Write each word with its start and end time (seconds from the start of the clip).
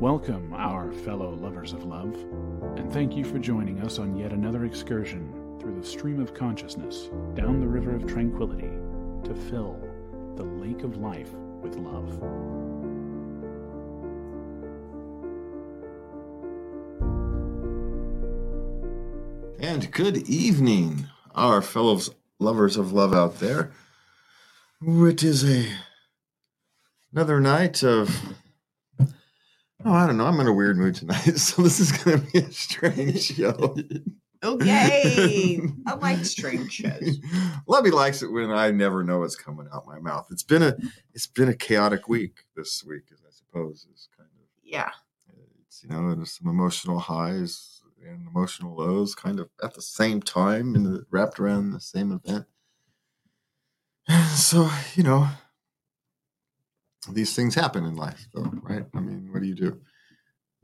Welcome, 0.00 0.54
our 0.54 0.92
fellow 0.92 1.34
lovers 1.34 1.72
of 1.72 1.82
love, 1.82 2.14
and 2.76 2.92
thank 2.92 3.16
you 3.16 3.24
for 3.24 3.40
joining 3.40 3.80
us 3.80 3.98
on 3.98 4.16
yet 4.16 4.32
another 4.32 4.64
excursion 4.64 5.56
through 5.58 5.74
the 5.74 5.84
stream 5.84 6.20
of 6.20 6.32
consciousness 6.34 7.10
down 7.34 7.58
the 7.58 7.66
river 7.66 7.96
of 7.96 8.06
tranquility 8.06 8.70
to 9.24 9.34
fill 9.50 9.76
the 10.36 10.44
lake 10.44 10.84
of 10.84 10.98
life 10.98 11.32
with 11.62 11.74
love. 11.74 12.12
And 19.60 19.90
good 19.90 20.18
evening, 20.28 21.08
our 21.34 21.60
fellow 21.60 21.98
lovers 22.38 22.76
of 22.76 22.92
love 22.92 23.12
out 23.12 23.40
there. 23.40 23.72
It 24.80 25.24
is 25.24 25.42
a 25.42 25.66
another 27.12 27.40
night 27.40 27.82
of 27.82 28.36
oh, 29.88 29.92
I 29.94 30.06
don't 30.06 30.18
know. 30.18 30.26
I'm 30.26 30.38
in 30.40 30.46
a 30.46 30.52
weird 30.52 30.76
mood 30.76 30.94
tonight, 30.94 31.22
so 31.38 31.62
this 31.62 31.80
is 31.80 31.92
going 31.92 32.20
to 32.20 32.32
be 32.32 32.38
a 32.40 32.52
strange 32.52 33.22
show. 33.22 33.76
Okay. 34.44 35.60
I 35.86 35.94
like 35.94 36.24
strange 36.24 36.72
shows. 36.72 37.18
Lovey 37.66 37.90
likes 37.90 38.22
it 38.22 38.30
when 38.30 38.50
I 38.50 38.70
never 38.70 39.02
know 39.02 39.20
what's 39.20 39.34
coming 39.34 39.66
out 39.72 39.86
my 39.86 39.98
mouth. 39.98 40.28
It's 40.30 40.42
been 40.42 40.62
a 40.62 40.76
it's 41.14 41.26
been 41.26 41.48
a 41.48 41.54
chaotic 41.54 42.08
week 42.08 42.44
this 42.54 42.84
week, 42.84 43.04
as 43.12 43.20
I 43.26 43.30
suppose 43.30 43.86
is 43.92 44.08
kind 44.16 44.28
of 44.30 44.46
Yeah. 44.62 44.90
it's 45.66 45.82
you 45.82 45.88
know 45.88 46.14
there's 46.14 46.32
some 46.38 46.48
emotional 46.48 46.98
highs 46.98 47.82
and 48.06 48.28
emotional 48.28 48.76
lows 48.76 49.14
kind 49.14 49.40
of 49.40 49.48
at 49.62 49.74
the 49.74 49.82
same 49.82 50.22
time 50.22 50.74
and 50.74 50.86
the, 50.86 51.04
wrapped 51.10 51.40
around 51.40 51.72
the 51.72 51.80
same 51.80 52.12
event 52.12 52.46
so 54.34 54.70
you 54.94 55.02
know 55.02 55.28
these 57.12 57.34
things 57.34 57.54
happen 57.54 57.84
in 57.84 57.96
life 57.96 58.26
though 58.34 58.50
right? 58.62 58.84
I 58.94 59.00
mean 59.00 59.28
what 59.32 59.42
do 59.42 59.48
you 59.48 59.54
do? 59.54 59.80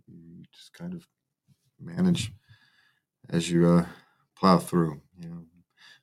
You 0.07 0.45
just 0.53 0.73
kind 0.73 0.95
of 0.95 1.07
manage 1.81 2.33
as 3.31 3.51
you 3.51 3.67
uh, 3.67 3.87
plow 4.37 4.59
through 4.59 5.01
you 5.19 5.29
know? 5.29 5.45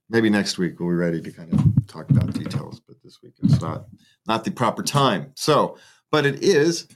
Maybe 0.10 0.30
next 0.30 0.58
week 0.58 0.80
we'll 0.80 0.90
be 0.90 0.96
ready 0.96 1.22
to 1.22 1.32
kind 1.32 1.54
of 1.54 1.88
talk 1.88 2.10
about 2.10 2.34
details 2.34 2.82
but 2.86 2.98
this 3.04 3.20
week 3.24 3.34
it's 3.42 3.62
not 3.62 3.86
not 4.28 4.44
the 4.44 4.52
proper 4.52 4.84
time. 4.84 5.32
So 5.36 5.78
but 6.12 6.26
it 6.26 6.44
is 6.44 6.88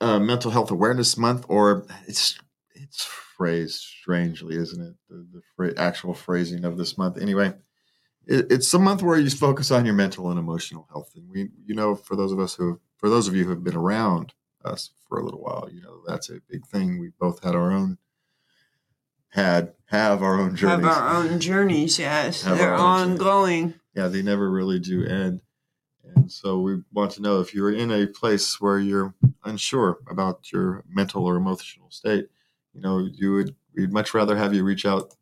uh, 0.00 0.18
mental 0.18 0.50
health 0.50 0.70
awareness 0.70 1.16
month 1.16 1.44
or 1.48 1.86
it's 2.06 2.38
it's 2.74 3.04
phrased 3.04 3.80
strangely 3.80 4.56
isn't 4.56 4.80
it? 4.80 4.94
The, 5.08 5.26
the 5.32 5.42
phra- 5.56 5.78
actual 5.78 6.14
phrasing 6.14 6.64
of 6.64 6.76
this 6.76 6.98
month. 6.98 7.18
Anyway 7.18 7.54
it, 8.26 8.46
it's 8.50 8.72
a 8.74 8.78
month 8.78 9.02
where 9.02 9.18
you 9.18 9.28
focus 9.30 9.70
on 9.70 9.84
your 9.84 9.94
mental 9.94 10.30
and 10.30 10.38
emotional 10.38 10.86
health 10.90 11.10
and 11.16 11.28
we 11.28 11.48
you 11.66 11.74
know 11.74 11.94
for 11.94 12.16
those 12.16 12.32
of 12.32 12.38
us 12.40 12.54
who 12.54 12.80
for 12.96 13.08
those 13.10 13.28
of 13.28 13.34
you 13.36 13.44
who 13.44 13.50
have 13.50 13.64
been 13.64 13.76
around 13.76 14.32
us 14.64 14.90
for 15.08 15.18
a 15.18 15.24
little 15.24 15.40
while 15.42 15.68
you 15.72 15.80
know 15.82 16.00
that's 16.06 16.30
a 16.30 16.38
big 16.48 16.66
thing 16.66 16.98
we 16.98 17.10
both 17.20 17.42
had 17.42 17.54
our 17.54 17.70
own 17.70 17.98
had 19.28 19.72
have 19.86 20.22
our 20.22 20.38
own 20.40 20.54
journeys 20.56 20.86
Have 20.86 20.96
our 20.96 21.14
own 21.16 21.40
journeys, 21.40 21.98
yes. 21.98 22.42
Have 22.42 22.58
They're 22.58 22.74
our 22.74 22.78
own 22.78 23.06
journeys. 23.08 23.20
ongoing. 23.20 23.74
yeah 23.94 24.08
they 24.08 24.22
never 24.22 24.50
really 24.50 24.78
do 24.78 25.04
end 25.04 25.40
and 26.14 26.30
so 26.30 26.60
we 26.60 26.82
want 26.92 27.10
to 27.12 27.22
know 27.22 27.40
if 27.40 27.54
you're 27.54 27.72
in 27.72 27.90
a 27.90 28.06
place 28.06 28.60
where 28.60 28.78
you're 28.78 29.14
unsure 29.44 29.98
about 30.08 30.52
your 30.52 30.84
mental 30.88 31.24
or 31.26 31.36
emotional 31.36 31.90
state 31.90 32.28
you 32.72 32.80
know 32.80 32.98
you 33.12 33.32
would 33.34 33.54
we'd 33.76 33.92
much 33.92 34.14
rather 34.14 34.36
have 34.36 34.54
you 34.54 34.62
reach 34.64 34.86
out 34.86 35.12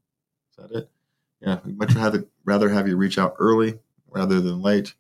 is 0.51 0.57
that 0.59 0.71
it 0.79 0.91
yeah 1.41 1.59
we'd 1.65 1.79
much 1.79 1.95
rather 1.95 2.25
rather 2.45 2.69
have 2.69 2.89
you 2.89 2.97
reach 2.97 3.19
out 3.19 3.35
early 3.39 3.79
rather 4.09 4.41
than 4.41 4.63
late 4.63 4.95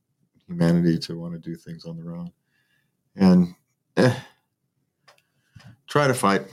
humanity 0.45 0.99
to 0.99 1.19
want 1.19 1.33
to 1.33 1.39
do 1.39 1.55
things 1.55 1.85
on 1.85 1.97
their 1.97 2.15
own, 2.15 2.31
and 3.15 3.55
eh, 3.95 4.13
try 5.87 6.07
to 6.07 6.13
fight 6.13 6.43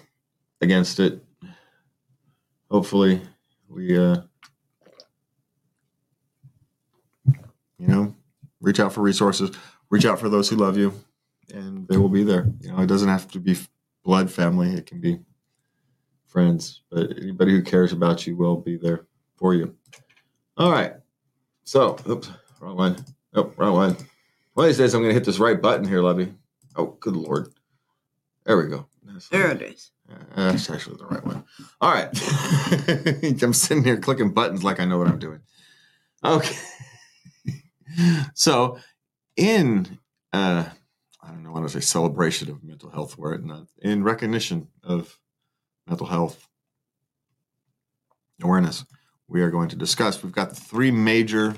against 0.62 1.00
it. 1.00 1.22
Hopefully, 2.70 3.20
we, 3.68 3.96
uh, 3.98 4.22
you 7.78 7.86
know, 7.86 8.14
reach 8.62 8.80
out 8.80 8.92
for 8.92 9.02
resources, 9.02 9.54
reach 9.90 10.06
out 10.06 10.18
for 10.18 10.30
those 10.30 10.48
who 10.48 10.56
love 10.56 10.78
you, 10.78 10.94
and 11.52 11.86
they 11.88 11.96
will 11.96 12.08
be 12.08 12.24
there. 12.24 12.50
You 12.60 12.72
know, 12.72 12.80
it 12.80 12.86
doesn't 12.86 13.08
have 13.08 13.30
to 13.32 13.40
be 13.40 13.56
blood 14.04 14.30
family; 14.30 14.74
it 14.74 14.86
can 14.86 15.00
be 15.00 15.18
friends. 16.26 16.82
But 16.90 17.16
anybody 17.18 17.52
who 17.52 17.62
cares 17.62 17.92
about 17.92 18.26
you 18.26 18.36
will 18.36 18.56
be 18.56 18.76
there 18.76 19.06
for 19.36 19.54
you. 19.54 19.74
All 20.56 20.70
right. 20.70 20.94
So, 21.64 21.96
oops, 22.08 22.30
wrong 22.60 22.76
one. 22.76 23.04
Oh, 23.34 23.52
wrong 23.56 23.74
one. 23.74 23.96
One 24.54 24.66
of 24.66 24.68
these 24.68 24.78
days, 24.78 24.94
I'm 24.94 25.00
going 25.00 25.10
to 25.10 25.14
hit 25.14 25.24
this 25.24 25.38
right 25.38 25.60
button 25.60 25.88
here, 25.88 26.00
Levy. 26.00 26.32
Oh, 26.76 26.96
good 27.00 27.16
lord. 27.16 27.48
There 28.44 28.56
we 28.56 28.68
go. 28.68 28.86
That's, 29.02 29.28
There 29.28 29.50
it 29.50 29.62
is. 29.62 29.90
uh, 30.10 30.52
that's 30.52 30.70
actually 30.70 30.96
the 30.96 31.06
right 31.06 31.24
one. 31.24 31.44
All 31.80 31.92
right. 31.92 32.08
I'm 33.42 33.52
sitting 33.52 33.82
here 33.82 33.96
clicking 33.96 34.32
buttons 34.32 34.62
like 34.62 34.78
I 34.78 34.84
know 34.84 34.98
what 34.98 35.08
I'm 35.08 35.18
doing. 35.18 35.40
Okay. 36.24 36.56
so, 38.34 38.78
in 39.36 39.98
uh, 40.32 40.64
I 41.24 41.28
don't 41.28 41.42
know 41.42 41.52
what 41.52 41.62
to 41.62 41.68
say, 41.68 41.80
celebration 41.80 42.50
of 42.50 42.62
mental 42.62 42.90
health, 42.90 43.16
where 43.16 43.36
not 43.38 43.60
uh, 43.60 43.64
in 43.80 44.04
recognition 44.04 44.68
of 44.82 45.18
mental 45.86 46.06
health 46.06 46.48
awareness, 48.42 48.84
we 49.28 49.40
are 49.42 49.50
going 49.50 49.68
to 49.70 49.76
discuss. 49.76 50.22
We've 50.22 50.32
got 50.32 50.50
the 50.50 50.56
three 50.56 50.90
major. 50.90 51.54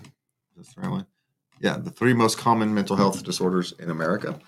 The 0.57 0.65
right 0.77 0.91
one? 0.91 1.07
Yeah, 1.61 1.79
the 1.79 1.91
three 1.91 2.15
most 2.15 2.39
common 2.39 2.75
mental 2.75 2.97
health 2.97 3.25
disorders 3.25 3.73
in 3.79 3.91
America. 3.91 4.39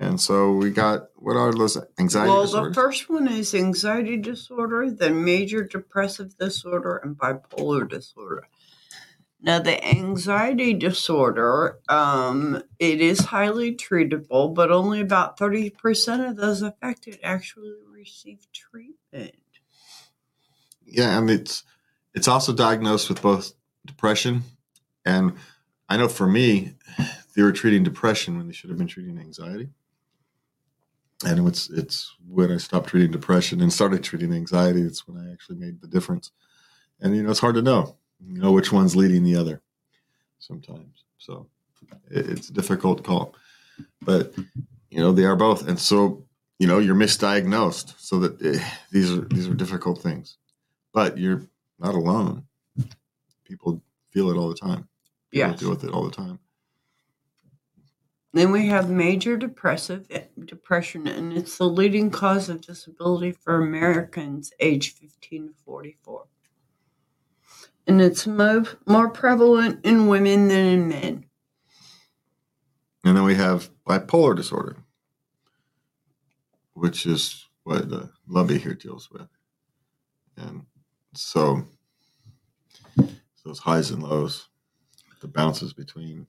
And 0.00 0.20
so 0.20 0.52
we 0.52 0.70
got 0.70 1.08
what 1.16 1.36
are 1.36 1.52
those 1.52 1.76
anxiety 1.98 2.30
well, 2.30 2.42
disorders? 2.42 2.76
the 2.76 2.80
first 2.80 3.10
one 3.10 3.26
is 3.26 3.52
anxiety 3.52 4.16
disorder, 4.16 4.90
then 4.90 5.24
major 5.24 5.64
depressive 5.64 6.38
disorder, 6.38 6.98
and 6.98 7.18
bipolar 7.18 7.88
disorder. 7.88 8.46
Now, 9.40 9.60
the 9.60 9.82
anxiety 9.86 10.74
disorder, 10.74 11.78
um, 11.88 12.62
it 12.78 13.00
is 13.00 13.20
highly 13.20 13.74
treatable, 13.74 14.52
but 14.52 14.72
only 14.72 15.00
about 15.00 15.38
30% 15.38 16.28
of 16.28 16.36
those 16.36 16.60
affected 16.62 17.20
actually 17.22 17.72
receive 17.92 18.46
treatment. 18.52 19.34
yeah, 20.84 21.18
and 21.18 21.30
it's 21.30 21.62
it's 22.14 22.28
also 22.28 22.52
diagnosed 22.52 23.08
with 23.08 23.22
both 23.22 23.52
depression 23.86 24.42
and 25.04 25.34
I 25.88 25.96
know 25.96 26.08
for 26.08 26.26
me, 26.26 26.74
they 27.34 27.42
were 27.42 27.52
treating 27.52 27.82
depression 27.82 28.36
when 28.36 28.46
they 28.46 28.52
should 28.52 28.70
have 28.70 28.78
been 28.78 28.86
treating 28.86 29.18
anxiety. 29.18 29.70
And 31.24 31.48
it's 31.48 31.68
it's 31.70 32.14
when 32.28 32.52
I 32.52 32.58
stopped 32.58 32.90
treating 32.90 33.10
depression 33.10 33.60
and 33.60 33.72
started 33.72 34.04
treating 34.04 34.32
anxiety, 34.32 34.82
it's 34.82 35.08
when 35.08 35.18
I 35.18 35.32
actually 35.32 35.56
made 35.56 35.80
the 35.80 35.88
difference. 35.88 36.30
And 37.00 37.16
you 37.16 37.22
know, 37.22 37.30
it's 37.30 37.40
hard 37.40 37.56
to 37.56 37.62
know, 37.62 37.97
you 38.24 38.40
know, 38.40 38.52
which 38.52 38.72
one's 38.72 38.96
leading 38.96 39.24
the 39.24 39.36
other 39.36 39.62
sometimes. 40.38 41.04
So 41.18 41.46
it, 42.10 42.28
it's 42.30 42.48
a 42.48 42.52
difficult 42.52 43.04
call, 43.04 43.34
but 44.02 44.34
you 44.90 45.00
know, 45.00 45.12
they 45.12 45.24
are 45.24 45.36
both. 45.36 45.68
And 45.68 45.78
so 45.78 46.24
you 46.58 46.66
know, 46.66 46.78
you're 46.78 46.94
misdiagnosed. 46.94 47.94
So 47.98 48.18
that 48.20 48.42
eh, 48.42 48.62
these 48.90 49.12
are 49.12 49.22
these 49.22 49.48
are 49.48 49.54
difficult 49.54 50.02
things, 50.02 50.36
but 50.92 51.18
you're 51.18 51.42
not 51.78 51.94
alone. 51.94 52.44
People 53.44 53.82
feel 54.10 54.30
it 54.30 54.36
all 54.36 54.48
the 54.48 54.56
time. 54.56 54.88
Yes. 55.30 55.60
deal 55.60 55.70
with 55.70 55.84
it 55.84 55.90
all 55.90 56.04
the 56.04 56.14
time. 56.14 56.38
Then 58.32 58.50
we 58.50 58.66
have 58.66 58.90
major 58.90 59.36
depressive 59.36 60.06
eh, 60.10 60.24
depression, 60.44 61.06
and 61.06 61.32
it's 61.32 61.58
the 61.58 61.68
leading 61.68 62.10
cause 62.10 62.48
of 62.48 62.60
disability 62.60 63.32
for 63.32 63.56
Americans 63.56 64.52
age 64.60 64.94
15 64.94 65.48
to 65.48 65.54
44. 65.64 66.26
And 67.88 68.00
it's 68.02 68.26
mo- 68.26 68.66
more 68.86 69.08
prevalent 69.08 69.84
in 69.84 70.06
women 70.08 70.48
than 70.48 70.66
in 70.66 70.88
men. 70.88 71.24
And 73.04 73.16
then 73.16 73.24
we 73.24 73.34
have 73.34 73.70
bipolar 73.88 74.36
disorder, 74.36 74.76
which 76.74 77.06
is 77.06 77.46
what 77.64 77.90
uh, 77.90 78.06
Lubby 78.28 78.60
here 78.60 78.74
deals 78.74 79.10
with. 79.10 79.28
And 80.36 80.66
so 81.14 81.64
those 83.44 83.60
highs 83.60 83.90
and 83.90 84.02
lows, 84.02 84.48
the 85.20 85.28
bounces 85.28 85.72
between, 85.72 86.26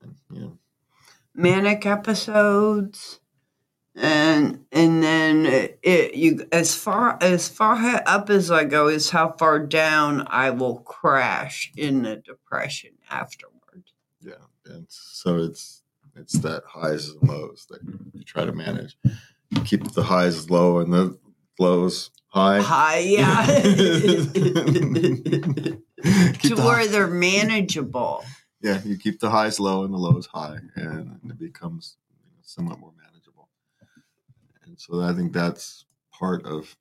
and, 0.00 0.14
you 0.30 0.40
know, 0.40 0.58
Manic 1.34 1.84
episodes, 1.84 3.20
and 3.94 4.64
and 4.72 5.02
then 5.02 5.46
it, 5.46 5.78
it 5.82 6.14
you 6.14 6.46
as 6.52 6.74
far 6.74 7.18
as 7.20 7.48
far 7.48 7.76
up 8.06 8.30
as 8.30 8.50
I 8.50 8.64
go 8.64 8.88
is 8.88 9.10
how 9.10 9.32
far 9.38 9.58
down 9.58 10.26
I 10.28 10.50
will 10.50 10.78
crash 10.78 11.70
in 11.76 12.02
the 12.02 12.16
depression 12.16 12.92
afterward. 13.10 13.84
yeah. 14.20 14.34
And 14.66 14.86
so 14.88 15.38
it's 15.38 15.82
it's 16.16 16.34
that 16.40 16.62
highs 16.66 17.08
and 17.08 17.28
lows 17.28 17.66
that 17.70 17.80
you 18.12 18.22
try 18.24 18.44
to 18.44 18.52
manage. 18.52 18.96
Keep 19.64 19.92
the 19.92 20.02
highs 20.04 20.48
low 20.50 20.78
and 20.78 20.92
the 20.92 21.18
lows 21.58 22.10
high. 22.28 22.60
High, 22.60 22.98
yeah. 23.00 23.46
To 26.42 26.54
where 26.56 26.76
high- 26.76 26.86
they're 26.86 27.06
manageable. 27.06 28.24
yeah, 28.62 28.80
you 28.84 28.96
keep 28.96 29.20
the 29.20 29.30
highs 29.30 29.60
low 29.60 29.84
and 29.84 29.92
the 29.92 29.98
lows 29.98 30.26
high, 30.26 30.58
and 30.74 31.20
it 31.28 31.38
becomes 31.38 31.96
somewhat 32.42 32.78
more 32.78 32.92
manageable. 32.96 33.11
And 34.72 34.80
so 34.80 35.02
I 35.02 35.12
think 35.12 35.34
that's 35.34 35.84
part 36.10 36.46
of 36.46 36.78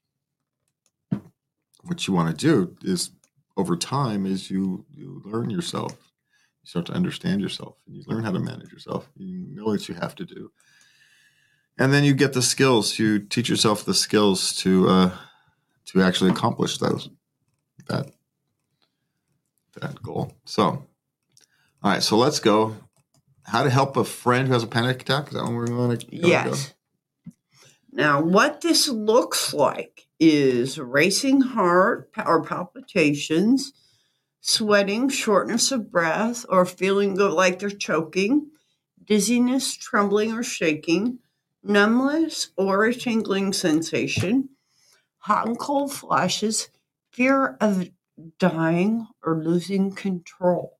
what 1.83 2.07
you 2.07 2.13
want 2.13 2.29
to 2.29 2.45
do 2.45 2.77
is 2.83 3.11
over 3.57 3.75
time 3.75 4.25
is 4.25 4.49
you 4.49 4.85
you 4.89 5.21
learn 5.25 5.49
yourself, 5.49 5.91
you 6.63 6.69
start 6.69 6.85
to 6.85 6.93
understand 6.93 7.41
yourself, 7.41 7.75
and 7.85 7.97
you 7.97 8.03
learn 8.07 8.23
how 8.23 8.31
to 8.31 8.39
manage 8.39 8.71
yourself. 8.71 9.09
You 9.17 9.45
know 9.49 9.65
what 9.65 9.89
you 9.89 9.95
have 9.95 10.15
to 10.15 10.25
do, 10.25 10.53
and 11.77 11.91
then 11.91 12.05
you 12.05 12.13
get 12.13 12.31
the 12.31 12.41
skills. 12.41 12.97
You 12.97 13.19
teach 13.19 13.49
yourself 13.49 13.83
the 13.83 13.93
skills 13.93 14.55
to 14.59 14.87
uh, 14.87 15.11
to 15.87 16.01
actually 16.01 16.31
accomplish 16.31 16.77
those 16.77 17.09
that 17.89 18.09
that 19.81 20.01
goal. 20.01 20.31
So. 20.45 20.87
All 21.83 21.91
right, 21.91 22.03
so 22.03 22.15
let's 22.15 22.39
go. 22.39 22.77
How 23.43 23.63
to 23.63 23.69
help 23.69 23.97
a 23.97 24.05
friend 24.05 24.47
who 24.47 24.53
has 24.53 24.63
a 24.63 24.67
panic 24.67 25.01
attack? 25.01 25.27
Is 25.27 25.33
that 25.33 25.43
one 25.43 25.55
we're 25.55 25.65
going 25.65 25.97
to 25.97 26.05
go? 26.19 26.53
Now, 27.93 28.21
what 28.21 28.61
this 28.61 28.87
looks 28.87 29.53
like 29.53 30.07
is 30.17 30.79
racing 30.79 31.41
heart 31.41 32.09
or 32.25 32.41
palpitations, 32.41 33.73
sweating, 34.39 35.09
shortness 35.09 35.73
of 35.73 35.91
breath, 35.91 36.45
or 36.47 36.65
feeling 36.65 37.15
like 37.15 37.59
they're 37.59 37.69
choking, 37.69 38.49
dizziness, 39.03 39.73
trembling, 39.75 40.31
or 40.31 40.41
shaking, 40.41 41.19
numbness 41.63 42.51
or 42.55 42.85
a 42.85 42.93
tingling 42.93 43.51
sensation, 43.51 44.49
hot 45.17 45.47
and 45.47 45.59
cold 45.59 45.91
flashes, 45.91 46.69
fear 47.11 47.57
of 47.59 47.89
dying 48.39 49.05
or 49.21 49.43
losing 49.43 49.91
control, 49.91 50.79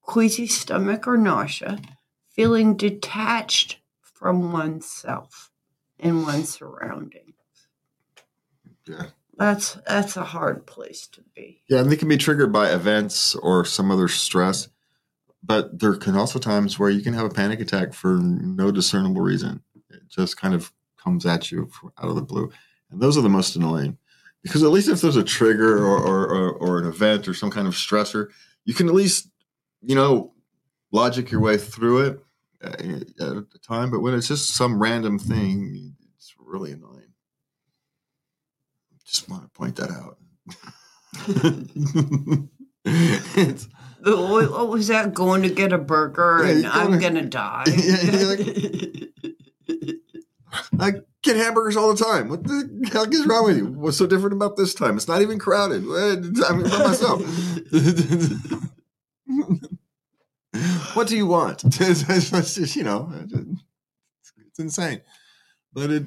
queasy 0.00 0.46
stomach 0.46 1.06
or 1.06 1.18
nausea, 1.18 1.78
feeling 2.30 2.76
detached 2.78 3.78
from 4.00 4.52
oneself 4.52 5.47
and 5.98 6.22
one's 6.22 6.50
surroundings. 6.50 7.34
Yeah. 8.86 9.06
That's 9.38 9.74
that's 9.86 10.16
a 10.16 10.24
hard 10.24 10.66
place 10.66 11.06
to 11.08 11.22
be. 11.34 11.62
Yeah, 11.68 11.78
and 11.78 11.90
they 11.90 11.96
can 11.96 12.08
be 12.08 12.16
triggered 12.16 12.52
by 12.52 12.72
events 12.72 13.36
or 13.36 13.64
some 13.64 13.90
other 13.90 14.08
stress. 14.08 14.68
But 15.42 15.78
there 15.78 15.94
can 15.94 16.16
also 16.16 16.40
times 16.40 16.78
where 16.78 16.90
you 16.90 17.00
can 17.00 17.14
have 17.14 17.26
a 17.26 17.30
panic 17.30 17.60
attack 17.60 17.94
for 17.94 18.18
no 18.18 18.72
discernible 18.72 19.22
reason. 19.22 19.62
It 19.90 20.08
just 20.08 20.36
kind 20.36 20.54
of 20.54 20.72
comes 21.02 21.24
at 21.24 21.52
you 21.52 21.70
out 22.02 22.08
of 22.08 22.16
the 22.16 22.22
blue. 22.22 22.50
And 22.90 23.00
those 23.00 23.16
are 23.16 23.22
the 23.22 23.28
most 23.28 23.54
annoying. 23.54 23.96
Because 24.42 24.64
at 24.64 24.70
least 24.70 24.88
if 24.88 25.00
there's 25.00 25.16
a 25.16 25.22
trigger 25.22 25.78
or, 25.78 25.96
or, 25.96 26.26
or, 26.26 26.52
or 26.52 26.78
an 26.78 26.86
event 26.86 27.28
or 27.28 27.34
some 27.34 27.50
kind 27.50 27.68
of 27.68 27.74
stressor, 27.74 28.28
you 28.64 28.74
can 28.74 28.88
at 28.88 28.94
least, 28.94 29.28
you 29.80 29.94
know, 29.94 30.32
logic 30.90 31.30
your 31.30 31.40
way 31.40 31.56
through 31.56 32.00
it 32.00 32.20
Uh, 32.62 32.70
at 32.70 33.50
the 33.50 33.58
time. 33.62 33.90
But 33.90 34.00
when 34.00 34.14
it's 34.14 34.28
just 34.28 34.54
some 34.54 34.80
random 34.82 35.18
thing, 35.18 35.94
it's 36.16 36.34
really 36.38 36.72
annoying. 36.72 37.12
Just 39.04 39.28
want 39.28 39.44
to 39.44 39.48
point 39.50 39.76
that 39.76 39.90
out. 39.90 40.18
it's, 42.84 43.68
What 44.02 44.50
what 44.50 44.68
was 44.68 44.88
that? 44.88 45.14
Going 45.14 45.42
to 45.42 45.48
get 45.50 45.72
a 45.72 45.78
burger 45.78 46.40
Yeah, 46.44 46.50
and 46.50 46.62
you're 46.62 46.72
I'm 46.72 46.86
going- 46.88 47.00
gonna 47.00 47.24
die. 47.26 47.64
Yeah, 47.68 48.02
you're 48.02 48.36
I 50.80 50.92
get 51.22 51.36
hamburgers 51.36 51.76
all 51.76 51.94
the 51.94 52.02
time. 52.04 52.28
What 52.28 52.44
the 52.44 52.88
heck 52.92 53.12
is 53.12 53.26
wrong 53.26 53.44
with 53.46 53.56
you? 53.58 53.66
What's 53.66 53.96
so 53.98 54.06
different 54.06 54.32
about 54.34 54.56
this 54.56 54.72
time? 54.74 54.96
It's 54.96 55.08
not 55.08 55.20
even 55.22 55.38
crowded. 55.38 55.84
I'm 55.84 56.62
by 56.62 56.78
myself. 56.78 57.22
What 60.94 61.06
do 61.08 61.16
you 61.16 61.26
want? 61.26 61.62
It's 61.80 62.02
just, 62.30 62.76
you 62.76 62.84
know, 62.84 63.12
it's 64.46 64.58
insane. 64.58 65.00
But 65.72 65.90
it, 65.90 66.04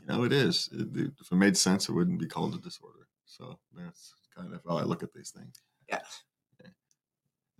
you 0.00 0.06
know, 0.06 0.24
it 0.24 0.32
is. 0.32 0.68
It, 0.72 1.10
if 1.20 1.30
it 1.32 1.34
made 1.34 1.56
sense, 1.56 1.88
it 1.88 1.92
wouldn't 1.92 2.20
be 2.20 2.26
called 2.26 2.54
a 2.54 2.58
disorder. 2.58 3.06
So 3.26 3.58
that's 3.74 4.14
kind 4.36 4.52
of 4.54 4.60
how 4.68 4.76
I 4.76 4.82
look 4.82 5.02
at 5.02 5.12
these 5.12 5.30
things. 5.30 5.60
yes. 5.88 6.22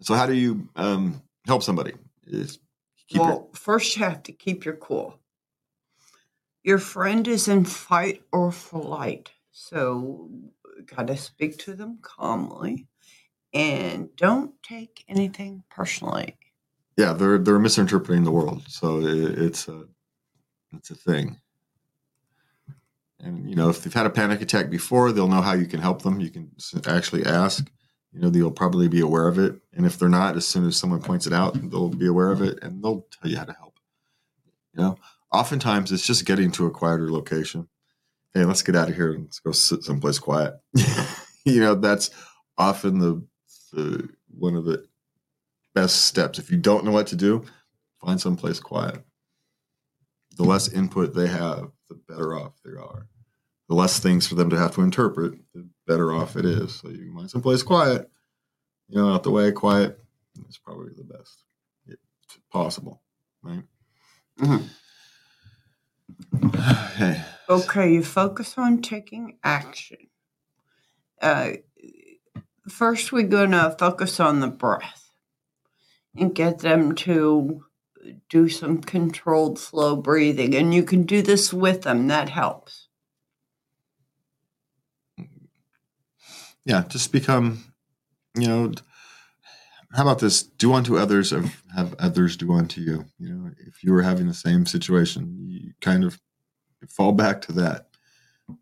So 0.00 0.14
how 0.14 0.26
do 0.26 0.34
you 0.34 0.68
um, 0.74 1.22
help 1.46 1.62
somebody? 1.62 1.92
Is 2.26 2.58
keep 3.08 3.18
your- 3.18 3.26
well, 3.26 3.50
first 3.54 3.96
you 3.96 4.04
have 4.04 4.22
to 4.24 4.32
keep 4.32 4.64
your 4.64 4.76
cool. 4.76 5.18
Your 6.64 6.78
friend 6.78 7.26
is 7.28 7.46
in 7.48 7.64
fight 7.64 8.22
or 8.32 8.50
flight, 8.52 9.30
so 9.52 10.28
gotta 10.86 11.16
speak 11.16 11.58
to 11.58 11.74
them 11.74 11.98
calmly, 12.02 12.88
and 13.54 14.14
don't 14.16 14.54
take 14.62 15.04
anything 15.08 15.64
personally. 15.70 16.36
yeah, 16.96 17.12
they're 17.12 17.38
they're 17.38 17.58
misinterpreting 17.58 18.24
the 18.24 18.30
world. 18.30 18.62
So 18.68 19.00
it, 19.00 19.38
it's 19.38 19.68
a 19.68 19.84
it's 20.72 20.90
a 20.90 20.94
thing. 20.94 21.40
And 23.20 23.48
you 23.48 23.54
know, 23.54 23.68
if 23.70 23.82
they've 23.82 23.94
had 23.94 24.06
a 24.06 24.10
panic 24.10 24.42
attack 24.42 24.68
before, 24.68 25.12
they'll 25.12 25.28
know 25.28 25.42
how 25.42 25.52
you 25.52 25.66
can 25.66 25.80
help 25.80 26.02
them. 26.02 26.20
You 26.20 26.30
can 26.30 26.50
actually 26.86 27.24
ask. 27.24 27.70
You 28.12 28.20
know, 28.20 28.28
they'll 28.28 28.50
probably 28.50 28.88
be 28.88 29.00
aware 29.00 29.26
of 29.26 29.38
it. 29.38 29.58
And 29.72 29.86
if 29.86 29.98
they're 29.98 30.08
not, 30.08 30.36
as 30.36 30.46
soon 30.46 30.66
as 30.66 30.76
someone 30.76 31.00
points 31.00 31.26
it 31.26 31.32
out, 31.32 31.54
they'll 31.70 31.88
be 31.88 32.06
aware 32.06 32.30
of 32.30 32.42
it 32.42 32.58
and 32.62 32.82
they'll 32.82 33.06
tell 33.10 33.30
you 33.30 33.38
how 33.38 33.44
to 33.44 33.54
help. 33.54 33.78
You 34.74 34.82
know, 34.82 34.98
oftentimes 35.32 35.92
it's 35.92 36.06
just 36.06 36.26
getting 36.26 36.50
to 36.52 36.66
a 36.66 36.70
quieter 36.70 37.10
location. 37.10 37.68
Hey, 38.34 38.44
let's 38.44 38.62
get 38.62 38.76
out 38.76 38.90
of 38.90 38.96
here 38.96 39.12
and 39.12 39.24
let's 39.24 39.38
go 39.38 39.52
sit 39.52 39.82
someplace 39.82 40.18
quiet. 40.18 40.54
you 41.46 41.60
know, 41.60 41.74
that's 41.74 42.10
often 42.58 42.98
the, 42.98 43.24
the 43.72 44.08
one 44.38 44.56
of 44.56 44.64
the 44.64 44.86
best 45.74 46.04
steps. 46.06 46.38
If 46.38 46.50
you 46.50 46.58
don't 46.58 46.84
know 46.84 46.90
what 46.90 47.06
to 47.08 47.16
do, 47.16 47.44
find 48.04 48.20
someplace 48.20 48.60
quiet. 48.60 49.02
The 50.36 50.44
less 50.44 50.68
input 50.72 51.14
they 51.14 51.26
have, 51.28 51.70
the 51.88 51.94
better 52.08 52.34
off 52.36 52.52
they 52.64 52.72
are. 52.72 53.06
The 53.68 53.74
less 53.74 53.98
things 54.00 54.26
for 54.26 54.34
them 54.34 54.50
to 54.50 54.58
have 54.58 54.74
to 54.74 54.82
interpret, 54.82 55.34
the 55.54 55.66
better 55.86 56.12
off 56.12 56.36
it 56.36 56.44
is. 56.44 56.74
So 56.74 56.88
you 56.88 56.98
can 56.98 57.14
find 57.14 57.30
someplace 57.30 57.62
quiet, 57.62 58.10
you 58.88 59.00
know, 59.00 59.12
out 59.12 59.22
the 59.22 59.30
way, 59.30 59.52
quiet. 59.52 59.98
It's 60.46 60.58
probably 60.58 60.92
the 60.96 61.04
best 61.04 61.44
if 61.86 61.98
possible, 62.50 63.02
right? 63.42 63.62
Mhm. 64.38 64.68
Hey, 66.96 67.24
Okay, 67.48 67.92
you 67.92 68.02
focus 68.02 68.56
on 68.56 68.80
taking 68.82 69.38
action. 69.42 69.98
Uh, 71.20 71.52
first, 72.68 73.12
we're 73.12 73.22
going 73.26 73.52
to 73.52 73.74
focus 73.78 74.20
on 74.20 74.40
the 74.40 74.48
breath 74.48 75.10
and 76.16 76.34
get 76.34 76.60
them 76.60 76.94
to 76.94 77.64
do 78.28 78.48
some 78.48 78.80
controlled, 78.80 79.58
slow 79.58 79.96
breathing. 79.96 80.54
And 80.54 80.74
you 80.74 80.82
can 80.82 81.04
do 81.04 81.22
this 81.22 81.52
with 81.52 81.82
them, 81.82 82.08
that 82.08 82.28
helps. 82.28 82.88
yeah, 86.64 86.84
just 86.88 87.12
become, 87.12 87.74
you 88.36 88.46
know, 88.46 88.72
how 89.92 90.02
about 90.02 90.20
this? 90.20 90.42
Do 90.42 90.72
unto 90.72 90.96
others 90.96 91.30
have 91.30 91.94
others 91.98 92.36
do 92.36 92.52
unto 92.52 92.80
you. 92.80 93.04
You 93.18 93.34
know, 93.34 93.50
if 93.66 93.84
you 93.84 93.92
were 93.92 94.02
having 94.02 94.26
the 94.26 94.34
same 94.34 94.64
situation, 94.64 95.36
you 95.38 95.72
kind 95.80 96.04
of 96.04 96.18
fall 96.88 97.12
back 97.12 97.42
to 97.42 97.52
that. 97.52 97.88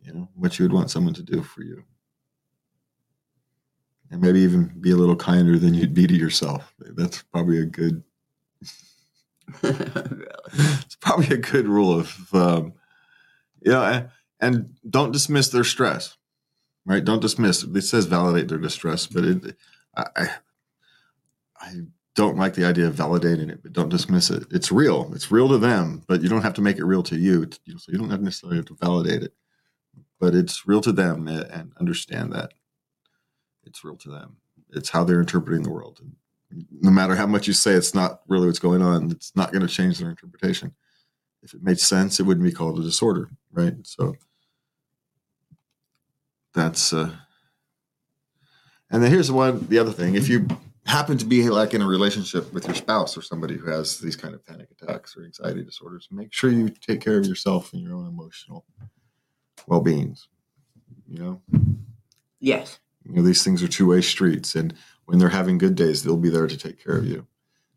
You 0.03 0.13
know, 0.13 0.29
what 0.35 0.59
you 0.59 0.65
would 0.65 0.73
want 0.73 0.91
someone 0.91 1.15
to 1.15 1.23
do 1.23 1.43
for 1.43 1.63
you. 1.63 1.85
And 4.11 4.21
maybe 4.21 4.41
even 4.41 4.73
be 4.81 4.91
a 4.91 4.97
little 4.97 5.17
kinder 5.17 5.59
than 5.59 5.75
you'd 5.75 5.95
be 5.95 6.07
to 6.07 6.15
yourself. 6.15 6.75
That's 6.79 7.23
probably 7.23 7.59
a 7.61 7.67
good. 7.67 8.03
It's 10.53 10.97
probably 10.97 11.29
a 11.29 11.39
good 11.39 11.69
rule 11.69 11.97
of, 12.01 12.35
um, 12.35 12.73
you 13.61 13.71
know, 13.71 14.09
and, 14.41 14.75
don't 14.89 15.13
dismiss 15.13 15.49
their 15.49 15.63
stress, 15.63 16.17
right? 16.85 17.05
Don't 17.05 17.23
dismiss. 17.23 17.63
It 17.63 17.83
says 17.83 18.07
validate 18.07 18.49
their 18.49 18.59
distress, 18.59 19.07
but 19.07 19.25
it, 19.25 19.57
I, 19.97 20.31
I, 21.61 21.73
don't 22.17 22.37
like 22.37 22.55
the 22.55 22.65
idea 22.65 22.89
of 22.89 22.97
validating 22.97 23.49
it, 23.49 23.63
but 23.63 23.73
don't 23.73 23.89
dismiss 23.89 24.31
it. 24.31 24.45
It's 24.51 24.73
real. 24.73 25.13
It's 25.15 25.31
real 25.31 25.49
to 25.49 25.59
them, 25.59 26.03
but 26.09 26.23
you 26.23 26.29
don't 26.29 26.43
have 26.43 26.55
to 26.55 26.61
make 26.61 26.79
it 26.79 26.85
real 26.85 27.05
to 27.05 27.17
you. 27.17 27.49
So 27.79 27.93
you 27.93 27.99
don't 27.99 28.11
have 28.11 28.21
necessarily 28.21 28.57
have 28.57 28.67
to 28.67 28.77
validate 28.77 29.23
it, 29.23 29.33
but 30.19 30.35
it's 30.35 30.67
real 30.67 30.81
to 30.81 30.93
them 30.93 31.29
and 31.29 31.73
understand 31.79 32.33
that 32.33 32.53
it's 33.65 33.85
real 33.85 33.97
to 33.97 34.11
them. 34.11 34.37
It's 34.71 34.91
how 34.91 35.05
they're 35.05 35.21
interpreting 35.21 35.63
the 35.63 35.71
world. 35.71 36.01
And 36.01 36.67
no 36.81 36.91
matter 36.91 37.15
how 37.15 37.27
much 37.27 37.47
you 37.47 37.53
say 37.53 37.73
it's 37.73 37.95
not 37.95 38.21
really 38.29 38.47
what's 38.47 38.59
going 38.59 38.83
on, 38.83 39.11
it's 39.11 39.35
not 39.37 39.53
going 39.53 39.67
to 39.67 39.73
change 39.73 39.99
their 39.99 40.11
interpretation. 40.11 40.75
If 41.43 41.55
it 41.55 41.63
made 41.63 41.81
sense, 41.81 42.21
it 42.21 42.25
wouldn't 42.25 42.45
be 42.45 42.53
called 42.53 42.79
a 42.79 42.83
disorder, 42.83 43.31
right? 43.53 43.75
So 43.85 44.15
that's 46.53 46.93
uh 46.93 47.15
and 48.91 49.03
then 49.03 49.11
here's 49.11 49.29
the 49.29 49.35
one 49.35 49.67
the 49.69 49.79
other 49.79 49.93
thing. 49.93 50.15
If 50.17 50.29
you 50.29 50.47
happen 50.87 51.17
to 51.19 51.25
be 51.25 51.49
like 51.49 51.75
in 51.75 51.83
a 51.83 51.87
relationship 51.87 52.53
with 52.53 52.67
your 52.67 52.75
spouse 52.75 53.17
or 53.17 53.23
somebody 53.23 53.57
who 53.57 53.71
has 53.71 53.99
these 53.99 54.17
kind 54.17 54.35
of 54.35 54.45
panic 54.45 54.69
attacks 54.73 55.17
or 55.17 55.25
anxiety 55.25 55.63
disorders, 55.63 56.09
make 56.11 56.33
sure 56.33 56.51
you 56.51 56.69
take 56.69 57.01
care 57.01 57.17
of 57.17 57.27
yourself 57.27 57.73
and 57.73 57.83
your 57.83 57.95
own 57.95 58.07
emotional 58.07 58.65
well-beings. 59.67 60.29
You 61.09 61.19
know? 61.19 61.43
Yes. 62.41 62.81
You 63.05 63.17
know, 63.17 63.23
these 63.23 63.43
things 63.43 63.63
are 63.63 63.69
two-way 63.69 64.01
streets 64.03 64.55
and 64.55 64.75
when 65.07 65.19
they're 65.19 65.31
having 65.31 65.59
good 65.59 65.75
days, 65.75 66.05
they'll 66.05 66.17
be 66.17 66.31
there 66.31 66.47
to 66.47 66.57
take 66.57 66.83
care 66.83 66.97
of 66.97 67.07
you. 67.07 67.27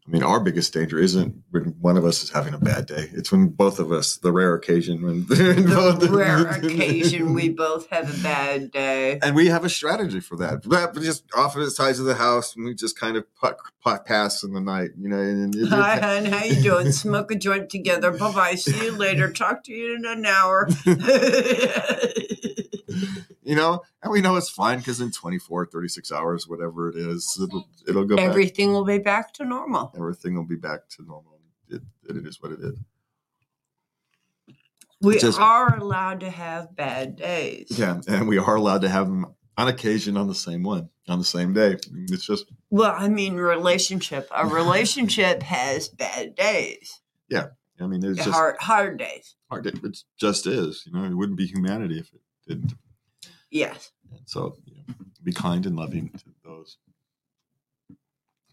I 0.06 0.12
mean, 0.12 0.22
our 0.22 0.42
biggest 0.42 0.74
danger 0.74 1.00
isn't 1.00 1.44
when 1.52 1.76
one 1.80 1.96
of 1.96 2.04
us 2.04 2.24
is 2.24 2.30
having 2.30 2.54
a 2.54 2.58
bad 2.58 2.88
day. 2.88 3.10
It's 3.14 3.32
when 3.32 3.48
both 3.48 3.80
of 3.80 3.90
us, 3.94 4.18
the 4.18 4.34
rare 4.34 4.54
occasion 4.54 5.02
when 5.02 5.26
the 5.28 6.10
rare 6.12 6.46
occasion 6.58 7.34
we 7.34 7.48
both 7.48 7.90
have 7.90 8.14
a 8.14 8.22
bad 8.22 8.72
day, 8.72 9.20
and 9.22 9.34
we 9.34 9.48
have 9.48 9.64
a 9.64 9.70
strategy 9.70 10.20
for 10.20 10.36
that. 10.38 10.64
But 10.68 10.94
just 10.96 11.24
off 11.34 11.56
of 11.56 11.64
the 11.64 11.72
sides 11.72 12.00
of 12.00 12.06
the 12.06 12.16
house, 12.16 12.54
and 12.54 12.66
we 12.66 12.76
just 12.76 13.00
kind 13.00 13.16
of 13.16 13.26
pass 14.06 14.44
in 14.44 14.54
the 14.54 14.60
night, 14.60 14.92
you 15.00 15.08
know. 15.08 15.20
And, 15.20 15.56
and 15.56 15.70
Hi, 15.70 16.00
hon, 16.00 16.26
how 16.26 16.44
you 16.44 16.62
doing? 16.62 16.92
Smoke 16.92 17.32
a 17.32 17.36
joint 17.36 17.70
together. 17.70 18.12
Bye 18.12 18.34
bye. 18.34 18.56
See 18.56 18.86
you 18.86 18.92
later. 18.92 19.32
Talk 19.44 19.64
to 19.64 19.72
you 19.74 19.96
in 19.96 20.06
an 20.06 20.26
hour. 20.26 20.68
you 23.44 23.56
know, 23.56 23.82
and 24.02 24.12
we 24.12 24.22
know 24.22 24.36
it's 24.36 24.50
fine 24.50 24.80
because 24.80 25.00
in 25.00 25.12
24, 25.12 25.68
36 25.68 26.12
hours, 26.12 26.48
whatever 26.48 26.90
it 26.90 26.96
is, 26.96 27.38
it'll, 27.42 27.68
it'll 27.88 28.06
go 28.06 28.16
Everything 28.16 28.70
back. 28.70 28.74
will 28.74 28.86
be 28.86 28.98
back 29.00 29.34
to 29.34 29.46
normal. 29.46 29.93
Everything 29.96 30.36
will 30.36 30.46
be 30.46 30.56
back 30.56 30.88
to 30.90 31.04
normal. 31.04 31.40
It, 31.70 31.82
it 32.10 32.28
is 32.28 32.42
what 32.42 32.52
it 32.52 32.60
is. 32.62 32.78
We 35.02 35.20
Just, 35.20 35.40
are 35.40 35.76
allowed 35.78 36.22
to 36.22 36.30
have 36.30 36.76
bad 36.76 37.18
days. 37.18 37.68
Yeah, 37.72 38.00
and 38.08 38.28
we 38.28 38.38
are 38.38 38.56
allowed 38.56 38.82
to 38.82 38.90
have 38.90 39.08
them 39.08 39.26
on 39.58 39.68
occasion 39.68 40.16
on 40.16 40.28
the 40.28 40.36
same 40.36 40.64
one, 40.64 40.90
on 41.10 41.20
the 41.20 41.26
same 41.26 41.54
day. 41.54 41.78
It's 42.10 42.26
just. 42.26 42.46
Well, 42.70 42.96
I 42.98 43.10
mean, 43.10 43.36
relationship. 43.36 44.30
A 44.34 44.48
relationship 44.48 45.44
has 45.44 45.90
bad 45.90 46.36
days. 46.36 47.02
Yeah. 47.30 47.48
I 47.82 47.88
mean, 47.88 48.00
there's 48.00 48.18
just 48.18 48.30
hard, 48.30 48.56
hard 48.60 48.98
days. 48.98 49.36
Hard, 49.50 49.66
days. 49.66 49.74
it 49.84 50.04
just 50.18 50.48
is. 50.48 50.84
You 50.86 50.94
know, 50.94 51.04
it 51.04 51.14
wouldn't 51.16 51.38
be 51.38 51.48
humanity 51.48 52.00
if 52.00 52.14
it 52.14 52.22
didn't. 52.48 52.74
Yes. 53.52 53.92
And 54.12 54.22
so 54.26 54.56
you 54.66 54.76
know, 54.76 54.96
be 55.24 55.34
kind 55.34 55.66
and 55.66 55.76
loving 55.76 56.10
to 56.10 56.26
those 56.44 56.78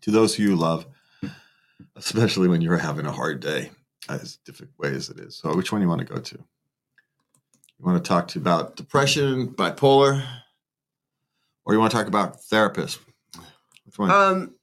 to 0.01 0.11
those 0.11 0.35
who 0.35 0.43
you 0.43 0.57
love, 0.57 0.87
especially 2.01 2.49
when 2.49 2.61
you're 2.63 2.79
having 2.79 3.07
a 3.07 3.13
hard 3.13 3.41
day, 3.41 3.71
as 4.09 4.39
difficult 4.45 4.79
way 4.79 4.95
as 4.95 5.11
it 5.11 5.21
is. 5.21 5.37
So 5.37 5.55
which 5.55 5.71
one 5.71 5.81
do 5.81 5.85
you 5.85 5.89
want 5.89 6.01
to 6.01 6.07
go 6.07 6.19
to? 6.21 6.37
You 6.37 7.87
want 7.87 8.03
to 8.03 8.09
talk 8.09 8.29
to 8.29 8.39
about 8.39 8.77
depression, 8.77 9.49
bipolar, 9.49 10.25
or 11.65 11.75
you 11.75 11.79
want 11.79 11.93
to 11.93 11.97
talk 11.97 12.07
about 12.07 12.39
therapists? 12.41 12.99
Which 13.85 13.99
one? 13.99 14.11
Um 14.11 14.55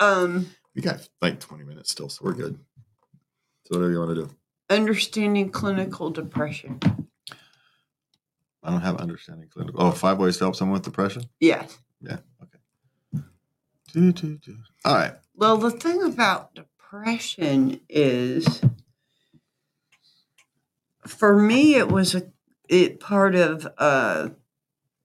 um 0.00 0.46
we 0.74 0.82
got 0.82 1.08
like 1.22 1.40
20 1.40 1.64
minutes 1.64 1.90
still, 1.90 2.08
so 2.08 2.24
we're 2.24 2.34
good. 2.34 2.58
So 3.64 3.76
whatever 3.76 3.92
you 3.92 3.98
want 3.98 4.10
to 4.10 4.26
do. 4.26 4.30
Understanding 4.68 5.50
clinical 5.50 6.10
depression. 6.10 6.80
I 8.62 8.70
don't 8.70 8.80
have 8.80 8.96
understanding 8.96 9.48
clinical. 9.48 9.82
Oh, 9.82 9.92
five 9.92 10.18
ways 10.18 10.38
to 10.38 10.44
help 10.44 10.56
someone 10.56 10.74
with 10.74 10.82
depression. 10.82 11.24
Yes. 11.40 11.78
Yeah. 12.00 12.18
Okay. 12.42 13.22
Do, 13.92 14.12
do, 14.12 14.38
do. 14.38 14.56
All 14.84 14.94
right. 14.94 15.14
Well, 15.34 15.56
the 15.56 15.70
thing 15.70 16.02
about 16.02 16.54
depression 16.54 16.75
is, 17.88 18.60
for 21.06 21.40
me, 21.40 21.74
it 21.74 21.88
was 21.88 22.14
a 22.14 22.22
it 22.68 23.00
part 23.00 23.34
of 23.34 23.66
uh 23.78 24.28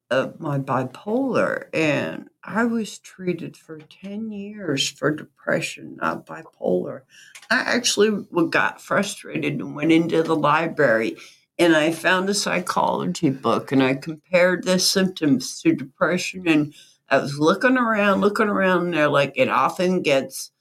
of 0.09 0.39
my 0.39 0.59
bipolar, 0.59 1.67
and 1.73 2.29
I 2.43 2.65
was 2.65 2.99
treated 2.99 3.57
for 3.57 3.79
ten 3.79 4.31
years 4.31 4.89
for 4.89 5.11
depression, 5.11 5.97
not 6.01 6.25
bipolar. 6.25 7.01
I 7.49 7.59
actually 7.59 8.25
got 8.49 8.81
frustrated 8.81 9.53
and 9.59 9.75
went 9.75 9.91
into 9.91 10.23
the 10.23 10.35
library 10.35 11.17
and 11.59 11.75
I 11.75 11.91
found 11.91 12.29
a 12.29 12.33
psychology 12.33 13.29
book 13.29 13.71
and 13.71 13.83
I 13.83 13.95
compared 13.95 14.63
the 14.63 14.79
symptoms 14.79 15.61
to 15.61 15.73
depression 15.73 16.47
and 16.47 16.73
I 17.09 17.17
was 17.17 17.37
looking 17.37 17.77
around, 17.77 18.21
looking 18.21 18.47
around, 18.47 18.85
and 18.85 18.93
they're 18.93 19.09
like, 19.09 19.33
it 19.35 19.49
often 19.49 20.01
gets 20.01 20.51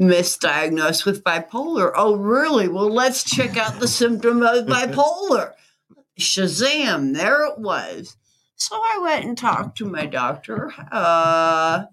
misdiagnosed 0.00 1.04
with 1.04 1.24
bipolar. 1.24 1.92
Oh, 1.94 2.16
really? 2.16 2.68
Well, 2.68 2.90
let's 2.90 3.24
check 3.24 3.56
out 3.56 3.80
the 3.80 3.88
symptom 3.88 4.42
of 4.42 4.66
bipolar. 4.66 5.52
Shazam, 6.18 7.14
there 7.14 7.44
it 7.46 7.58
was. 7.58 8.16
So 8.56 8.76
I 8.76 9.00
went 9.02 9.24
and 9.24 9.36
talked 9.36 9.78
to 9.78 9.84
my 9.84 10.06
doctor. 10.06 10.72
Uh, 10.90 11.84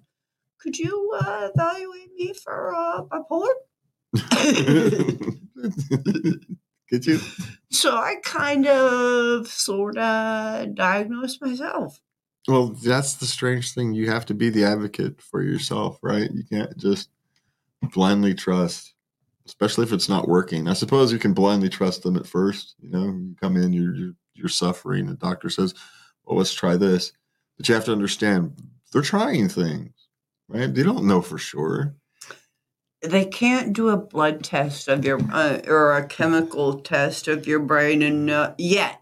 could 0.60 0.78
you 0.78 1.12
uh, 1.20 1.50
evaluate 1.54 2.14
me 2.16 2.34
for 2.34 2.74
uh, 2.76 3.02
bipolar? 3.04 3.54
Could 6.90 7.06
you? 7.06 7.20
So 7.70 7.96
I 7.96 8.16
kind 8.22 8.68
of 8.68 9.48
sort 9.48 9.98
of 9.98 10.76
diagnosed 10.76 11.42
myself. 11.42 12.02
Well, 12.48 12.68
that's 12.68 13.14
the 13.14 13.26
strange 13.26 13.74
thing. 13.74 13.94
You 13.94 14.10
have 14.10 14.26
to 14.26 14.34
be 14.34 14.50
the 14.50 14.66
advocate 14.66 15.22
for 15.22 15.42
yourself, 15.42 16.00
right? 16.02 16.30
You 16.30 16.44
can't 16.44 16.76
just 16.78 17.10
blindly 17.82 18.34
trust, 18.34 18.94
especially 19.46 19.86
if 19.86 19.94
it's 19.94 20.10
not 20.10 20.28
working. 20.28 20.68
I 20.68 20.74
suppose 20.74 21.12
you 21.12 21.20
can 21.20 21.34
blindly 21.34 21.70
trust 21.70 22.04
them 22.04 22.16
at 22.16 22.28
first. 22.28 22.76
You 22.80 22.90
know, 22.90 23.06
you 23.06 23.36
come 23.42 23.58
in, 23.58 23.74
you're 23.74 23.96
you're, 23.96 24.14
you're 24.34 24.50
suffering. 24.50 25.08
The 25.08 25.16
doctor 25.16 25.50
says, 25.50 25.74
"Well, 26.26 26.38
let's 26.38 26.54
try 26.54 26.78
this," 26.78 27.14
but 27.58 27.68
you 27.68 27.76
have 27.76 27.86
to 27.86 27.92
understand 27.92 28.62
they're 28.92 29.02
trying 29.02 29.50
things, 29.50 29.94
right? 30.48 30.74
They 30.74 30.84
don't 30.84 31.08
know 31.08 31.22
for 31.22 31.38
sure 31.38 31.96
they 33.02 33.26
can't 33.26 33.74
do 33.74 33.90
a 33.90 33.98
blood 33.98 34.44
test 34.44 34.88
of 34.88 35.04
your 35.04 35.20
uh, 35.32 35.60
or 35.68 35.98
a 35.98 36.06
chemical 36.06 36.80
test 36.80 37.28
of 37.28 37.48
your 37.48 37.60
brain 37.60 38.02
and 38.02 38.28
know, 38.28 38.54
yet 38.58 39.02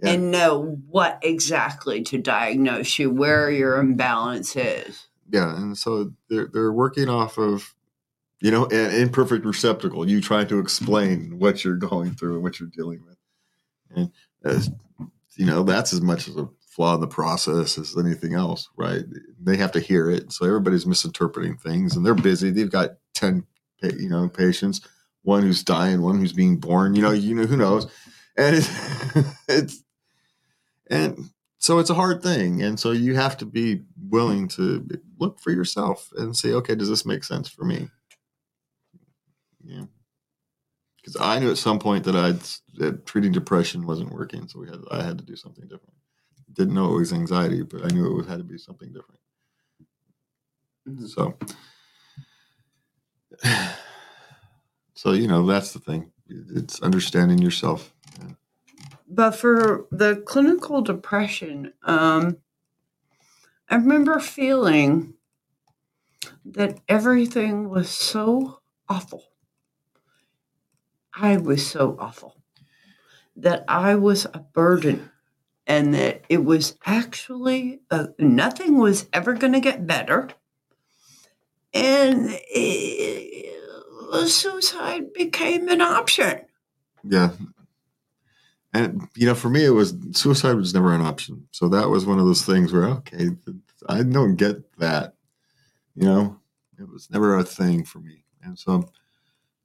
yeah. 0.00 0.10
and 0.10 0.30
know 0.30 0.78
what 0.88 1.18
exactly 1.22 2.02
to 2.02 2.18
diagnose 2.18 2.98
you 2.98 3.10
where 3.10 3.50
your 3.50 3.78
imbalance 3.78 4.56
is 4.56 5.08
yeah 5.30 5.56
and 5.56 5.78
so 5.78 6.12
they're, 6.28 6.48
they're 6.52 6.72
working 6.72 7.08
off 7.08 7.38
of 7.38 7.74
you 8.42 8.50
know 8.50 8.66
an 8.66 8.90
imperfect 9.00 9.46
receptacle. 9.46 10.08
You 10.08 10.20
try 10.20 10.44
to 10.44 10.58
explain 10.58 11.38
what 11.38 11.64
you're 11.64 11.76
going 11.76 12.10
through 12.10 12.34
and 12.34 12.42
what 12.42 12.58
you're 12.58 12.68
dealing 12.76 13.00
with. 13.04 13.16
And 13.94 14.10
as 14.44 14.68
you 15.36 15.46
know 15.46 15.62
that's 15.62 15.92
as 15.92 16.00
much 16.00 16.28
as 16.28 16.36
a 16.36 16.48
flaw 16.66 16.96
in 16.96 17.00
the 17.00 17.06
process 17.06 17.78
as 17.78 17.96
anything 17.96 18.34
else 18.34 18.68
right? 18.76 19.04
They 19.40 19.56
have 19.58 19.72
to 19.72 19.80
hear 19.80 20.10
it. 20.10 20.32
So 20.32 20.44
everybody's 20.44 20.86
misinterpreting 20.86 21.56
things 21.56 21.96
and 21.96 22.04
they're 22.04 22.14
busy. 22.14 22.50
They've 22.50 22.70
got 22.70 22.96
10 23.14 23.46
you 23.82 24.08
know 24.08 24.28
patients 24.28 24.80
one 25.22 25.42
who's 25.42 25.62
dying 25.62 26.02
one 26.02 26.18
who's 26.18 26.32
being 26.32 26.56
born 26.56 26.94
you 26.94 27.02
know 27.02 27.10
you 27.12 27.36
know 27.36 27.46
who 27.46 27.56
knows? 27.56 27.86
And 28.36 28.56
it's, 28.56 29.34
it's 29.48 29.84
and 30.90 31.30
so 31.58 31.78
it's 31.78 31.90
a 31.90 31.94
hard 31.94 32.24
thing. 32.24 32.60
And 32.60 32.80
so 32.80 32.90
you 32.90 33.14
have 33.14 33.36
to 33.36 33.46
be 33.46 33.82
willing 34.08 34.48
to 34.48 34.84
look 35.20 35.38
for 35.38 35.52
yourself 35.52 36.10
and 36.16 36.36
say 36.36 36.50
okay 36.54 36.74
does 36.74 36.88
this 36.88 37.06
make 37.06 37.22
sense 37.22 37.48
for 37.48 37.64
me 37.64 37.88
yeah. 39.64 39.84
Because 40.96 41.16
i 41.20 41.38
knew 41.38 41.50
at 41.50 41.58
some 41.58 41.78
point 41.78 42.04
that 42.04 42.14
i'd 42.16 42.40
that 42.78 43.06
treating 43.06 43.32
depression 43.32 43.86
wasn't 43.86 44.12
working 44.12 44.46
so 44.48 44.60
we 44.60 44.68
had 44.68 44.80
i 44.90 45.02
had 45.02 45.18
to 45.18 45.24
do 45.24 45.36
something 45.36 45.64
different. 45.64 45.94
Didn't 46.52 46.74
know 46.74 46.94
it 46.94 46.98
was 46.98 47.12
anxiety 47.12 47.62
but 47.62 47.84
i 47.84 47.88
knew 47.88 48.20
it 48.20 48.28
had 48.28 48.38
to 48.38 48.44
be 48.44 48.58
something 48.58 48.92
different. 48.92 49.20
Mm-hmm. 50.88 51.06
so 51.06 51.38
so 54.94 55.12
you 55.12 55.26
know 55.28 55.46
that's 55.46 55.72
the 55.72 55.80
thing. 55.80 56.12
It's 56.28 56.80
understanding 56.80 57.38
yourself. 57.38 57.92
But 59.08 59.32
for 59.32 59.86
the 59.90 60.22
clinical 60.26 60.82
depression 60.82 61.72
um 61.82 62.38
I 63.68 63.76
remember 63.76 64.18
feeling 64.20 65.14
that 66.44 66.78
everything 66.88 67.70
was 67.70 67.88
so 67.88 68.60
awful. 68.86 69.31
I 71.14 71.36
was 71.36 71.66
so 71.66 71.96
awful 71.98 72.36
that 73.36 73.64
I 73.68 73.94
was 73.94 74.26
a 74.26 74.38
burden 74.38 75.10
and 75.66 75.94
that 75.94 76.24
it 76.28 76.44
was 76.44 76.76
actually 76.84 77.80
uh, 77.90 78.08
nothing 78.18 78.78
was 78.78 79.08
ever 79.12 79.34
going 79.34 79.52
to 79.52 79.60
get 79.60 79.86
better. 79.86 80.28
And 81.72 82.28
it, 82.30 83.52
suicide 84.26 85.12
became 85.12 85.68
an 85.68 85.80
option. 85.80 86.42
Yeah. 87.02 87.30
And, 88.74 89.08
you 89.14 89.26
know, 89.26 89.34
for 89.34 89.48
me, 89.48 89.64
it 89.64 89.70
was 89.70 89.94
suicide 90.12 90.54
was 90.54 90.74
never 90.74 90.94
an 90.94 91.02
option. 91.02 91.46
So 91.50 91.68
that 91.68 91.88
was 91.88 92.06
one 92.06 92.18
of 92.18 92.26
those 92.26 92.44
things 92.44 92.72
where, 92.72 92.84
okay, 92.84 93.30
I 93.88 94.02
don't 94.02 94.36
get 94.36 94.76
that. 94.78 95.14
You 95.94 96.04
know, 96.04 96.40
it 96.78 96.88
was 96.88 97.10
never 97.10 97.36
a 97.36 97.44
thing 97.44 97.84
for 97.84 97.98
me. 97.98 98.24
And 98.42 98.58
so, 98.58 98.88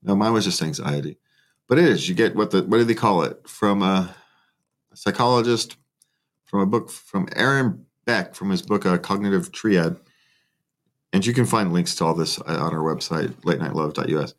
no, 0.02 0.14
mine 0.14 0.32
was 0.32 0.44
just 0.44 0.62
anxiety. 0.62 1.18
But 1.68 1.78
it 1.78 1.84
is, 1.84 2.08
you 2.08 2.14
get 2.14 2.34
what 2.34 2.50
the, 2.50 2.62
what 2.62 2.78
do 2.78 2.84
they 2.84 2.94
call 2.94 3.22
it? 3.22 3.46
From 3.46 3.82
a 3.82 4.14
psychologist, 4.94 5.76
from 6.46 6.60
a 6.60 6.66
book 6.66 6.90
from 6.90 7.28
Aaron 7.36 7.84
Beck, 8.06 8.34
from 8.34 8.50
his 8.50 8.62
book, 8.62 8.86
A 8.86 8.98
Cognitive 8.98 9.52
Triad. 9.52 9.96
And 11.12 11.24
you 11.24 11.34
can 11.34 11.44
find 11.44 11.72
links 11.72 11.94
to 11.96 12.04
all 12.04 12.14
this 12.14 12.40
uh, 12.40 12.44
on 12.46 12.74
our 12.74 12.80
website, 12.80 13.28
latenightlove.us. 13.42 14.34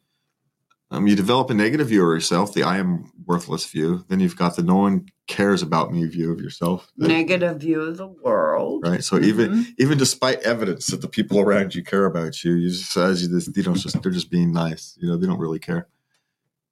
Um, 0.91 1.05
you 1.05 1.15
develop 1.15 1.51
a 1.51 1.53
negative 1.53 1.89
view 1.89 2.03
of 2.03 2.15
yourself, 2.15 2.53
the 2.53 2.63
I 2.63 2.79
am 2.79 3.11
worthless 3.25 3.65
view. 3.67 4.03
Then 4.07 4.19
you've 4.19 4.35
got 4.35 4.55
the 4.55 4.63
no 4.63 4.77
one 4.77 5.05
cares 5.27 5.61
about 5.61 5.93
me 5.93 6.03
view 6.07 6.31
of 6.31 6.41
yourself. 6.41 6.91
Negative 6.97 7.57
view 7.57 7.81
of 7.81 7.97
the 7.97 8.07
world. 8.07 8.87
Right. 8.87 9.03
So 9.03 9.15
mm-hmm. 9.15 9.25
even 9.25 9.75
even 9.77 9.97
despite 9.99 10.39
evidence 10.39 10.87
that 10.87 11.01
the 11.01 11.07
people 11.07 11.39
around 11.39 11.75
you 11.75 11.83
care 11.83 12.05
about 12.05 12.43
you, 12.43 12.53
you 12.53 12.69
just 12.69 12.97
as 12.97 13.21
you 13.21 13.29
just 13.29 13.55
you 13.55 13.63
know 13.63 13.75
just 13.75 14.01
they're 14.01 14.11
just 14.11 14.31
being 14.31 14.51
nice. 14.51 14.97
You 14.99 15.09
know, 15.09 15.17
they 15.17 15.27
don't 15.27 15.39
really 15.39 15.59
care. 15.59 15.87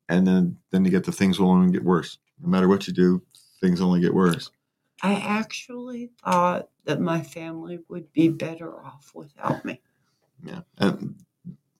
And 0.09 0.25
then 0.25 0.57
then 0.71 0.85
you 0.85 0.91
get 0.91 1.03
the 1.03 1.11
things 1.11 1.39
will 1.39 1.49
only 1.49 1.71
get 1.71 1.83
worse. 1.83 2.17
No 2.41 2.49
matter 2.49 2.67
what 2.67 2.87
you 2.87 2.93
do, 2.93 3.21
things 3.61 3.81
only 3.81 3.99
get 3.99 4.13
worse. 4.13 4.51
I 5.01 5.15
actually 5.15 6.11
thought 6.23 6.69
that 6.85 6.99
my 6.99 7.21
family 7.21 7.79
would 7.87 8.11
be 8.13 8.29
better 8.29 8.83
off 8.83 9.11
without 9.13 9.63
me. 9.63 9.81
Yeah. 10.43 10.61
And 10.77 11.15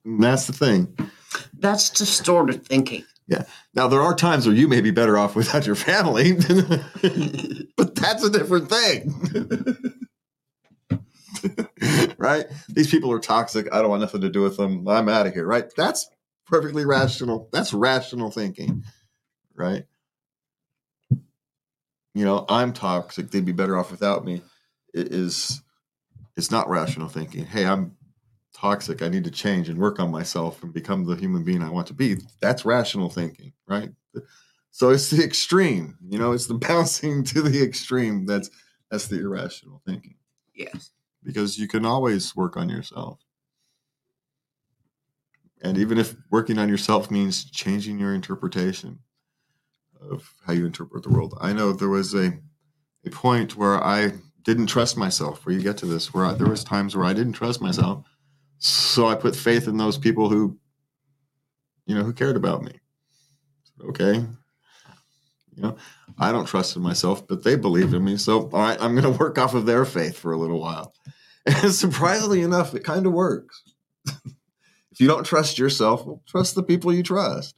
that's 0.04 0.46
the 0.46 0.52
thing. 0.52 0.96
That's 1.58 1.90
distorted 1.90 2.64
thinking. 2.66 3.04
Yeah. 3.26 3.44
Now 3.74 3.88
there 3.88 4.00
are 4.00 4.14
times 4.14 4.46
where 4.46 4.56
you 4.56 4.68
may 4.68 4.80
be 4.80 4.90
better 4.90 5.18
off 5.18 5.36
without 5.36 5.66
your 5.66 5.74
family, 5.74 6.32
but 7.76 7.94
that's 7.94 8.24
a 8.24 8.30
different 8.30 8.70
thing. 8.70 9.14
right? 12.18 12.46
These 12.68 12.90
people 12.90 13.12
are 13.12 13.20
toxic. 13.20 13.68
I 13.72 13.80
don't 13.80 13.90
want 13.90 14.00
nothing 14.00 14.22
to 14.22 14.30
do 14.30 14.42
with 14.42 14.56
them. 14.56 14.86
I'm 14.88 15.08
out 15.08 15.26
of 15.26 15.34
here. 15.34 15.46
Right? 15.46 15.64
That's 15.76 16.08
perfectly 16.48 16.84
rational. 16.84 17.48
That's 17.52 17.72
rational 17.72 18.30
thinking. 18.30 18.84
Right? 19.54 19.84
You 22.14 22.24
know, 22.24 22.44
I'm 22.48 22.72
toxic. 22.72 23.30
They'd 23.30 23.44
be 23.44 23.52
better 23.52 23.78
off 23.78 23.90
without 23.90 24.24
me. 24.24 24.42
It 24.94 25.12
is 25.12 25.62
it's 26.36 26.50
not 26.50 26.68
rational 26.68 27.08
thinking. 27.08 27.44
Hey, 27.44 27.64
I'm 27.64 27.96
toxic. 28.54 29.02
I 29.02 29.08
need 29.08 29.24
to 29.24 29.30
change 29.30 29.68
and 29.68 29.78
work 29.78 30.00
on 30.00 30.10
myself 30.10 30.62
and 30.62 30.72
become 30.72 31.04
the 31.04 31.16
human 31.16 31.44
being 31.44 31.62
I 31.62 31.70
want 31.70 31.88
to 31.88 31.94
be. 31.94 32.16
That's 32.40 32.64
rational 32.64 33.10
thinking, 33.10 33.52
right? 33.66 33.90
So 34.70 34.90
it's 34.90 35.10
the 35.10 35.24
extreme, 35.24 35.96
you 36.08 36.18
know, 36.18 36.32
it's 36.32 36.46
the 36.46 36.54
bouncing 36.68 37.24
to 37.24 37.42
the 37.42 37.62
extreme. 37.62 38.26
That's 38.26 38.50
that's 38.90 39.08
the 39.08 39.20
irrational 39.20 39.82
thinking. 39.84 40.16
Yes. 40.54 40.90
Because 41.22 41.58
you 41.58 41.68
can 41.68 41.84
always 41.84 42.34
work 42.34 42.56
on 42.56 42.68
yourself. 42.68 43.18
And 45.62 45.76
even 45.78 45.98
if 45.98 46.14
working 46.30 46.58
on 46.58 46.68
yourself 46.68 47.10
means 47.10 47.50
changing 47.50 47.98
your 47.98 48.14
interpretation 48.14 49.00
of 50.00 50.32
how 50.46 50.52
you 50.52 50.66
interpret 50.66 51.02
the 51.02 51.10
world. 51.10 51.36
I 51.40 51.52
know 51.52 51.72
there 51.72 51.88
was 51.88 52.14
a 52.14 52.38
a 53.04 53.10
point 53.10 53.56
where 53.56 53.82
I 53.82 54.12
didn't 54.42 54.66
trust 54.66 54.96
myself, 54.96 55.44
where 55.44 55.54
you 55.54 55.62
get 55.62 55.76
to 55.78 55.86
this, 55.86 56.12
where 56.12 56.26
I, 56.26 56.34
there 56.34 56.48
was 56.48 56.64
times 56.64 56.96
where 56.96 57.06
I 57.06 57.12
didn't 57.12 57.34
trust 57.34 57.60
myself 57.60 58.04
so 58.58 59.06
I 59.06 59.14
put 59.14 59.36
faith 59.36 59.68
in 59.68 59.76
those 59.76 59.96
people 59.96 60.28
who, 60.28 60.58
you 61.86 61.94
know, 61.94 62.02
who 62.02 62.12
cared 62.12 62.36
about 62.36 62.62
me. 62.62 62.72
Okay. 63.88 64.14
You 65.54 65.62
know, 65.62 65.76
I 66.18 66.32
don't 66.32 66.46
trust 66.46 66.76
in 66.76 66.82
myself, 66.82 67.26
but 67.26 67.44
they 67.44 67.56
believed 67.56 67.94
in 67.94 68.04
me. 68.04 68.16
So 68.16 68.50
all 68.52 68.60
right, 68.60 68.78
I'm 68.80 68.94
going 68.94 69.12
to 69.12 69.18
work 69.18 69.38
off 69.38 69.54
of 69.54 69.66
their 69.66 69.84
faith 69.84 70.18
for 70.18 70.32
a 70.32 70.38
little 70.38 70.60
while. 70.60 70.92
And 71.46 71.72
surprisingly 71.72 72.42
enough, 72.42 72.74
it 72.74 72.84
kind 72.84 73.06
of 73.06 73.14
works. 73.14 73.62
if 74.98 75.02
you 75.02 75.06
don't 75.06 75.22
trust 75.22 75.60
yourself, 75.60 76.04
well, 76.04 76.20
trust 76.26 76.56
the 76.56 76.62
people 76.64 76.92
you 76.92 77.04
trust. 77.04 77.54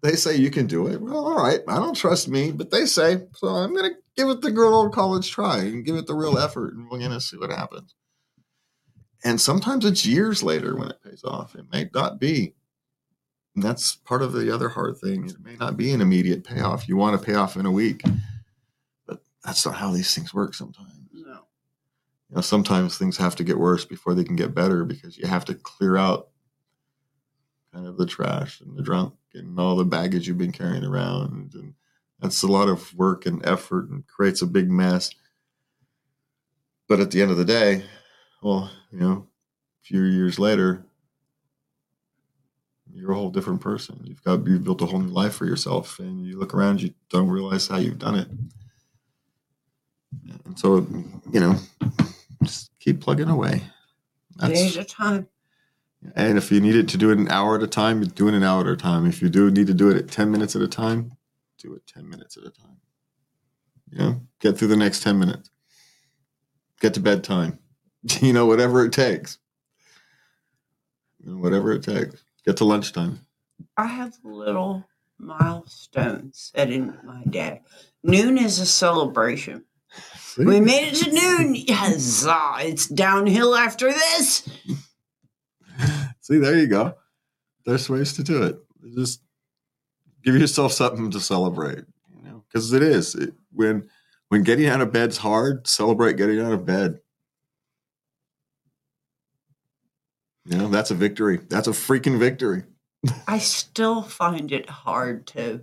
They 0.00 0.12
say 0.12 0.36
you 0.36 0.50
can 0.50 0.66
do 0.66 0.86
it. 0.86 0.98
Well, 0.98 1.26
all 1.26 1.36
right, 1.36 1.60
I 1.68 1.76
don't 1.76 1.94
trust 1.94 2.26
me, 2.26 2.52
but 2.52 2.70
they 2.70 2.86
say, 2.86 3.26
so 3.34 3.48
I'm 3.48 3.74
going 3.74 3.90
to 3.90 3.96
give 4.16 4.30
it 4.30 4.40
the 4.40 4.50
good 4.50 4.72
old 4.72 4.94
college 4.94 5.30
try 5.30 5.58
and 5.58 5.84
give 5.84 5.96
it 5.96 6.06
the 6.06 6.14
real 6.14 6.38
effort, 6.38 6.72
and 6.72 6.88
we're 6.88 7.00
going 7.00 7.10
to 7.10 7.20
see 7.20 7.36
what 7.36 7.50
happens. 7.50 7.94
And 9.22 9.38
sometimes 9.38 9.84
it's 9.84 10.06
years 10.06 10.42
later 10.42 10.74
when 10.74 10.88
it 10.88 11.02
pays 11.04 11.22
off. 11.22 11.54
It 11.54 11.66
may 11.70 11.90
not 11.92 12.18
be. 12.18 12.54
And 13.54 13.62
that's 13.62 13.96
part 13.96 14.22
of 14.22 14.32
the 14.32 14.52
other 14.52 14.70
hard 14.70 14.96
thing. 14.96 15.28
It 15.28 15.44
may 15.44 15.56
not 15.56 15.76
be 15.76 15.92
an 15.92 16.00
immediate 16.00 16.44
payoff. 16.44 16.88
You 16.88 16.96
want 16.96 17.20
to 17.20 17.26
pay 17.26 17.34
off 17.34 17.56
in 17.56 17.66
a 17.66 17.70
week, 17.70 18.04
but 19.06 19.20
that's 19.44 19.66
not 19.66 19.74
how 19.74 19.90
these 19.90 20.14
things 20.14 20.32
work 20.32 20.54
sometimes. 20.54 21.10
No. 21.12 21.46
You 22.30 22.36
know, 22.36 22.40
sometimes 22.40 22.96
things 22.96 23.18
have 23.18 23.36
to 23.36 23.44
get 23.44 23.58
worse 23.58 23.84
before 23.84 24.14
they 24.14 24.24
can 24.24 24.36
get 24.36 24.54
better 24.54 24.84
because 24.84 25.18
you 25.18 25.26
have 25.26 25.44
to 25.44 25.54
clear 25.54 25.98
out 25.98 26.28
kind 27.74 27.86
of 27.86 27.96
the 27.96 28.06
trash 28.06 28.60
and 28.60 28.76
the 28.76 28.82
drunk 28.82 29.14
and 29.34 29.58
all 29.58 29.74
the 29.76 29.84
baggage 29.84 30.28
you've 30.28 30.38
been 30.38 30.52
carrying 30.52 30.84
around. 30.84 31.54
And 31.54 31.74
that's 32.20 32.42
a 32.42 32.46
lot 32.46 32.68
of 32.68 32.94
work 32.94 33.26
and 33.26 33.44
effort 33.44 33.90
and 33.90 34.06
creates 34.06 34.42
a 34.42 34.46
big 34.46 34.70
mess. 34.70 35.10
But 36.88 37.00
at 37.00 37.10
the 37.10 37.20
end 37.20 37.32
of 37.32 37.36
the 37.36 37.44
day, 37.44 37.82
well, 38.42 38.70
you 38.92 38.98
know, 38.98 39.26
a 39.82 39.86
few 39.86 40.02
years 40.02 40.38
later, 40.38 40.84
you're 42.94 43.10
a 43.10 43.16
whole 43.16 43.30
different 43.30 43.60
person. 43.60 44.00
You've 44.04 44.22
got 44.22 44.46
you've 44.46 44.62
built 44.62 44.82
a 44.82 44.86
whole 44.86 45.00
new 45.00 45.08
life 45.08 45.34
for 45.34 45.46
yourself, 45.46 45.98
and 45.98 46.24
you 46.24 46.38
look 46.38 46.54
around, 46.54 46.80
you 46.80 46.94
don't 47.10 47.28
realize 47.28 47.66
how 47.66 47.78
you've 47.78 47.98
done 47.98 48.14
it. 48.14 48.28
And 50.44 50.56
so, 50.56 50.86
you 51.32 51.40
know, 51.40 51.56
just 52.44 52.70
keep 52.78 53.00
plugging 53.00 53.28
away. 53.28 53.62
That's, 54.36 54.76
a 54.76 54.84
time. 54.84 55.26
And 56.14 56.36
if 56.36 56.52
you 56.52 56.60
need 56.60 56.76
it 56.76 56.88
to 56.88 56.98
do 56.98 57.10
it 57.10 57.18
an 57.18 57.28
hour 57.28 57.56
at 57.56 57.62
a 57.62 57.66
time, 57.66 58.02
do 58.02 58.28
it 58.28 58.34
an 58.34 58.42
hour 58.42 58.60
at 58.60 58.66
a 58.66 58.76
time. 58.76 59.06
If 59.06 59.22
you 59.22 59.28
do 59.28 59.50
need 59.50 59.66
to 59.68 59.74
do 59.74 59.90
it 59.90 59.96
at 59.96 60.10
10 60.10 60.30
minutes 60.30 60.54
at 60.54 60.62
a 60.62 60.68
time, 60.68 61.12
do 61.58 61.74
it 61.74 61.86
10 61.86 62.08
minutes 62.08 62.36
at 62.36 62.44
a 62.44 62.50
time. 62.50 62.76
You 63.90 63.98
know, 63.98 64.20
get 64.40 64.58
through 64.58 64.68
the 64.68 64.76
next 64.76 65.02
10 65.02 65.18
minutes. 65.18 65.50
Get 66.80 66.94
to 66.94 67.00
bedtime. 67.00 67.58
you 68.20 68.32
know, 68.32 68.46
whatever 68.46 68.84
it 68.84 68.92
takes. 68.92 69.38
You 71.20 71.32
know, 71.32 71.38
whatever 71.38 71.72
it 71.72 71.82
takes. 71.82 72.22
Get 72.44 72.58
to 72.58 72.64
lunchtime. 72.64 73.20
I 73.76 73.86
have 73.86 74.14
little 74.22 74.84
milestones 75.18 76.52
set 76.54 76.70
in 76.70 76.98
my 77.04 77.22
day. 77.24 77.62
Noon 78.02 78.36
is 78.36 78.58
a 78.58 78.66
celebration. 78.66 79.64
See? 80.18 80.44
We 80.44 80.60
made 80.60 80.92
it 80.92 80.96
to 81.04 81.12
noon. 81.12 81.54
Yes, 81.54 82.26
ah, 82.28 82.58
it's 82.58 82.88
downhill 82.88 83.54
after 83.54 83.90
this. 83.92 84.48
See, 86.24 86.38
there 86.38 86.56
you 86.56 86.66
go. 86.66 86.94
There's 87.66 87.90
ways 87.90 88.14
to 88.14 88.22
do 88.22 88.44
it. 88.44 88.56
Just 88.96 89.20
give 90.24 90.34
yourself 90.34 90.72
something 90.72 91.10
to 91.10 91.20
celebrate, 91.20 91.84
you 92.16 92.22
know, 92.22 92.42
because 92.48 92.72
it 92.72 92.82
is. 92.82 93.14
It, 93.14 93.34
when 93.52 93.90
when 94.30 94.42
getting 94.42 94.64
out 94.64 94.80
of 94.80 94.90
bed's 94.90 95.18
hard, 95.18 95.66
celebrate 95.66 96.16
getting 96.16 96.40
out 96.40 96.54
of 96.54 96.64
bed. 96.64 97.00
You 100.46 100.56
know, 100.56 100.68
that's 100.68 100.90
a 100.90 100.94
victory. 100.94 101.40
That's 101.50 101.68
a 101.68 101.72
freaking 101.72 102.18
victory. 102.18 102.62
I 103.28 103.36
still 103.36 104.00
find 104.00 104.50
it 104.50 104.70
hard 104.70 105.26
to 105.28 105.60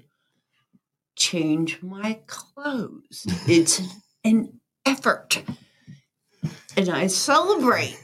change 1.15 1.82
my 1.82 2.19
clothes. 2.28 3.26
It's 3.47 3.82
an 4.24 4.60
effort. 4.86 5.41
And 6.78 6.88
I 6.88 7.08
celebrate. 7.08 7.97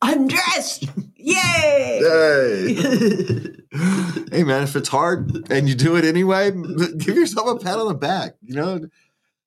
I'm 0.00 0.28
dressed. 0.28 0.84
Yay! 1.16 2.00
Yay! 2.00 2.74
hey 4.32 4.44
man, 4.44 4.62
if 4.62 4.76
it's 4.76 4.88
hard 4.88 5.50
and 5.50 5.68
you 5.68 5.74
do 5.74 5.96
it 5.96 6.04
anyway, 6.04 6.50
give 6.98 7.16
yourself 7.16 7.48
a 7.48 7.64
pat 7.64 7.78
on 7.78 7.88
the 7.88 7.94
back. 7.94 8.34
You 8.42 8.54
know, 8.54 8.80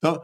don't 0.02 0.22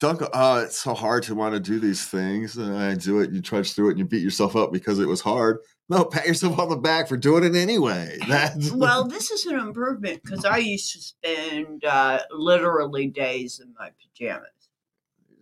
don't 0.00 0.18
go, 0.18 0.28
oh, 0.34 0.58
it's 0.58 0.78
so 0.78 0.92
hard 0.92 1.22
to 1.24 1.34
want 1.34 1.54
to 1.54 1.60
do 1.60 1.80
these 1.80 2.04
things. 2.04 2.56
And 2.56 2.76
I 2.76 2.94
do 2.94 3.20
it, 3.20 3.30
you 3.30 3.40
trudge 3.40 3.72
through 3.72 3.88
it, 3.88 3.90
and 3.92 4.00
you 4.00 4.04
beat 4.04 4.22
yourself 4.22 4.54
up 4.54 4.70
because 4.70 4.98
it 4.98 5.08
was 5.08 5.22
hard. 5.22 5.58
No, 5.88 6.04
pat 6.04 6.26
yourself 6.26 6.58
on 6.58 6.68
the 6.68 6.76
back 6.76 7.08
for 7.08 7.16
doing 7.16 7.44
it 7.44 7.56
anyway. 7.56 8.18
That's 8.28 8.70
well, 8.72 9.04
this 9.04 9.30
is 9.30 9.46
an 9.46 9.58
improvement 9.58 10.22
because 10.22 10.44
I 10.44 10.58
used 10.58 10.92
to 10.92 11.00
spend 11.00 11.84
uh, 11.84 12.20
literally 12.30 13.06
days 13.06 13.60
in 13.60 13.74
my 13.78 13.90
pajamas. 14.02 14.48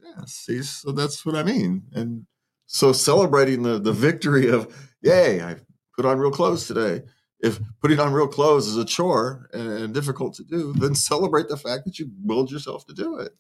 Yeah, 0.05 0.25
see, 0.27 0.63
so 0.63 0.93
that's 0.93 1.25
what 1.25 1.37
I 1.37 1.45
mean. 1.45 1.85
And 1.93 2.27
So 2.73 2.93
celebrating 2.93 3.63
the 3.63 3.79
the 3.79 3.93
victory 3.93 4.49
of 4.49 4.75
yay, 5.03 5.43
I 5.43 5.57
put 5.95 6.07
on 6.07 6.19
real 6.19 6.31
clothes 6.31 6.67
today. 6.67 7.03
If 7.39 7.61
putting 7.83 8.01
on 8.01 8.15
real 8.15 8.29
clothes 8.29 8.67
is 8.67 8.79
a 8.79 8.85
chore 8.85 9.51
and, 9.53 9.69
and 9.69 9.95
difficult 9.95 10.35
to 10.37 10.45
do, 10.45 10.73
then 10.73 10.95
celebrate 10.95 11.49
the 11.49 11.59
fact 11.59 11.85
that 11.85 11.99
you 11.99 12.11
willed 12.25 12.51
yourself 12.51 12.87
to 12.87 12.95
do 12.95 13.19
it. 13.19 13.33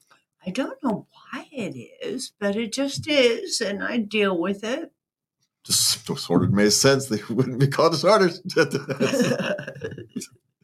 I 0.46 0.50
don't 0.50 0.76
know 0.82 1.06
why 1.10 1.46
it 1.50 1.76
is, 2.02 2.32
but 2.38 2.56
it 2.56 2.74
just 2.74 3.08
is, 3.08 3.62
and 3.62 3.82
I 3.82 3.98
deal 3.98 4.38
with 4.38 4.64
it. 4.64 4.92
Just 5.64 6.06
sort 6.18 6.42
of 6.42 6.52
made 6.52 6.72
sense. 6.72 7.06
They 7.06 7.22
wouldn't 7.30 7.60
be 7.60 7.68
called 7.68 7.92
disorders. 7.92 8.42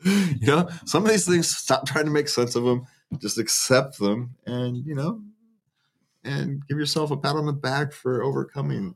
you 0.05 0.47
know, 0.47 0.69
some 0.85 1.05
of 1.05 1.11
these 1.11 1.27
things, 1.27 1.49
stop 1.57 1.87
trying 1.87 2.05
to 2.05 2.11
make 2.11 2.29
sense 2.29 2.55
of 2.55 2.65
them. 2.65 2.85
Just 3.19 3.39
accept 3.39 3.99
them, 3.99 4.35
and 4.45 4.77
you 4.85 4.95
know, 4.95 5.23
and 6.25 6.63
give 6.69 6.79
yourself 6.79 7.11
a 7.11 7.17
pat 7.17 7.37
on 7.37 7.47
the 7.47 7.53
back 7.53 7.93
for 7.93 8.23
overcoming 8.23 8.95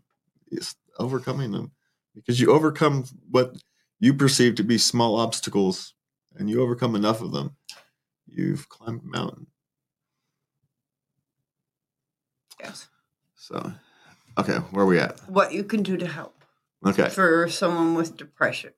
overcoming 0.99 1.51
them, 1.53 1.73
because 2.15 2.39
you 2.41 2.53
overcome 2.53 3.05
what 3.31 3.57
you 4.01 4.13
perceive 4.13 4.55
to 4.57 4.63
be 4.65 4.77
small 4.77 5.17
obstacles, 5.17 5.95
and 6.37 6.51
you 6.51 6.61
overcome 6.63 6.95
enough 6.95 7.23
of 7.23 7.33
them. 7.33 7.57
You've 8.27 8.69
climbed 8.69 9.03
a 9.03 9.07
mountain. 9.07 9.47
yes. 12.61 12.89
So, 13.35 13.73
okay, 14.39 14.57
where 14.71 14.85
are 14.85 14.87
we 14.87 14.99
at? 14.99 15.19
What 15.29 15.53
you 15.53 15.65
can 15.65 15.83
do 15.83 15.97
to 15.97 16.07
help 16.07 16.45
Okay, 16.87 17.09
for 17.09 17.49
someone 17.49 17.95
with 17.95 18.17
depression. 18.17 18.73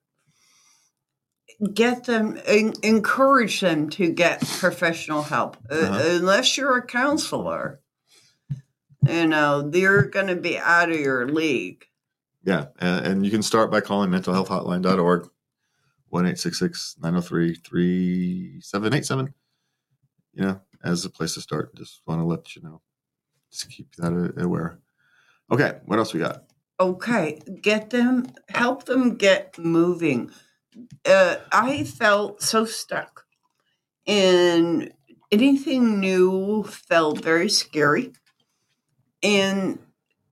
Get 1.72 2.04
them, 2.04 2.38
en- 2.46 2.74
encourage 2.82 3.60
them 3.60 3.90
to 3.90 4.10
get 4.12 4.40
professional 4.40 5.22
help. 5.22 5.56
Uh, 5.70 5.74
Uh-huh. 5.74 6.02
unless 6.16 6.56
you're 6.56 6.76
a 6.78 6.86
counselor, 6.86 7.80
you 9.08 9.26
know, 9.26 9.62
they're 9.62 10.02
going 10.02 10.28
to 10.28 10.36
be 10.36 10.58
out 10.58 10.90
of 10.90 10.98
your 10.98 11.28
league. 11.28 11.86
yeah, 12.44 12.66
and, 12.78 13.06
and 13.06 13.24
you 13.24 13.30
can 13.30 13.42
start 13.42 13.70
by 13.70 13.80
calling 13.80 14.10
mentalhealthhotline.org, 14.10 15.28
one 16.08 16.26
eight 16.26 16.38
six 16.38 16.58
six 16.58 16.96
nine 17.00 17.12
zero 17.12 17.22
three 17.22 17.54
three 17.54 18.60
seven 18.60 18.94
eight 18.94 19.06
seven. 19.06 19.34
You 20.32 20.42
know, 20.42 20.60
as 20.82 21.04
a 21.04 21.10
place 21.10 21.34
to 21.34 21.40
start. 21.40 21.74
Just 21.76 22.02
want 22.06 22.20
to 22.20 22.24
let 22.24 22.54
you 22.54 22.62
know. 22.62 22.80
Just 23.50 23.70
keep 23.70 23.94
that 23.96 24.34
aware. 24.36 24.78
Okay, 25.50 25.78
what 25.86 25.98
else 25.98 26.12
we 26.12 26.20
got? 26.20 26.44
Okay, 26.80 27.40
get 27.62 27.90
them, 27.90 28.26
help 28.48 28.84
them 28.84 29.16
get 29.16 29.56
moving. 29.58 30.30
Uh, 31.06 31.36
I 31.52 31.84
felt 31.84 32.42
so 32.42 32.64
stuck, 32.64 33.26
and 34.06 34.92
anything 35.30 36.00
new 36.00 36.64
felt 36.64 37.22
very 37.22 37.48
scary. 37.48 38.12
And 39.24 39.78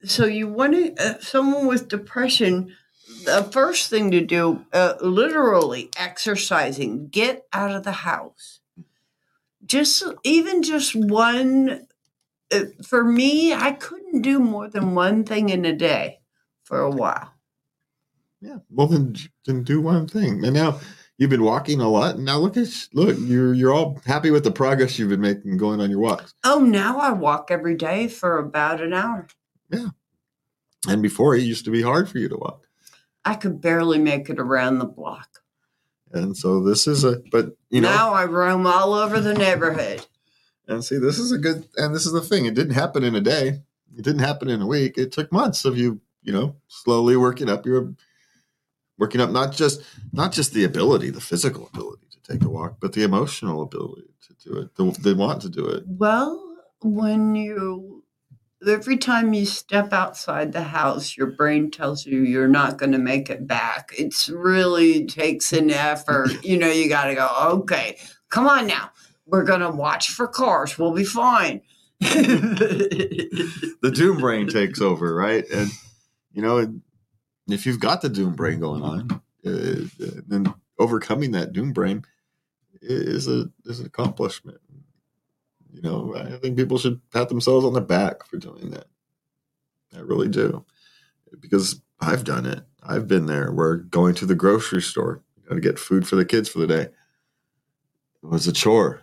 so, 0.05 0.27
you 0.27 0.47
want 0.49 0.75
to, 0.75 0.95
uh, 1.03 1.21
someone 1.21 1.67
with 1.67 1.89
depression, 1.89 2.77
the 3.25 3.43
first 3.45 3.89
thing 3.89 4.11
to 4.11 4.21
do, 4.21 4.67
uh, 4.73 4.95
literally 5.01 5.91
exercising, 5.97 7.09
get 7.09 7.47
out 7.53 7.71
of 7.71 7.85
the 7.85 7.93
house. 7.93 8.61
Just 9.65 10.03
even 10.25 10.63
just 10.63 10.95
one. 10.95 11.87
Uh, 12.53 12.65
for 12.87 13.03
me, 13.03 13.55
I 13.55 13.73
couldn't 13.73 14.23
do 14.23 14.39
more 14.39 14.69
than 14.69 14.95
one 14.95 15.25
thing 15.25 15.49
in 15.49 15.65
a 15.65 15.75
day 15.75 16.21
for 16.65 16.81
a 16.81 16.91
while. 16.91 17.33
Yeah, 18.41 18.59
well 18.69 18.89
then, 18.89 19.15
then 19.47 19.63
do 19.63 19.81
one 19.81 20.09
thing. 20.09 20.45
And 20.45 20.55
now 20.55 20.81
you've 21.19 21.31
been 21.31 21.43
walking 21.43 21.81
a 21.81 21.89
lot. 21.89 22.17
And 22.17 22.25
now 22.25 22.39
look 22.39 22.57
at 22.57 22.69
look, 22.93 23.17
you're 23.21 23.55
you're 23.55 23.73
all 23.73 24.01
happy 24.07 24.31
with 24.31 24.45
the 24.45 24.51
progress 24.51 24.99
you've 24.99 25.11
been 25.11 25.21
making 25.21 25.57
going 25.57 25.81
on 25.81 25.91
your 25.91 26.01
walks. 26.01 26.35
Oh, 26.45 26.61
now 26.61 26.99
I 26.99 27.13
walk 27.13 27.51
every 27.51 27.77
day 27.77 28.09
for 28.09 28.39
about 28.39 28.81
an 28.81 28.93
hour. 28.93 29.27
Yeah. 29.71 29.89
And 30.89 31.03
before 31.03 31.37
it 31.37 31.43
used 31.43 31.65
to 31.67 31.71
be 31.71 31.83
hard 31.83 32.09
for 32.09 32.19
you 32.19 32.29
to 32.29 32.37
walk. 32.37 32.67
I 33.25 33.35
could 33.35 33.61
barely 33.61 33.99
make 33.99 34.29
it 34.29 34.41
around 34.41 34.79
the 34.79 34.85
block. 34.85 35.29
And 36.11 36.37
so 36.37 36.63
this 36.63 36.87
is 36.87 37.05
a 37.05 37.23
but 37.31 37.57
you 37.71 37.81
know 37.81 37.89
now 37.89 38.13
I 38.13 38.25
roam 38.25 38.67
all 38.67 38.93
over 38.93 39.21
the 39.21 39.35
neighborhood. 39.35 40.05
And 40.69 40.85
see, 40.85 40.99
this 40.99 41.19
is 41.19 41.33
a 41.33 41.39
good, 41.39 41.67
and 41.77 41.95
this 41.95 42.07
is 42.07 42.13
the 42.13 42.21
thing. 42.21 42.47
It 42.47 42.55
didn't 42.55 42.75
happen 42.75 43.03
in 43.05 43.15
a 43.15 43.21
day. 43.21 43.61
It 43.97 44.03
didn't 44.03 44.21
happen 44.21 44.49
in 44.49 44.63
a 44.63 44.67
week. 44.67 44.97
It 44.97 45.13
took 45.13 45.33
months 45.33 45.65
of 45.65 45.77
you, 45.77 46.01
you 46.23 46.33
know, 46.33 46.57
slowly 46.69 47.17
working 47.17 47.49
up 47.49 47.67
your, 47.67 47.95
working 49.03 49.21
up 49.21 49.31
not 49.31 49.51
just 49.51 49.83
not 50.13 50.31
just 50.31 50.53
the 50.53 50.63
ability, 50.63 51.11
the 51.11 51.21
physical 51.21 51.69
ability 51.75 52.07
to 52.09 52.33
take 52.33 52.45
a 52.45 52.49
walk, 52.49 52.77
but 52.79 52.93
the 52.93 53.03
emotional 53.03 53.61
ability 53.61 54.15
to 54.29 54.49
do 54.49 54.57
it. 54.59 54.77
The, 54.77 54.97
they 55.01 55.13
want 55.13 55.43
to 55.43 55.49
do 55.49 55.67
it. 55.67 55.83
Well, 55.89 56.41
when 56.83 57.35
you, 57.35 58.05
every 58.65 58.97
time 58.97 59.35
you 59.35 59.45
step 59.45 59.93
outside 59.93 60.53
the 60.53 60.63
house, 60.63 61.17
your 61.17 61.33
brain 61.33 61.73
tells 61.73 62.07
you 62.07 62.21
you're 62.21 62.47
not 62.47 62.79
going 62.79 62.93
to 62.93 62.99
make 62.99 63.29
it 63.29 63.45
back. 63.45 63.91
It's 63.99 64.29
really 64.29 65.05
takes 65.07 65.53
an 65.53 65.71
effort. 65.71 66.31
You 66.45 66.57
know, 66.57 66.71
you 66.71 66.89
got 66.89 67.07
to 67.07 67.17
go, 67.17 67.29
okay, 67.55 67.99
come 68.29 68.47
on 68.47 68.69
now. 68.69 68.93
We're 69.27 69.43
going 69.43 69.63
to 69.63 69.71
watch 69.71 70.11
for 70.11 70.29
cars. 70.29 70.79
We'll 70.79 70.95
be 70.95 71.05
fine. 71.05 71.63
The 72.01 73.91
doom 73.93 74.19
brain 74.19 74.47
takes 74.47 74.81
over, 74.81 75.13
right? 75.13 75.45
And 75.51 75.73
you 76.33 76.41
know, 76.41 76.59
and 76.59 76.83
if 77.49 77.67
you've 77.67 77.81
got 77.81 78.03
the 78.03 78.09
doom 78.09 78.35
brain 78.35 78.61
going 78.61 78.83
on, 78.83 79.23
uh, 79.45 79.87
then 80.27 80.53
overcoming 80.79 81.33
that 81.33 81.53
doom 81.53 81.73
brain 81.73 82.05
is 82.81 83.29
a 83.29 83.51
is 83.65 83.81
an 83.81 83.87
accomplishment. 83.87 84.59
You 85.73 85.83
know, 85.83 86.15
I 86.17 86.37
think 86.37 86.57
people 86.57 86.79
should 86.79 87.01
pat 87.11 87.29
themselves 87.29 87.65
on 87.65 87.73
the 87.73 87.81
back 87.81 88.27
for 88.27 88.37
doing 88.37 88.71
that. 88.71 88.87
I 89.95 90.01
really 90.01 90.29
do, 90.29 90.65
because 91.41 91.81
I've 92.01 92.25
done 92.25 92.47
it. 92.47 92.63
I've 92.83 93.07
been 93.07 93.27
there. 93.27 93.53
We're 93.53 93.77
going 93.77 94.15
to 94.17 94.27
the 94.27 94.35
grocery 94.35 94.83
store 94.83 95.23
you 95.37 95.49
know, 95.49 95.57
to 95.57 95.61
get 95.61 95.79
food 95.79 96.07
for 96.07 96.17
the 96.17 96.25
kids 96.25 96.49
for 96.49 96.59
the 96.59 96.67
day. 96.67 96.83
It 96.83 96.93
was 98.23 98.47
a 98.47 98.53
chore. 98.53 99.03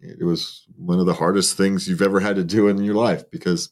It 0.00 0.24
was 0.24 0.66
one 0.76 0.98
of 0.98 1.06
the 1.06 1.14
hardest 1.14 1.56
things 1.56 1.88
you've 1.88 2.02
ever 2.02 2.20
had 2.20 2.36
to 2.36 2.44
do 2.44 2.68
in 2.68 2.82
your 2.82 2.94
life 2.94 3.30
because, 3.30 3.70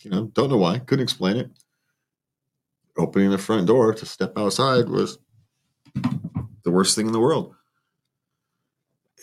you 0.00 0.10
know, 0.10 0.26
don't 0.26 0.50
know 0.50 0.56
why, 0.56 0.78
couldn't 0.78 1.02
explain 1.02 1.36
it. 1.36 1.50
Opening 3.00 3.30
the 3.30 3.38
front 3.38 3.66
door 3.66 3.94
to 3.94 4.04
step 4.04 4.36
outside 4.36 4.90
was 4.90 5.18
the 6.64 6.70
worst 6.70 6.94
thing 6.94 7.06
in 7.06 7.12
the 7.12 7.18
world. 7.18 7.54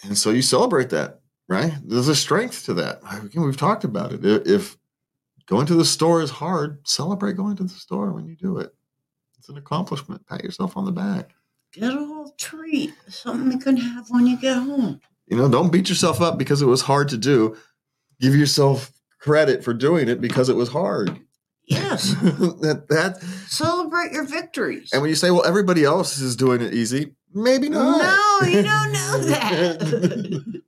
And 0.03 0.17
so 0.17 0.31
you 0.31 0.41
celebrate 0.41 0.89
that, 0.89 1.21
right? 1.47 1.73
There's 1.85 2.07
a 2.07 2.15
strength 2.15 2.65
to 2.65 2.73
that. 2.73 3.01
Again, 3.23 3.43
we've 3.43 3.55
talked 3.55 3.83
about 3.83 4.13
it. 4.13 4.25
If 4.47 4.77
going 5.45 5.67
to 5.67 5.75
the 5.75 5.85
store 5.85 6.23
is 6.23 6.31
hard, 6.31 6.87
celebrate 6.87 7.37
going 7.37 7.55
to 7.57 7.63
the 7.63 7.69
store 7.69 8.11
when 8.13 8.25
you 8.25 8.35
do 8.35 8.57
it. 8.57 8.73
It's 9.37 9.49
an 9.49 9.57
accomplishment. 9.57 10.25
Pat 10.25 10.43
yourself 10.43 10.75
on 10.75 10.85
the 10.85 10.91
back. 10.91 11.35
Get 11.71 11.83
a 11.83 11.99
little 11.99 12.33
treat, 12.39 12.95
something 13.07 13.51
you 13.51 13.59
can 13.59 13.77
have 13.77 14.09
when 14.09 14.25
you 14.25 14.41
get 14.41 14.57
home. 14.57 14.99
You 15.27 15.37
know, 15.37 15.47
don't 15.49 15.71
beat 15.71 15.87
yourself 15.89 16.19
up 16.19 16.39
because 16.39 16.63
it 16.63 16.67
was 16.67 16.81
hard 16.81 17.09
to 17.09 17.17
do. 17.17 17.55
Give 18.19 18.35
yourself 18.35 18.91
credit 19.19 19.63
for 19.63 19.73
doing 19.73 20.09
it 20.09 20.19
because 20.19 20.49
it 20.49 20.55
was 20.55 20.69
hard. 20.69 21.19
Yes, 21.67 22.13
that 22.21 22.85
that 22.89 23.21
celebrate 23.47 24.13
your 24.13 24.23
victories. 24.23 24.91
and 24.93 25.01
when 25.01 25.09
you 25.09 25.15
say, 25.15 25.31
well, 25.31 25.45
everybody 25.45 25.83
else 25.83 26.17
is 26.17 26.35
doing 26.37 26.61
it 26.61 26.73
easy, 26.73 27.13
maybe 27.33 27.67
not. 27.69 27.97
No, 28.01 28.47
you 28.47 28.61
don't 28.63 28.91
know 28.93 29.17
that. 29.27 30.61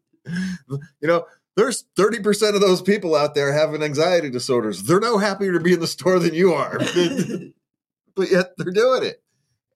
you 1.01 1.07
know, 1.07 1.25
there's 1.55 1.85
30% 1.97 2.55
of 2.55 2.61
those 2.61 2.81
people 2.81 3.15
out 3.15 3.33
there 3.35 3.53
having 3.53 3.81
anxiety 3.83 4.29
disorders. 4.29 4.83
They're 4.83 4.99
no 4.99 5.17
happier 5.17 5.53
to 5.53 5.59
be 5.59 5.73
in 5.73 5.79
the 5.79 5.87
store 5.87 6.19
than 6.19 6.33
you 6.33 6.53
are. 6.53 6.77
but 8.15 8.31
yet 8.31 8.51
they're 8.57 8.71
doing 8.71 9.03
it. 9.03 9.23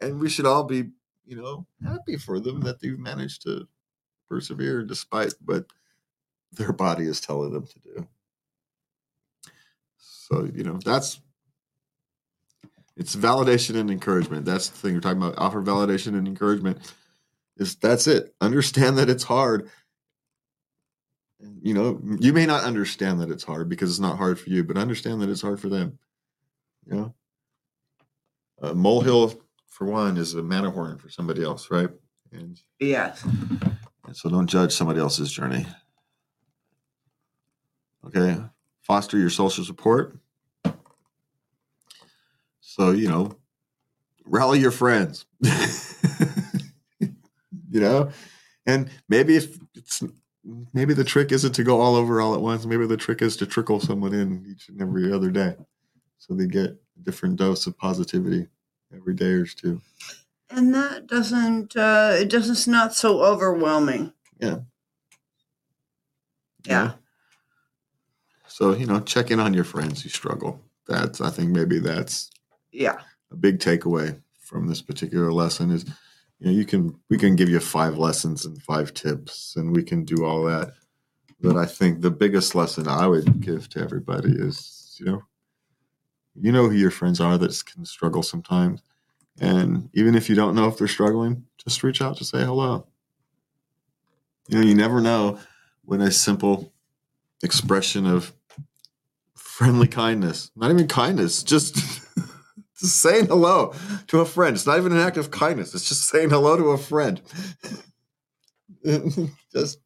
And 0.02 0.20
we 0.20 0.30
should 0.30 0.46
all 0.46 0.64
be, 0.64 0.90
you 1.26 1.36
know, 1.36 1.66
happy 1.86 2.18
for 2.18 2.40
them 2.40 2.62
that 2.62 2.82
they've 2.82 3.00
managed 3.00 3.44
to 3.44 3.68
persevere 4.30 4.84
despite 4.84 5.34
what 5.44 5.66
their 6.52 6.74
body 6.74 7.06
is 7.06 7.20
telling 7.22 7.52
them 7.54 7.66
to 7.68 7.80
do. 7.80 8.08
So, 10.24 10.50
you 10.54 10.64
know, 10.64 10.80
that's 10.84 11.20
it's 12.96 13.16
validation 13.16 13.76
and 13.76 13.92
encouragement. 13.92 14.46
That's 14.46 14.70
the 14.70 14.78
thing 14.78 14.94
we're 14.94 15.02
talking 15.02 15.22
about. 15.22 15.38
Offer 15.38 15.62
validation 15.62 16.18
and 16.18 16.28
encouragement. 16.28 16.94
Is 17.58 17.76
that's 17.76 18.08
it. 18.08 18.34
Understand 18.40 18.98
that 19.00 19.10
it's 19.10 19.24
hard. 19.24 19.70
You 21.62 21.74
know, 21.74 22.00
you 22.20 22.32
may 22.32 22.46
not 22.46 22.64
understand 22.64 23.20
that 23.20 23.32
it's 23.32 23.44
hard 23.44 23.68
because 23.68 23.90
it's 23.90 24.00
not 24.00 24.18
hard 24.18 24.40
for 24.40 24.50
you, 24.50 24.64
but 24.64 24.78
understand 24.78 25.22
that 25.22 25.30
it's 25.30 25.42
hard 25.42 25.60
for 25.60 25.68
them. 25.68 26.00
You 26.86 26.96
know, 26.96 27.16
a 28.62 28.74
molehill 28.74 29.42
for 29.68 29.86
one 29.86 30.16
is 30.16 30.36
a 30.36 30.42
Matterhorn 30.42 31.00
for 31.00 31.10
somebody 31.10 31.44
else, 31.44 31.70
right? 31.70 31.90
And, 32.32 32.60
yes. 32.80 33.24
and 33.24 34.16
so 34.16 34.30
don't 34.30 34.48
judge 34.48 34.72
somebody 34.72 35.00
else's 35.00 35.32
journey. 35.32 35.66
Okay, 38.06 38.42
foster 38.84 39.18
your 39.18 39.30
social 39.30 39.64
support. 39.64 40.18
So 42.62 42.92
you 42.92 43.08
know, 43.10 43.36
rally 44.26 44.60
your 44.60 44.72
friends. 44.72 45.26
you 47.00 47.10
know, 47.80 48.12
and 48.66 48.90
maybe 49.10 49.36
if 49.36 49.58
it's 49.76 50.04
maybe 50.74 50.94
the 50.94 51.04
trick 51.04 51.32
isn't 51.32 51.54
to 51.54 51.64
go 51.64 51.82
all 51.82 51.96
over 51.96 52.22
all 52.22 52.34
at 52.34 52.42
once. 52.42 52.66
Maybe 52.66 52.86
the 52.86 52.98
trick 52.98 53.22
is 53.22 53.38
to 53.38 53.46
trickle 53.46 53.80
someone 53.80 54.14
in 54.14 54.46
each 54.48 54.70
and 54.70 54.82
every 54.82 55.12
other 55.12 55.32
day. 55.32 55.56
so 56.18 56.34
they 56.34 56.48
get 56.48 56.72
a 56.72 57.04
different 57.04 57.38
dose 57.38 57.68
of 57.68 57.78
positivity 57.78 58.48
every 58.96 59.14
day 59.14 59.32
or 59.32 59.46
two. 59.46 59.82
And 60.50 60.74
that 60.76 61.08
doesn't, 61.08 61.76
uh, 61.76 62.12
it 62.14 62.30
doesn't, 62.30 62.54
it's 62.54 62.68
not 62.68 62.94
so 62.94 63.24
overwhelming. 63.24 64.14
Yeah. 64.40 64.60
Yeah. 66.66 66.94
So, 68.54 68.76
you 68.76 68.86
know, 68.86 69.00
check 69.00 69.32
in 69.32 69.40
on 69.40 69.56
your 69.56 69.64
friends 69.64 70.04
who 70.04 70.10
struggle. 70.10 70.62
That's, 70.88 71.20
I 71.22 71.32
think 71.32 71.50
maybe 71.50 71.80
that's 71.80 72.30
Yeah. 72.72 72.98
a 73.32 73.36
big 73.36 73.58
takeaway 73.58 74.22
from 74.40 74.68
this 74.68 74.80
particular 74.80 75.34
lesson 75.34 75.72
is, 75.72 75.86
you 76.38 76.46
know, 76.46 76.52
you 76.52 76.64
can, 76.64 76.96
we 77.10 77.18
can 77.18 77.36
give 77.36 77.50
you 77.50 77.60
five 77.60 77.98
lessons 77.98 78.46
and 78.46 78.62
five 78.62 78.94
tips 78.94 79.56
and 79.56 79.76
we 79.76 79.82
can 79.82 80.06
do 80.06 80.24
all 80.24 80.44
that. 80.44 80.74
But 81.42 81.58
I 81.58 81.66
think 81.66 82.02
the 82.02 82.12
biggest 82.12 82.54
lesson 82.54 82.88
I 82.88 83.08
would 83.08 83.42
give 83.42 83.70
to 83.70 83.80
everybody 83.80 84.32
is, 84.32 84.98
you 85.00 85.08
know, 85.08 85.24
you 86.40 86.52
know 86.52 86.70
who 86.70 86.76
your 86.76 86.92
friends 86.92 87.20
are 87.20 87.40
that 87.40 87.64
can 87.66 87.86
struggle 87.86 88.22
sometimes. 88.22 88.84
And 89.40 89.90
even 89.96 90.14
if 90.14 90.30
you 90.30 90.36
don't 90.36 90.54
know 90.54 90.68
if 90.68 90.78
they're 90.78 90.88
struggling, 90.88 91.46
just 91.58 91.82
reach 91.82 92.04
out 92.04 92.18
to 92.18 92.24
say 92.24 92.44
hello. 92.44 92.86
You 94.48 94.60
know, 94.60 94.64
you 94.64 94.76
never 94.76 95.02
know 95.02 95.40
when 95.86 96.02
a 96.02 96.12
simple 96.12 96.72
expression 97.42 98.06
of 98.06 98.32
friendly 99.54 99.88
kindness, 99.88 100.50
not 100.56 100.72
even 100.72 100.88
kindness, 100.88 101.44
just, 101.44 101.76
just 102.80 103.00
saying 103.00 103.28
hello 103.28 103.72
to 104.08 104.20
a 104.20 104.26
friend. 104.26 104.56
It's 104.56 104.66
not 104.66 104.80
even 104.80 104.92
an 104.92 104.98
act 104.98 105.18
of 105.18 105.30
kindness, 105.30 105.76
it's 105.76 105.88
just 105.88 106.10
saying 106.10 106.32
hello 106.32 106.58
to 106.58 106.72
a 106.72 106.78
friend. 106.78 107.22
just 109.54 109.78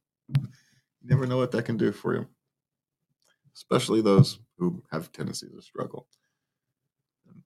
never 1.03 1.27
know 1.27 1.37
what 1.37 1.51
that 1.51 1.65
can 1.65 1.75
do 1.75 1.91
for 1.91 2.15
you, 2.15 2.27
especially 3.55 4.01
those 4.01 4.39
who 4.57 4.81
have 4.89 5.11
tendencies 5.11 5.51
to 5.53 5.61
struggle. 5.61 6.07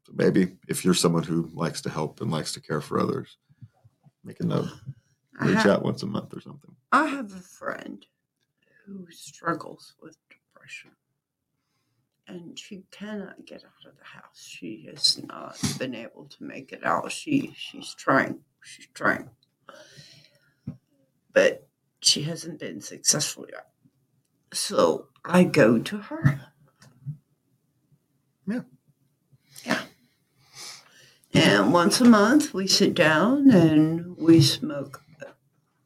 So 0.06 0.14
maybe 0.14 0.58
if 0.68 0.86
you're 0.86 0.94
someone 0.94 1.24
who 1.24 1.50
likes 1.54 1.82
to 1.82 1.90
help 1.90 2.22
and 2.22 2.30
likes 2.30 2.54
to 2.54 2.62
care 2.62 2.82
for 2.82 3.00
others, 3.00 3.38
make 4.24 4.40
a 4.42 4.46
note, 4.46 4.70
reach 5.40 5.56
ha- 5.56 5.72
out 5.72 5.84
once 5.84 6.04
a 6.04 6.08
month 6.08 6.36
or 6.36 6.42
something. 6.42 6.76
I 6.92 7.08
have 7.08 7.34
a 7.34 7.40
friend 7.40 8.06
who 8.86 9.08
struggles 9.10 9.96
with 10.00 10.18
depression. 10.30 10.92
And 12.32 12.58
she 12.58 12.84
cannot 12.91 13.46
get 13.46 13.65
out 13.65 13.86
of 13.86 13.98
the 13.98 14.06
house. 14.06 14.48
She 14.48 14.86
has 14.89 15.22
not 15.22 15.60
been 15.78 15.94
able 15.94 16.28
to 16.28 16.44
make 16.44 16.72
it 16.72 16.82
out. 16.86 17.12
She 17.12 17.54
she's 17.58 17.94
trying. 17.94 18.39
She's 18.63 18.88
trying. 18.94 19.30
But 21.34 21.67
she 22.00 22.24
hasn't 22.24 22.58
been 22.58 22.80
successful 22.80 23.48
yet. 23.52 23.67
So 24.54 25.08
I 25.26 25.44
go 25.44 25.80
to 25.80 25.98
her. 25.98 26.39
Yeah. 28.48 28.62
Yeah. 29.65 29.82
And 31.34 31.74
once 31.74 32.00
a 32.00 32.06
month 32.06 32.54
we 32.54 32.65
sit 32.65 32.94
down 32.94 33.52
and 33.52 34.17
we 34.17 34.41
smoke 34.41 35.02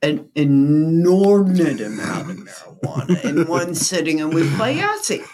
an 0.04 0.30
inordinate 0.36 1.82
amount 1.82 2.30
of 2.30 2.38
marijuana 2.38 3.24
in 3.26 3.48
one 3.48 3.74
sitting 3.74 4.22
and 4.22 4.32
we 4.32 4.48
play 4.52 4.78
Yahtzee. 4.78 5.26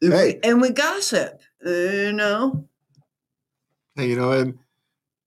And 0.00 0.60
we 0.60 0.70
gossip, 0.70 1.40
uh, 1.66 1.70
you 1.70 2.12
know? 2.12 2.68
Hey, 3.96 4.08
you 4.08 4.16
know, 4.16 4.32
and 4.32 4.58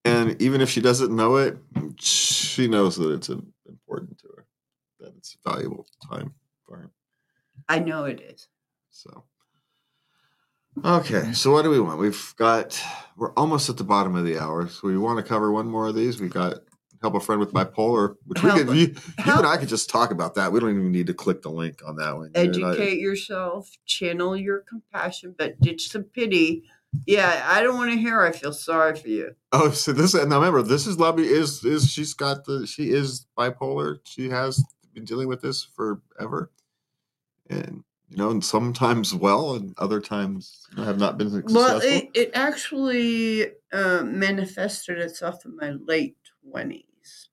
and 0.04 0.42
even 0.42 0.62
if 0.62 0.70
she 0.70 0.82
doesn't 0.82 1.16
know 1.16 1.36
it, 1.36 1.58
she 2.00 2.68
knows 2.68 2.96
that 2.96 3.12
it's 3.12 3.30
important 3.30 4.18
to 4.20 4.28
her, 4.36 4.46
that 5.00 5.14
it's 5.18 5.38
valuable 5.46 5.86
time 6.10 6.34
for 6.66 6.78
her. 6.78 6.92
I 7.70 7.80
know 7.80 8.06
it 8.06 8.22
is. 8.22 8.48
So, 8.90 9.24
okay, 10.84 11.34
so 11.34 11.52
what 11.52 11.64
do 11.64 11.70
we 11.70 11.80
want? 11.80 12.00
We've 12.00 12.34
got 12.38 12.82
we're 13.18 13.34
almost 13.34 13.70
at 13.70 13.78
the 13.78 13.84
bottom 13.84 14.16
of 14.16 14.26
the 14.26 14.40
hour, 14.40 14.68
so 14.68 14.88
we 14.88 14.98
want 14.98 15.18
to 15.18 15.24
cover 15.24 15.52
one 15.52 15.68
more 15.68 15.88
of 15.88 15.96
these. 15.96 16.20
We've 16.20 16.34
got 16.34 16.60
help 17.02 17.16
a 17.16 17.20
friend 17.20 17.40
with 17.40 17.52
bipolar, 17.52 18.16
which 18.26 18.44
we 18.44 18.50
Help 18.50 18.62
could 18.62 18.70
a- 18.70 18.76
you, 18.76 18.86
you 19.26 19.38
and 19.38 19.46
I 19.46 19.58
could 19.58 19.70
just 19.70 19.90
talk 19.90 20.12
about 20.12 20.36
that. 20.36 20.52
We 20.52 20.60
don't 20.60 20.70
even 20.70 20.92
need 20.92 21.08
to 21.08 21.14
click 21.14 21.42
the 21.42 21.50
link 21.50 21.82
on 21.86 21.96
that 21.98 22.16
one. 22.16 22.32
And 22.36 22.64
I- 22.64 22.72
Educate 22.72 23.00
yourself, 23.00 23.70
channel 23.86 24.38
your 24.38 24.60
compassion, 24.60 25.36
but 25.38 25.60
ditch 25.60 25.90
the 25.90 26.02
pity. 26.02 26.64
Yeah, 27.08 27.46
I 27.48 27.64
don't 27.64 27.78
want 27.78 27.92
to 27.92 27.98
hear 27.98 28.22
I 28.22 28.34
feel 28.34 28.52
sorry 28.52 28.96
for 28.98 29.08
you. 29.08 29.36
Oh, 29.54 29.72
so 29.72 29.94
this 29.94 30.14
now 30.14 30.24
remember 30.24 30.62
this 30.62 30.88
is 30.88 30.98
Lubby 30.98 31.26
is 31.26 31.64
is 31.64 31.90
she's 31.90 32.14
got 32.14 32.44
the 32.46 32.68
she 32.68 32.92
is 32.92 33.26
bipolar. 33.38 34.00
She 34.04 34.30
has 34.30 34.62
been 34.94 35.06
dealing 35.06 35.30
with 35.30 35.42
this 35.42 35.64
forever, 35.64 36.52
and 37.50 37.86
you 38.10 38.18
know, 38.18 38.30
and 38.30 38.44
sometimes 38.44 39.16
well, 39.16 39.56
and 39.56 39.74
other 39.78 40.02
times 40.02 40.68
you 40.72 40.78
know, 40.78 40.84
have 40.84 41.00
not 41.00 41.18
been 41.18 41.30
successful. 41.30 41.62
Well, 41.62 41.82
it, 41.82 42.10
it 42.14 42.32
actually 42.34 43.48
uh, 43.72 44.04
manifested 44.04 44.98
itself 45.00 45.46
in 45.46 45.56
my 45.56 45.72
late 45.72 46.18
20s, 46.54 46.84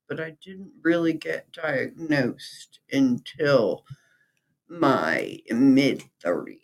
but 0.09 0.21
I 0.21 0.37
didn't 0.43 0.73
really 0.83 1.13
get 1.13 1.53
diagnosed 1.53 2.81
until 2.91 3.85
my 4.69 5.41
mid 5.51 6.05
30s. 6.25 6.59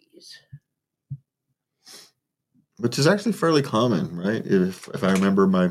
which 2.78 2.98
is 2.98 3.06
actually 3.06 3.32
fairly 3.32 3.62
common, 3.62 4.16
right? 4.16 4.42
If 4.44 4.88
if 4.88 5.04
I 5.04 5.12
remember 5.12 5.46
my 5.46 5.70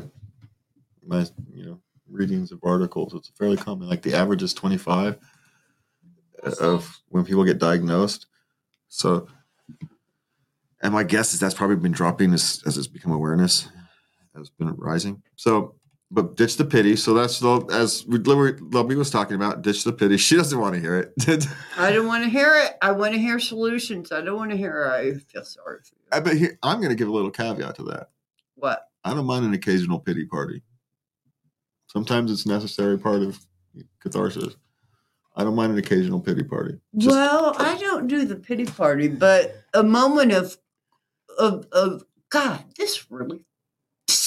my 1.06 1.26
you 1.52 1.66
know 1.66 1.80
readings 2.10 2.52
of 2.52 2.60
articles, 2.62 3.14
it's 3.14 3.30
fairly 3.38 3.56
common. 3.56 3.88
Like 3.88 4.02
the 4.02 4.14
average 4.14 4.42
is 4.42 4.54
twenty 4.54 4.78
five 4.78 5.18
of 6.60 7.00
when 7.08 7.24
people 7.24 7.44
get 7.44 7.58
diagnosed. 7.58 8.26
So, 8.88 9.28
and 10.82 10.92
my 10.92 11.04
guess 11.04 11.34
is 11.34 11.40
that's 11.40 11.54
probably 11.54 11.76
been 11.76 11.92
dropping 11.92 12.32
as 12.32 12.62
as 12.66 12.78
it's 12.78 12.86
become 12.86 13.12
awareness 13.12 13.68
has 14.34 14.50
been 14.50 14.74
rising. 14.74 15.22
So, 15.36 15.76
but 16.14 16.36
ditch 16.36 16.56
the 16.56 16.64
pity. 16.64 16.94
So 16.96 17.12
that's 17.12 17.40
the 17.40 17.60
as 17.72 18.04
Lovey 18.08 18.94
was 18.94 19.10
talking 19.10 19.34
about. 19.34 19.62
Ditch 19.62 19.84
the 19.84 19.92
pity. 19.92 20.16
She 20.16 20.36
doesn't 20.36 20.58
want 20.58 20.74
to 20.76 20.80
hear 20.80 20.96
it. 20.96 21.46
I 21.76 21.90
don't 21.92 22.06
want 22.06 22.24
to 22.24 22.30
hear 22.30 22.54
it. 22.56 22.72
I 22.80 22.92
want 22.92 23.12
to 23.14 23.18
hear 23.18 23.38
solutions. 23.38 24.12
I 24.12 24.20
don't 24.20 24.36
want 24.36 24.52
to 24.52 24.56
hear 24.56 24.86
I 24.90 25.14
feel 25.14 25.44
sorry 25.44 25.78
for 25.82 25.94
you. 25.96 26.06
I 26.12 26.20
bet 26.20 26.36
here, 26.36 26.58
I'm 26.62 26.78
going 26.78 26.90
to 26.90 26.94
give 26.94 27.08
a 27.08 27.12
little 27.12 27.30
caveat 27.30 27.74
to 27.76 27.82
that. 27.84 28.10
What? 28.54 28.88
I 29.04 29.12
don't 29.12 29.26
mind 29.26 29.44
an 29.44 29.52
occasional 29.52 29.98
pity 29.98 30.24
party. 30.24 30.62
Sometimes 31.88 32.30
it's 32.30 32.46
necessary 32.46 32.98
part 32.98 33.22
of 33.22 33.38
catharsis. 34.00 34.56
I 35.36 35.42
don't 35.42 35.56
mind 35.56 35.72
an 35.72 35.78
occasional 35.78 36.20
pity 36.20 36.44
party. 36.44 36.78
Just- 36.96 37.10
well, 37.10 37.54
I 37.58 37.76
don't 37.78 38.06
do 38.06 38.24
the 38.24 38.36
pity 38.36 38.64
party, 38.64 39.08
but 39.08 39.56
a 39.74 39.82
moment 39.82 40.32
of 40.32 40.56
of 41.38 41.66
of 41.72 42.04
God, 42.30 42.64
this 42.78 43.10
really 43.10 43.40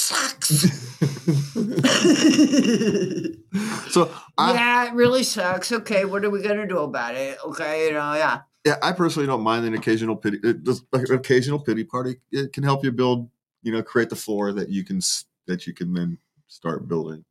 sucks. 0.08 0.50
so 3.92 4.10
I, 4.38 4.54
yeah, 4.54 4.88
it 4.88 4.94
really 4.94 5.24
sucks. 5.24 5.72
Okay, 5.72 6.06
what 6.06 6.24
are 6.24 6.30
we 6.30 6.42
gonna 6.42 6.68
do 6.68 6.80
about 6.80 7.16
it? 7.16 7.38
Okay, 7.46 7.88
you 7.88 7.94
know, 7.94 8.14
yeah. 8.14 8.42
yeah, 8.66 8.78
I 8.82 8.94
personally 8.94 9.28
don't 9.28 9.42
mind 9.42 9.66
an 9.66 9.74
occasional 9.74 10.16
pity. 10.16 10.40
It, 10.44 10.64
just, 10.64 10.84
an 10.94 11.12
occasional 11.12 11.60
pity 11.60 11.84
party. 11.84 12.18
It 12.32 12.54
can 12.54 12.64
help 12.64 12.84
you 12.84 12.92
build, 12.92 13.30
you 13.64 13.72
know, 13.72 13.84
create 13.84 14.10
the 14.10 14.16
floor 14.16 14.54
that 14.54 14.70
you 14.70 14.84
can 14.84 15.02
that 15.48 15.68
you 15.68 15.74
can 15.74 15.94
then 15.94 16.18
start 16.48 16.88
building, 16.88 17.26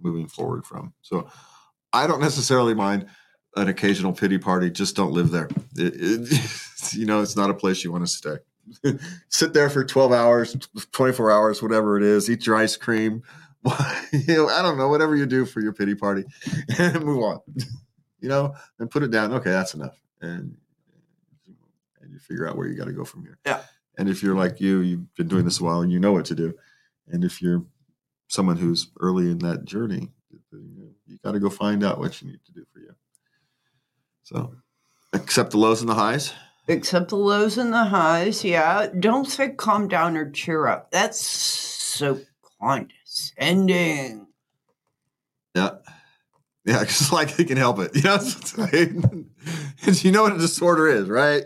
moving 0.00 0.26
forward 0.26 0.66
from. 0.66 0.92
So 1.02 1.28
I 1.92 2.06
don't 2.06 2.20
necessarily 2.20 2.74
mind 2.74 3.06
an 3.56 3.68
occasional 3.68 4.12
pity 4.12 4.38
party. 4.38 4.70
Just 4.70 4.96
don't 4.96 5.12
live 5.12 5.30
there. 5.30 5.48
It, 5.76 5.94
it, 5.96 6.92
you 6.92 7.06
know, 7.06 7.20
it's 7.20 7.36
not 7.36 7.50
a 7.50 7.54
place 7.54 7.84
you 7.84 7.92
want 7.92 8.04
to 8.04 8.12
stay. 8.12 8.36
Sit 9.28 9.52
there 9.52 9.70
for 9.70 9.84
12 9.84 10.12
hours, 10.12 10.56
24 10.92 11.30
hours, 11.30 11.62
whatever 11.62 11.96
it 11.96 12.02
is, 12.02 12.30
eat 12.30 12.46
your 12.46 12.56
ice 12.56 12.76
cream. 12.76 13.22
you 14.12 14.34
know, 14.34 14.48
I 14.48 14.62
don't 14.62 14.78
know, 14.78 14.88
whatever 14.88 15.16
you 15.16 15.26
do 15.26 15.44
for 15.44 15.60
your 15.60 15.72
pity 15.72 15.94
party 15.94 16.24
and 16.78 17.00
move 17.04 17.22
on. 17.22 17.40
You 18.20 18.28
know, 18.28 18.54
and 18.78 18.90
put 18.90 19.02
it 19.02 19.10
down. 19.10 19.32
Okay, 19.32 19.50
that's 19.50 19.74
enough. 19.74 19.98
And 20.20 20.56
and 22.00 22.12
you 22.12 22.18
figure 22.18 22.48
out 22.48 22.56
where 22.56 22.66
you 22.66 22.76
got 22.76 22.86
to 22.86 22.92
go 22.92 23.04
from 23.04 23.22
here. 23.22 23.38
Yeah. 23.44 23.62
And 23.98 24.08
if 24.08 24.22
you're 24.22 24.36
like 24.36 24.60
you, 24.60 24.80
you've 24.80 25.14
been 25.14 25.28
doing 25.28 25.44
this 25.44 25.60
a 25.60 25.64
while 25.64 25.80
and 25.80 25.92
you 25.92 25.98
know 25.98 26.12
what 26.12 26.24
to 26.26 26.34
do. 26.34 26.54
And 27.08 27.24
if 27.24 27.42
you're 27.42 27.64
someone 28.28 28.56
who's 28.56 28.90
early 29.00 29.30
in 29.30 29.38
that 29.38 29.64
journey, 29.64 30.10
you 30.52 31.18
got 31.24 31.32
to 31.32 31.40
go 31.40 31.50
find 31.50 31.84
out 31.84 31.98
what 31.98 32.20
you 32.20 32.28
need 32.28 32.40
to 32.46 32.52
do 32.52 32.64
for 32.72 32.80
you. 32.80 32.94
So, 34.22 34.54
accept 35.12 35.50
the 35.50 35.58
lows 35.58 35.80
and 35.80 35.88
the 35.88 35.94
highs. 35.94 36.32
Except 36.70 37.08
the 37.08 37.16
lows 37.16 37.58
and 37.58 37.72
the 37.72 37.84
highs, 37.84 38.44
yeah. 38.44 38.86
Don't 39.00 39.24
say 39.26 39.50
calm 39.50 39.88
down 39.88 40.16
or 40.16 40.30
cheer 40.30 40.68
up. 40.68 40.92
That's 40.92 41.20
so 41.20 42.20
condescending. 42.60 44.28
Yeah. 45.56 45.70
Yeah, 46.64 46.80
because 46.80 47.10
like 47.14 47.36
they 47.36 47.44
can 47.44 47.56
help 47.56 47.80
it. 47.80 47.90
You 47.96 48.02
know, 48.02 48.18
like- 48.56 48.92
you 50.04 50.12
know 50.12 50.22
what 50.22 50.34
a 50.34 50.38
disorder 50.38 50.86
is, 50.86 51.08
right? 51.08 51.42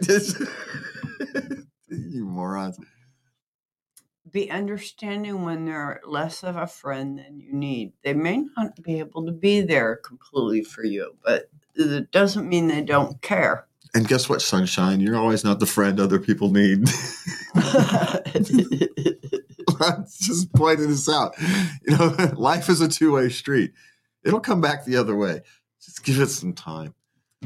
you 1.89 2.25
morons. 2.27 2.79
Be 4.31 4.51
understanding 4.51 5.43
when 5.43 5.65
they're 5.65 6.03
less 6.07 6.43
of 6.43 6.57
a 6.57 6.67
friend 6.67 7.19
than 7.19 7.41
you 7.41 7.55
need. 7.55 7.93
They 8.03 8.13
may 8.13 8.45
not 8.59 8.83
be 8.83 8.99
able 8.99 9.25
to 9.25 9.33
be 9.33 9.63
there 9.63 9.97
completely 9.97 10.65
for 10.65 10.85
you, 10.85 11.17
but 11.25 11.49
it 11.77 12.11
doesn't 12.11 12.47
mean 12.49 12.67
they 12.69 12.83
don't 12.83 13.23
care. 13.23 13.67
And 13.95 14.09
guess 14.09 14.29
what, 14.29 14.43
sunshine? 14.43 14.99
You're 14.99 15.17
always 15.17 15.45
not 15.45 15.61
the 15.61 15.67
friend 15.67 16.01
other 16.01 16.19
people 16.19 16.51
need. 16.51 16.89
I'm 19.81 20.05
just 20.21 20.53
pointing 20.53 20.89
this 20.89 21.09
out. 21.09 21.35
You 21.87 21.97
know, 21.97 22.33
life 22.37 22.69
is 22.69 22.81
a 22.81 22.89
two 22.89 23.13
way 23.13 23.29
street. 23.29 23.73
It'll 24.25 24.41
come 24.41 24.61
back 24.61 24.85
the 24.85 24.97
other 24.97 25.15
way. 25.15 25.43
Just 25.81 26.05
give 26.05 26.19
it 26.19 26.27
some 26.29 26.55
time. 26.55 26.95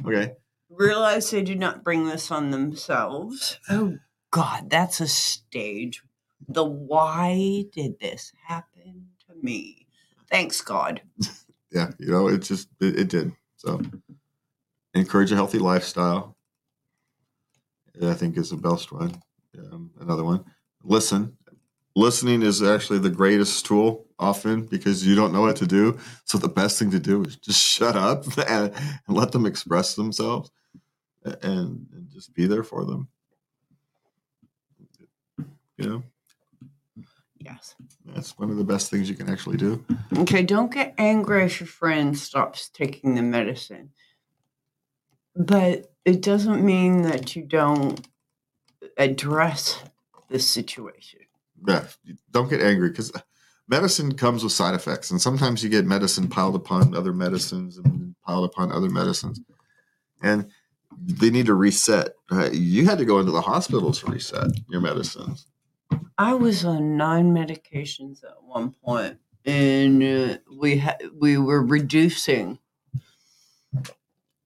Okay. 0.07 0.33
Realize 0.71 1.31
they 1.31 1.43
did 1.43 1.59
not 1.59 1.85
bring 1.85 2.07
this 2.07 2.31
on 2.31 2.51
themselves. 2.51 3.59
Oh 3.69 3.99
God, 4.31 4.71
that's 4.71 5.01
a 5.01 5.09
stage. 5.09 6.03
The 6.49 6.65
why 6.65 7.65
did 7.73 8.01
this 8.01 8.33
happen 8.47 9.09
to 9.27 9.35
me? 9.43 9.87
Thanks 10.31 10.61
God. 10.61 11.03
Yeah. 11.71 11.91
You 11.99 12.11
know, 12.11 12.29
it 12.29 12.39
just, 12.39 12.67
it, 12.81 12.99
it 12.99 13.09
did. 13.09 13.31
So 13.57 13.83
encourage 14.95 15.31
a 15.33 15.35
healthy 15.35 15.59
lifestyle. 15.59 16.35
I 18.03 18.15
think 18.15 18.37
is 18.37 18.51
the 18.51 18.57
best 18.57 18.93
one. 18.93 19.21
Um, 19.59 19.91
another 20.01 20.25
one. 20.25 20.45
Listen. 20.85 21.37
Listening 21.97 22.43
is 22.43 22.63
actually 22.63 23.01
the 23.01 23.11
greatest 23.11 23.67
tool 23.67 24.07
often 24.21 24.67
because 24.67 25.05
you 25.05 25.17
don't 25.17 25.33
know 25.33 25.41
what 25.41 25.57
to 25.57 25.67
do. 25.67 25.99
So 26.25 26.39
the 26.39 26.49
best 26.49 26.79
thing 26.79 26.93
to 26.93 27.01
do 27.01 27.25
is 27.25 27.35
just 27.37 27.61
shut 27.67 27.97
up 27.97 28.25
and, 28.49 28.73
and 29.09 29.17
let 29.17 29.33
them 29.33 29.47
express 29.47 29.95
themselves 29.95 30.51
and, 31.25 31.37
and 31.91 32.09
just 32.13 32.33
be 32.35 32.47
there 32.47 32.63
for 32.63 32.85
them. 32.85 33.09
You 35.77 35.89
know, 35.89 36.03
Yes. 37.41 37.77
that's 38.05 38.37
one 38.37 38.51
of 38.51 38.57
the 38.57 38.65
best 38.65 38.91
things 38.91 39.09
you 39.09 39.15
can 39.17 39.29
actually 39.31 39.57
do. 39.57 39.85
Okay, 40.19 40.43
don't 40.43 40.73
get 40.73 40.95
angry 40.99 41.45
if 41.45 41.61
your 41.61 41.69
friend 41.69 42.17
stops 42.19 42.69
taking 42.69 43.15
the 43.15 43.23
medicine. 43.23 43.91
But 45.39 45.93
it 46.05 46.21
doesn't 46.21 46.65
mean 46.65 47.03
that 47.03 47.37
you 47.37 47.45
don't 47.45 48.07
address 48.97 49.83
the 50.29 50.41
situation. 50.41 51.21
Yeah, 51.67 51.87
don't 52.33 52.51
get 52.51 52.61
angry 52.61 52.91
because 52.91 53.13
medicine 53.69 54.15
comes 54.15 54.43
with 54.43 54.53
side 54.53 54.75
effects, 54.75 55.11
and 55.11 55.21
sometimes 55.21 55.63
you 55.63 55.71
get 55.71 55.87
medicine 55.87 56.29
piled 56.29 56.57
upon 56.57 56.95
other 56.95 57.13
medicines 57.13 57.79
and 57.79 58.17
piled 58.27 58.45
upon 58.45 58.73
other 58.73 58.91
medicines, 58.91 59.41
and 60.23 60.51
they 61.01 61.31
need 61.31 61.47
to 61.47 61.55
reset. 61.55 62.15
Right? 62.31 62.53
You 62.53 62.87
had 62.87 62.99
to 62.99 63.05
go 63.05 63.21
into 63.21 63.33
the 63.33 63.41
hospital 63.41 63.93
to 63.93 64.11
reset 64.11 64.51
your 64.69 64.81
medicines. 64.81 65.47
I 66.19 66.35
was 66.35 66.65
on 66.65 66.97
nine 66.97 67.33
medications 67.33 68.25
at 68.25 68.43
one 68.43 68.73
point, 68.85 69.19
and 69.45 70.03
uh, 70.03 70.39
we 70.53 70.79
ha- 70.79 70.99
we 71.15 71.39
were 71.39 71.63
reducing, 71.63 72.59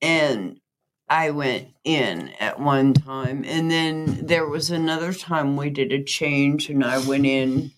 and 0.01 0.59
I 1.09 1.31
went 1.31 1.67
in 1.83 2.29
at 2.39 2.59
one 2.59 2.93
time, 2.93 3.43
and 3.45 3.69
then 3.69 4.25
there 4.25 4.47
was 4.47 4.71
another 4.71 5.13
time 5.13 5.57
we 5.57 5.69
did 5.69 5.91
a 5.91 6.03
change, 6.03 6.69
and 6.69 6.83
I 6.83 6.97
went 6.99 7.25
in 7.25 7.71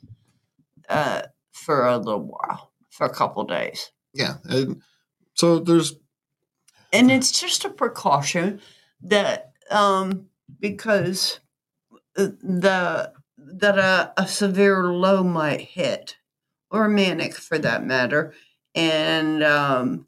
uh, 0.87 1.23
for 1.51 1.87
a 1.87 1.97
little 1.97 2.27
while, 2.27 2.71
for 2.89 3.05
a 3.05 3.13
couple 3.13 3.43
days, 3.43 3.91
Yeah, 4.13 4.35
and 4.45 4.81
so 5.33 5.59
there's 5.59 5.95
and 6.93 7.11
it's 7.11 7.39
just 7.39 7.65
a 7.65 7.69
precaution 7.69 8.61
that 9.01 9.51
um, 9.69 10.27
because 10.59 11.39
uh, 12.17 12.27
the 12.41 13.11
that 13.37 13.77
a, 13.77 14.13
a 14.17 14.27
severe 14.27 14.85
low 14.85 15.23
might 15.23 15.61
hit 15.61 16.17
or 16.71 16.87
manic 16.87 17.35
for 17.35 17.57
that 17.57 17.85
matter 17.85 18.33
and 18.73 19.43
um, 19.43 20.07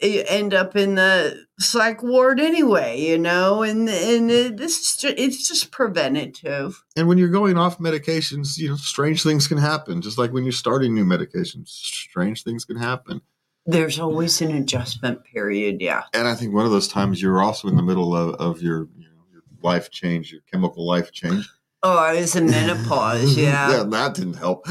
end 0.00 0.54
up 0.54 0.76
in 0.76 0.94
the 0.94 1.44
psych 1.58 2.02
ward 2.02 2.38
anyway 2.40 2.98
you 3.00 3.18
know 3.18 3.62
and 3.62 3.88
and 3.88 4.30
mm. 4.30 4.50
it, 4.50 4.56
this 4.56 4.78
is 4.78 5.04
it's 5.16 5.48
just 5.48 5.70
preventative 5.72 6.84
and 6.96 7.08
when 7.08 7.18
you're 7.18 7.28
going 7.28 7.56
off 7.56 7.78
medications, 7.78 8.58
you 8.58 8.70
know, 8.70 8.76
strange 8.76 9.22
things 9.22 9.46
can 9.46 9.58
happen. 9.58 10.02
Just 10.02 10.18
like 10.18 10.32
when 10.32 10.42
you're 10.42 10.52
starting 10.52 10.94
new 10.94 11.04
medications, 11.04 11.68
strange 11.68 12.42
things 12.42 12.64
can 12.64 12.76
happen. 12.76 13.20
there's 13.66 14.00
always 14.00 14.40
an 14.40 14.54
adjustment 14.56 15.22
period 15.24 15.80
yeah 15.80 16.02
And 16.14 16.26
I 16.26 16.34
think 16.34 16.54
one 16.54 16.64
of 16.64 16.70
those 16.72 16.88
times 16.88 17.20
you're 17.20 17.42
also 17.42 17.68
in 17.68 17.76
the 17.76 17.82
middle 17.82 18.16
of, 18.16 18.34
of 18.36 18.62
your 18.62 18.88
you 18.96 19.04
know 19.08 19.22
your 19.30 19.42
life 19.62 19.90
change, 19.90 20.32
your 20.32 20.40
chemical 20.50 20.86
life 20.86 21.12
change. 21.12 21.48
oh 21.82 21.96
i 21.96 22.14
was 22.20 22.34
in 22.34 22.46
menopause 22.46 23.36
yeah, 23.46 23.70
yeah, 23.70 23.82
that 23.84 24.14
didn't 24.14 24.34
help. 24.34 24.66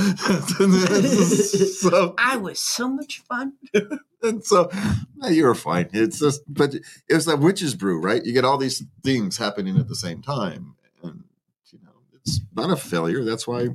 so, 1.82 2.16
i 2.18 2.36
was 2.36 2.60
so 2.60 2.90
much 2.90 3.22
fun 3.30 3.54
and 4.23 4.43
so 4.43 4.69
no, 5.15 5.30
you 5.30 5.45
were 5.45 5.56
fine. 5.56 5.89
It's 5.93 6.19
just, 6.19 6.41
but 6.47 6.73
it 6.75 7.13
was 7.13 7.25
that 7.25 7.39
witch's 7.39 7.75
brew, 7.75 7.99
right? 7.99 8.23
You 8.23 8.34
get 8.34 8.45
all 8.45 8.58
these 8.58 8.84
things 9.03 9.38
happening 9.38 9.77
at 9.77 9.88
the 9.88 9.95
same 9.95 10.21
time, 10.21 10.75
and 11.03 11.23
you 11.71 11.80
know 11.84 11.91
it's 12.15 12.41
not 12.56 12.71
a 12.71 12.75
failure. 12.75 13.23
That's 13.23 13.47
why, 13.47 13.69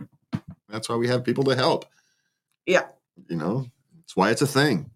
that's 0.68 0.88
why 0.88 0.96
we 0.96 1.08
have 1.08 1.24
people 1.24 1.44
to 1.44 1.56
help. 1.56 1.84
Yeah. 2.66 2.86
you 3.28 3.36
know, 3.36 3.66
it's 4.04 4.16
why 4.16 4.30
it's 4.30 4.42
a 4.42 4.46
thing. 4.46 4.90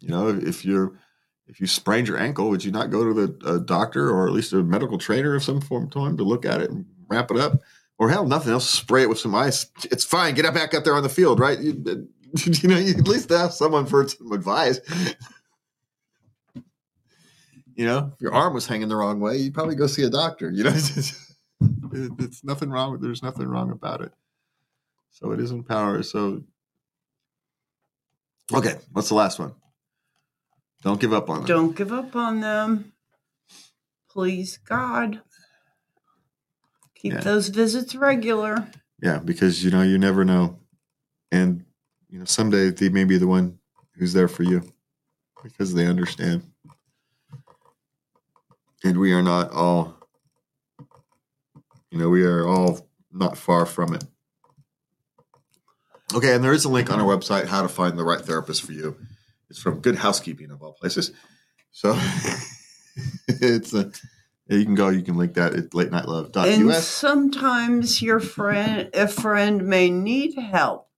You 0.00 0.08
know, 0.08 0.28
if 0.28 0.64
you're 0.64 0.98
if 1.46 1.60
you 1.60 1.66
sprained 1.66 2.08
your 2.08 2.18
ankle, 2.18 2.48
would 2.50 2.64
you 2.64 2.72
not 2.72 2.90
go 2.90 3.04
to 3.04 3.26
the 3.26 3.46
uh, 3.46 3.58
doctor 3.58 4.10
or 4.10 4.26
at 4.26 4.32
least 4.32 4.52
a 4.52 4.62
medical 4.62 4.98
trainer 4.98 5.34
of 5.34 5.42
some 5.42 5.60
form 5.60 5.90
time 5.90 6.16
to 6.16 6.24
look 6.24 6.44
at 6.44 6.60
it 6.60 6.70
and 6.70 6.86
wrap 7.08 7.30
it 7.30 7.36
up? 7.36 7.60
Or 7.98 8.08
hell, 8.08 8.26
nothing 8.26 8.52
else, 8.52 8.68
spray 8.68 9.02
it 9.02 9.08
with 9.08 9.18
some 9.18 9.34
ice. 9.34 9.66
It's 9.84 10.04
fine. 10.04 10.34
Get 10.34 10.52
back 10.54 10.74
out 10.74 10.82
there 10.82 10.96
on 10.96 11.04
the 11.04 11.08
field, 11.08 11.38
right? 11.38 11.60
You, 11.60 12.08
you 12.46 12.68
know, 12.68 12.78
you 12.78 12.94
at 12.94 13.06
least 13.08 13.30
have 13.30 13.52
someone 13.52 13.86
for 13.86 14.06
some 14.08 14.32
advice. 14.32 14.80
You 17.74 17.86
know, 17.86 18.12
if 18.14 18.20
your 18.20 18.34
arm 18.34 18.54
was 18.54 18.66
hanging 18.66 18.88
the 18.88 18.96
wrong 18.96 19.18
way, 19.20 19.38
you'd 19.38 19.54
probably 19.54 19.74
go 19.74 19.86
see 19.86 20.02
a 20.04 20.10
doctor. 20.10 20.50
You 20.50 20.64
know, 20.64 20.70
it's, 20.74 21.34
it's 21.92 22.44
nothing 22.44 22.70
wrong. 22.70 22.98
There's 23.00 23.22
nothing 23.22 23.48
wrong 23.48 23.70
about 23.70 24.02
it. 24.02 24.12
So 25.10 25.32
it 25.32 25.40
isn't 25.40 25.68
power. 25.68 26.02
So, 26.02 26.42
okay, 28.52 28.76
what's 28.92 29.08
the 29.08 29.14
last 29.14 29.38
one? 29.38 29.54
Don't 30.82 31.00
give 31.00 31.12
up 31.12 31.30
on 31.30 31.38
them. 31.38 31.46
Don't 31.46 31.76
give 31.76 31.92
up 31.92 32.14
on 32.16 32.40
them. 32.40 32.92
Please, 34.10 34.58
God. 34.58 35.22
Keep 36.96 37.14
Yeah. 37.14 37.20
those 37.20 37.48
visits 37.48 37.94
regular. 37.94 38.68
Yeah, 39.02 39.18
because 39.18 39.64
you 39.64 39.70
know 39.70 39.82
you 39.82 39.98
never 39.98 40.24
know, 40.24 40.60
and 41.32 41.64
you 42.12 42.18
know 42.18 42.26
someday 42.26 42.68
they 42.68 42.90
may 42.90 43.04
be 43.04 43.16
the 43.16 43.26
one 43.26 43.58
who's 43.96 44.12
there 44.12 44.28
for 44.28 44.42
you 44.42 44.62
because 45.42 45.72
they 45.72 45.86
understand, 45.86 46.42
and 48.84 48.98
we 49.00 49.12
are 49.14 49.22
not 49.22 49.50
all. 49.50 49.96
You 51.90 51.98
know, 51.98 52.10
we 52.10 52.24
are 52.24 52.46
all 52.46 52.86
not 53.10 53.36
far 53.36 53.66
from 53.66 53.94
it. 53.94 54.04
Okay, 56.14 56.34
and 56.34 56.44
there 56.44 56.52
is 56.52 56.64
a 56.66 56.68
link 56.68 56.92
on 56.92 57.00
our 57.00 57.06
website 57.06 57.46
how 57.46 57.62
to 57.62 57.68
find 57.68 57.98
the 57.98 58.04
right 58.04 58.20
therapist 58.20 58.62
for 58.62 58.72
you. 58.72 58.96
It's 59.48 59.60
from 59.60 59.80
Good 59.80 59.96
Housekeeping 59.96 60.50
of 60.50 60.62
all 60.62 60.74
places. 60.74 61.12
So 61.70 61.98
it's 63.28 63.72
a 63.72 63.90
you 64.48 64.64
can 64.66 64.74
go. 64.74 64.90
You 64.90 65.02
can 65.02 65.16
link 65.16 65.34
that 65.34 65.54
at 65.54 65.74
late 65.74 65.90
night 65.90 66.06
love 66.06 66.30
And 66.36 66.74
sometimes 66.74 68.02
your 68.02 68.20
friend 68.20 68.90
a 68.92 69.08
friend 69.08 69.66
may 69.66 69.88
need 69.88 70.34
help 70.38 70.90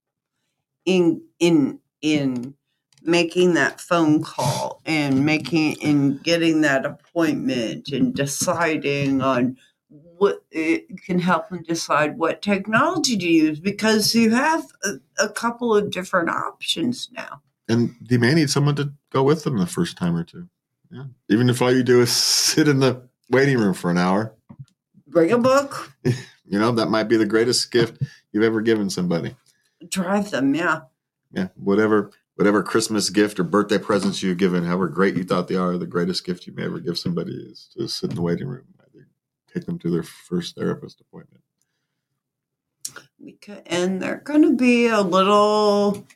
in 0.85 1.23
in 1.39 1.79
in 2.03 2.55
making 3.03 3.55
that 3.55 3.81
phone 3.81 4.23
call 4.23 4.81
and 4.87 5.25
making 5.25 5.77
and 5.83 6.23
getting 6.23 6.63
that 6.63 6.87
appointment 6.87 7.89
and 7.89 8.15
deciding 8.15 9.21
on 9.21 9.57
what 9.89 10.43
it 10.51 11.03
can 11.03 11.19
help 11.19 11.49
them 11.51 11.63
decide 11.63 12.17
what 12.17 12.41
technology 12.41 13.17
to 13.17 13.27
use 13.27 13.61
because 13.61 14.15
you 14.15 14.31
have 14.31 14.65
a, 14.85 14.93
a 15.19 15.29
couple 15.29 15.75
of 15.77 15.91
different 15.91 16.31
options 16.31 17.11
now. 17.13 17.43
and 17.69 17.95
they 18.01 18.17
may 18.17 18.33
need 18.33 18.49
someone 18.49 18.75
to 18.75 18.93
go 19.11 19.23
with 19.23 19.45
them 19.45 19.59
the 19.59 19.67
first 19.67 19.97
time 19.97 20.17
or 20.17 20.25
two. 20.25 20.49
Yeah, 20.91 21.05
even 21.29 21.51
if 21.51 21.61
all 21.61 21.73
you 21.73 21.83
do 21.83 22.01
is 22.01 22.13
sit 22.13 22.69
in 22.69 22.79
the 22.81 23.03
waiting 23.31 23.59
room 23.59 23.75
for 23.75 23.91
an 23.91 23.99
hour, 23.99 24.35
Bring 25.07 25.33
a 25.33 25.39
book, 25.39 25.93
you 26.05 26.59
know 26.59 26.73
that 26.73 26.91
might 26.91 27.05
be 27.05 27.17
the 27.17 27.27
greatest 27.27 27.71
gift 27.71 28.03
you've 28.33 28.45
ever 28.45 28.61
given 28.61 28.89
somebody. 28.91 29.37
Drive 29.89 30.31
them, 30.31 30.55
yeah. 30.55 30.83
Yeah, 31.33 31.49
whatever 31.57 32.11
whatever 32.37 32.63
Christmas 32.63 33.11
gift 33.11 33.39
or 33.39 33.45
birthday 33.45 33.79
presents 33.79 34.23
you've 34.23 34.39
given, 34.39 34.65
however 34.65 34.89
great 34.89 35.17
you 35.17 35.25
thought 35.25 35.49
they 35.49 35.55
are, 35.55 35.77
the 35.79 35.87
greatest 35.87 36.25
gift 36.25 36.47
you 36.47 36.53
may 36.53 36.65
ever 36.65 36.81
give 36.81 36.99
somebody 36.99 37.33
is 37.33 37.69
to 37.77 37.89
sit 37.89 38.11
in 38.11 38.17
the 38.17 38.23
waiting 38.23 38.49
room. 38.49 38.65
Either 38.81 39.09
take 39.53 39.67
them 39.67 39.79
to 39.81 39.91
their 39.91 40.03
first 40.03 40.57
therapist 40.57 41.01
appointment. 41.01 41.43
And 43.67 44.03
they're 44.03 44.17
going 44.25 44.43
to 44.43 44.55
be 44.55 44.87
a 44.89 45.01
little, 45.01 46.07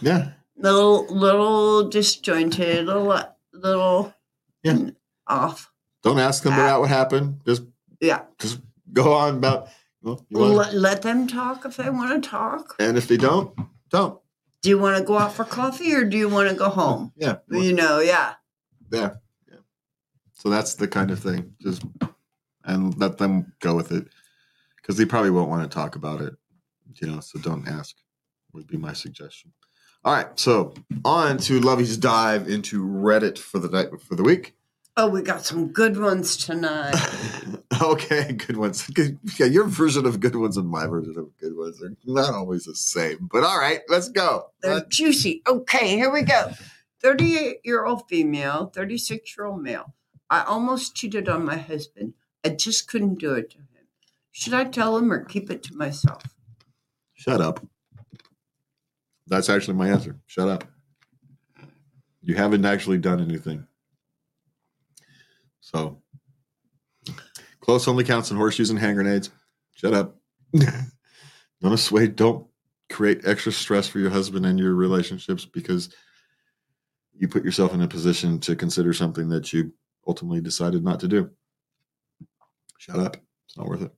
Yeah, 0.00 0.32
little, 0.56 1.06
little 1.06 1.88
disjointed, 1.88 2.86
little, 2.86 3.20
little 3.52 4.14
Yeah. 4.62 4.90
off. 5.26 5.72
don't 6.02 6.18
ask 6.18 6.42
them 6.42 6.52
about 6.52 6.76
ah. 6.76 6.80
what 6.80 6.88
happened. 6.88 7.40
Just 7.46 7.62
Yeah, 8.00 8.22
just 8.38 8.60
go 8.92 9.12
on 9.14 9.36
about. 9.38 9.68
Well, 10.02 10.24
let, 10.30 10.74
let 10.74 11.02
them 11.02 11.26
talk 11.26 11.64
if 11.64 11.76
they 11.76 11.90
want 11.90 12.22
to 12.22 12.28
talk. 12.28 12.76
and 12.78 12.96
if 12.96 13.08
they 13.08 13.16
don't, 13.16 13.56
don't. 13.90 14.18
Do 14.62 14.68
you 14.70 14.78
want 14.78 14.98
to 14.98 15.04
go 15.04 15.18
out 15.18 15.32
for 15.32 15.44
coffee 15.44 15.94
or 15.94 16.04
do 16.04 16.16
you 16.16 16.28
want 16.28 16.48
to 16.48 16.54
go 16.54 16.68
home? 16.68 17.12
Yeah, 17.16 17.36
You 17.48 17.72
know, 17.72 18.00
yeah. 18.00 18.34
yeah, 18.92 19.14
yeah. 19.48 19.58
So 20.32 20.50
that's 20.50 20.74
the 20.74 20.88
kind 20.88 21.10
of 21.10 21.18
thing. 21.20 21.52
Just 21.60 21.82
and 22.64 22.96
let 22.98 23.18
them 23.18 23.52
go 23.60 23.74
with 23.74 23.92
it 23.92 24.06
because 24.76 24.96
they 24.96 25.04
probably 25.04 25.30
won't 25.30 25.48
want 25.48 25.68
to 25.68 25.74
talk 25.74 25.96
about 25.96 26.20
it. 26.20 26.34
You 27.00 27.08
know, 27.08 27.20
so 27.20 27.38
don't 27.38 27.68
ask. 27.68 27.96
Would 28.52 28.66
be 28.66 28.78
my 28.78 28.94
suggestion. 28.94 29.52
All 30.04 30.14
right, 30.14 30.26
so 30.38 30.74
on 31.04 31.38
to 31.38 31.60
Lovey's 31.60 31.96
dive 31.96 32.48
into 32.48 32.82
Reddit 32.84 33.36
for 33.38 33.58
the 33.58 33.68
night 33.68 33.88
for 34.00 34.14
the 34.14 34.22
week. 34.22 34.54
Oh, 35.00 35.06
we 35.06 35.22
got 35.22 35.44
some 35.44 35.68
good 35.68 35.96
ones 35.96 36.36
tonight. 36.36 36.92
okay, 37.82 38.32
good 38.32 38.56
ones. 38.56 38.90
Yeah, 39.38 39.46
your 39.46 39.68
version 39.68 40.04
of 40.06 40.18
good 40.18 40.34
ones 40.34 40.56
and 40.56 40.68
my 40.68 40.88
version 40.88 41.16
of 41.16 41.38
good 41.38 41.56
ones 41.56 41.80
are 41.80 41.94
not 42.04 42.34
always 42.34 42.64
the 42.64 42.74
same. 42.74 43.28
But 43.32 43.44
all 43.44 43.60
right, 43.60 43.82
let's 43.88 44.08
go. 44.08 44.50
They're 44.60 44.84
juicy. 44.88 45.40
Okay, 45.46 45.90
here 45.90 46.10
we 46.10 46.22
go. 46.22 46.50
38 47.00 47.58
year 47.62 47.84
old 47.84 48.08
female, 48.08 48.72
36 48.74 49.36
year 49.38 49.46
old 49.46 49.62
male. 49.62 49.94
I 50.30 50.42
almost 50.42 50.96
cheated 50.96 51.28
on 51.28 51.44
my 51.44 51.58
husband. 51.58 52.14
I 52.44 52.48
just 52.48 52.88
couldn't 52.88 53.20
do 53.20 53.34
it 53.34 53.50
to 53.50 53.58
him. 53.58 53.86
Should 54.32 54.54
I 54.54 54.64
tell 54.64 54.96
him 54.96 55.12
or 55.12 55.24
keep 55.24 55.48
it 55.48 55.62
to 55.62 55.76
myself? 55.76 56.24
Shut 57.14 57.40
up. 57.40 57.64
That's 59.28 59.48
actually 59.48 59.74
my 59.74 59.90
answer. 59.90 60.16
Shut 60.26 60.48
up. 60.48 60.64
You 62.20 62.34
haven't 62.34 62.64
actually 62.64 62.98
done 62.98 63.20
anything. 63.20 63.67
So, 65.68 66.00
close 67.60 67.86
only 67.88 68.02
counts 68.02 68.30
in 68.30 68.38
horseshoes 68.38 68.70
and 68.70 68.78
hand 68.78 68.94
grenades. 68.94 69.28
Shut 69.74 69.92
up. 69.92 70.16
don't 70.54 71.74
assuage, 71.74 72.16
don't 72.16 72.46
create 72.88 73.26
extra 73.26 73.52
stress 73.52 73.86
for 73.86 73.98
your 73.98 74.08
husband 74.08 74.46
and 74.46 74.58
your 74.58 74.74
relationships 74.74 75.44
because 75.44 75.90
you 77.12 77.28
put 77.28 77.44
yourself 77.44 77.74
in 77.74 77.82
a 77.82 77.86
position 77.86 78.38
to 78.40 78.56
consider 78.56 78.94
something 78.94 79.28
that 79.28 79.52
you 79.52 79.70
ultimately 80.06 80.40
decided 80.40 80.82
not 80.82 81.00
to 81.00 81.08
do. 81.08 81.28
Shut 82.78 82.98
up. 82.98 83.18
It's 83.46 83.58
not 83.58 83.66
worth 83.66 83.82
it. 83.82 83.92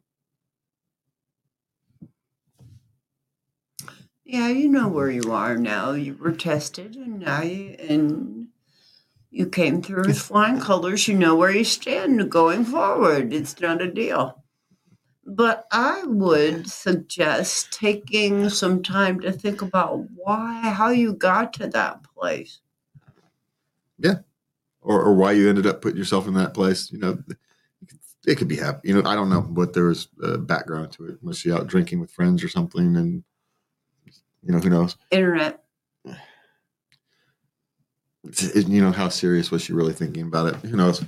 Yeah, 4.25 4.49
you 4.49 4.69
know 4.69 4.89
where 4.89 5.11
you 5.11 5.33
are 5.33 5.57
now. 5.57 5.93
You 5.93 6.17
were 6.17 6.33
tested 6.33 6.97
and 6.97 7.21
now 7.21 7.43
you 7.43 7.77
and 7.79 8.40
you 9.31 9.47
came 9.49 9.81
through 9.81 10.07
with 10.07 10.19
flying 10.19 10.61
colors. 10.61 11.07
You 11.07 11.15
know 11.15 11.37
where 11.37 11.53
you 11.53 11.65
stand 11.65 12.31
going 12.31 12.65
forward. 12.65 13.33
It's 13.33 13.61
not 13.61 13.81
a 13.81 13.91
deal. 13.91 14.43
But 15.25 15.67
I 15.71 16.03
would 16.05 16.69
suggest 16.69 17.73
taking 17.73 18.49
some 18.49 18.83
time 18.83 19.21
to 19.21 19.31
think 19.31 19.63
about 19.63 20.05
why, 20.17 20.61
how 20.71 20.91
you 20.91 21.13
got 21.13 21.53
to 21.55 21.69
that 21.69 22.03
place. 22.03 22.61
Yeah. 23.99 24.17
or, 24.83 25.03
or 25.03 25.15
why 25.15 25.33
you 25.33 25.49
ended 25.49 25.67
up 25.67 25.83
putting 25.83 25.99
yourself 25.99 26.27
in 26.27 26.35
that 26.35 26.55
place. 26.55 26.91
You 26.91 26.99
know, 26.99 27.23
it 28.27 28.37
could 28.37 28.49
be 28.49 28.57
happy. 28.57 28.89
You 28.89 28.95
know, 29.01 29.09
I 29.09 29.15
don't 29.15 29.31
know 29.31 29.43
what 29.43 29.73
there 29.73 29.85
was 29.85 30.09
uh, 30.23 30.39
background 30.39 30.93
to 30.93 31.07
it. 31.07 31.23
Was 31.23 31.39
she 31.39 31.53
out 31.53 31.67
drinking 31.67 32.01
with 32.01 32.11
friends 32.11 32.43
or 32.43 32.49
something? 32.49 32.97
And 32.97 33.23
you 34.43 34.53
know, 34.53 34.59
who 34.59 34.71
knows? 34.71 34.97
Internet. 35.11 35.60
You 38.25 38.83
know, 38.83 38.93
how 38.93 39.09
serious 39.09 39.51
was 39.51 39.63
she 39.63 39.73
really 39.73 39.95
thinking 39.95 40.23
about 40.23 40.55
it? 40.55 40.57
Who 40.69 40.77
knows? 40.77 41.03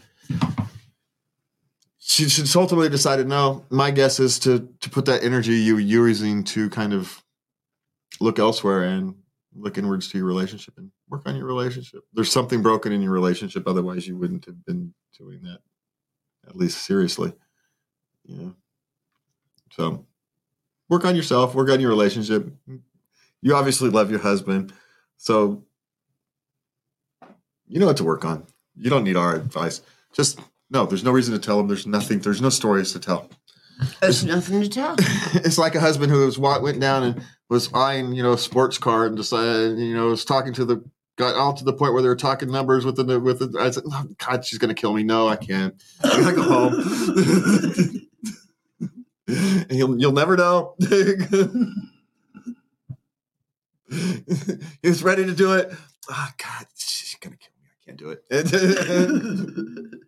She, 1.99 2.29
she 2.29 2.59
ultimately 2.59 2.89
decided. 2.89 3.29
No, 3.29 3.65
my 3.71 3.91
guess 3.91 4.19
is 4.19 4.39
to 4.41 4.69
to 4.81 4.91
put 4.91 5.05
that 5.07 5.23
energy 5.23 5.53
you 5.53 5.75
were 5.75 5.81
using 5.81 6.45
to 6.45 6.69
kind 6.71 6.93
of 6.93 7.23
look 8.21 8.39
elsewhere 8.39 8.85
and 8.85 9.15
look 9.55 9.79
inwards 9.79 10.09
to 10.09 10.19
your 10.19 10.27
relationship 10.27 10.75
and 10.79 10.91
work 11.09 11.23
on 11.27 11.37
your 11.37 11.47
relationship. 11.47 12.03
There's 12.13 12.33
something 12.33 12.63
broken 12.63 12.93
in 12.93 13.03
your 13.03 13.13
relationship, 13.13 13.69
otherwise 13.69 14.07
you 14.07 14.17
wouldn't 14.17 14.47
have 14.47 14.65
been 14.65 14.95
doing 15.19 15.43
that, 15.43 15.59
at 16.49 16.57
least 16.57 16.85
seriously. 16.85 17.33
Know. 18.27 18.55
So 19.71 20.07
work 20.89 21.05
on 21.05 21.17
yourself, 21.17 21.55
work 21.55 21.71
on 21.71 21.81
your 21.81 21.91
relationship. 21.91 22.51
You 23.43 23.55
obviously 23.55 23.91
love 23.91 24.11
your 24.11 24.21
husband. 24.21 24.73
So 25.19 25.65
you 27.73 27.81
know 27.81 27.87
what 27.87 27.97
to 27.97 28.05
work 28.05 28.27
on. 28.27 28.47
You 28.77 28.91
don't 28.91 29.03
need 29.03 29.17
our 29.17 29.35
advice. 29.35 29.81
Just 30.13 30.39
no, 30.71 30.85
there's 30.85 31.05
no 31.05 31.11
reason 31.11 31.33
to 31.33 31.41
tell 31.41 31.59
him. 31.59 31.69
There's 31.69 31.87
nothing, 31.87 32.19
there's 32.19 32.43
no 32.43 32.51
stories 32.51 32.93
to 32.93 33.01
tell. 33.01 33.31
There's 34.01 34.25
nothing 34.25 34.61
to 34.61 34.69
tell. 34.69 34.95
it's 35.35 35.57
like 35.57 35.75
a 35.75 35.81
husband 35.81 36.13
who 36.13 36.27
was 36.27 36.39
went 36.39 36.81
down 36.81 37.03
and 37.03 37.23
was 37.49 37.73
eyeing, 37.73 38.13
you 38.13 38.23
know, 38.23 38.33
a 38.33 38.39
sports 38.39 38.77
car 38.77 39.07
and 39.07 39.17
decided, 39.17 39.79
you 39.79 39.95
know, 39.95 40.09
was 40.09 40.27
talking 40.27 40.53
to 40.53 40.67
the 40.67 40.85
got 41.17 41.35
all 41.35 41.55
to 41.55 41.65
the 41.65 41.73
point 41.73 41.95
where 41.95 42.03
they 42.03 42.09
were 42.09 42.17
talking 42.17 42.51
numbers 42.51 42.85
with 42.85 42.97
the 42.97 43.19
with 43.19 43.39
the. 43.39 43.59
I 43.59 43.71
said, 43.71 43.85
oh, 43.91 44.05
God, 44.19 44.45
she's 44.45 44.59
gonna 44.59 44.75
kill 44.75 44.93
me. 44.93 45.03
No, 45.03 45.29
I 45.29 45.37
can't. 45.37 45.75
I 46.05 46.21
gotta 46.21 46.37
go 46.37 46.43
home. 46.43 46.75
and 49.29 49.79
you'll 49.79 49.99
you'll 49.99 50.13
never 50.13 50.37
know. 50.37 50.75
he 50.79 51.17
was 54.85 55.03
ready 55.03 55.25
to 55.25 55.35
do 55.35 55.55
it. 55.55 55.73
Oh 56.11 56.29
God, 56.37 56.67
she's 56.77 57.17
gonna 57.19 57.37
kill 57.37 57.52
can't 57.85 57.99
do 57.99 58.11
it. 58.11 58.25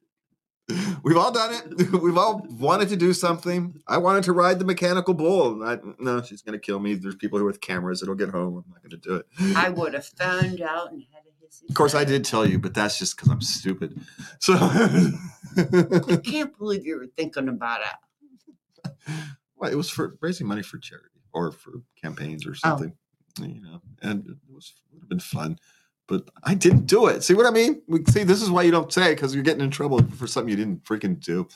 We've 1.02 1.18
all 1.18 1.30
done 1.32 1.52
it. 1.52 1.92
We've 2.02 2.16
all 2.16 2.46
wanted 2.48 2.88
to 2.88 2.96
do 2.96 3.12
something. 3.12 3.82
I 3.86 3.98
wanted 3.98 4.24
to 4.24 4.32
ride 4.32 4.58
the 4.58 4.64
mechanical 4.64 5.12
bull. 5.12 5.62
I, 5.62 5.78
no, 5.98 6.22
she's 6.22 6.40
going 6.40 6.58
to 6.58 6.58
kill 6.58 6.80
me. 6.80 6.94
There's 6.94 7.16
people 7.16 7.38
here 7.38 7.46
with 7.46 7.60
cameras 7.60 8.02
It'll 8.02 8.14
get 8.14 8.30
home. 8.30 8.64
I'm 8.64 8.70
not 8.70 8.82
going 8.82 8.90
to 8.90 8.96
do 8.96 9.16
it. 9.16 9.26
I 9.56 9.68
would 9.68 9.92
have 9.92 10.06
found 10.06 10.62
out 10.62 10.92
and 10.92 11.02
had 11.12 11.22
a 11.26 11.46
hissy. 11.46 11.68
Of 11.68 11.74
course, 11.74 11.94
I 11.94 12.04
did 12.04 12.24
tell 12.24 12.46
you, 12.46 12.58
but 12.58 12.72
that's 12.72 12.98
just 12.98 13.16
because 13.16 13.30
I'm 13.30 13.42
stupid. 13.42 14.00
So, 14.38 14.54
I 14.54 16.20
can't 16.24 16.56
believe 16.56 16.86
you 16.86 16.96
were 16.96 17.06
thinking 17.06 17.48
about 17.48 17.80
it. 17.82 18.90
well, 19.56 19.70
it 19.70 19.76
was 19.76 19.90
for 19.90 20.16
raising 20.20 20.46
money 20.46 20.62
for 20.62 20.78
charity 20.78 21.08
or 21.32 21.52
for 21.52 21.82
campaigns 22.00 22.46
or 22.46 22.50
oh. 22.50 22.54
something, 22.54 22.94
you 23.40 23.60
know, 23.60 23.82
and 24.02 24.26
it 24.26 24.36
was 24.48 24.72
would 24.92 25.02
have 25.02 25.08
been 25.08 25.20
fun. 25.20 25.58
But 26.06 26.28
I 26.42 26.54
didn't 26.54 26.86
do 26.86 27.06
it. 27.06 27.22
See 27.22 27.34
what 27.34 27.46
I 27.46 27.50
mean? 27.50 27.80
We 27.88 28.04
see 28.04 28.24
this 28.24 28.42
is 28.42 28.50
why 28.50 28.62
you 28.62 28.70
don't 28.70 28.92
say 28.92 29.14
because 29.14 29.34
you're 29.34 29.44
getting 29.44 29.64
in 29.64 29.70
trouble 29.70 30.02
for 30.16 30.26
something 30.26 30.50
you 30.50 30.56
didn't 30.56 30.84
freaking 30.84 31.18
do. 31.18 31.48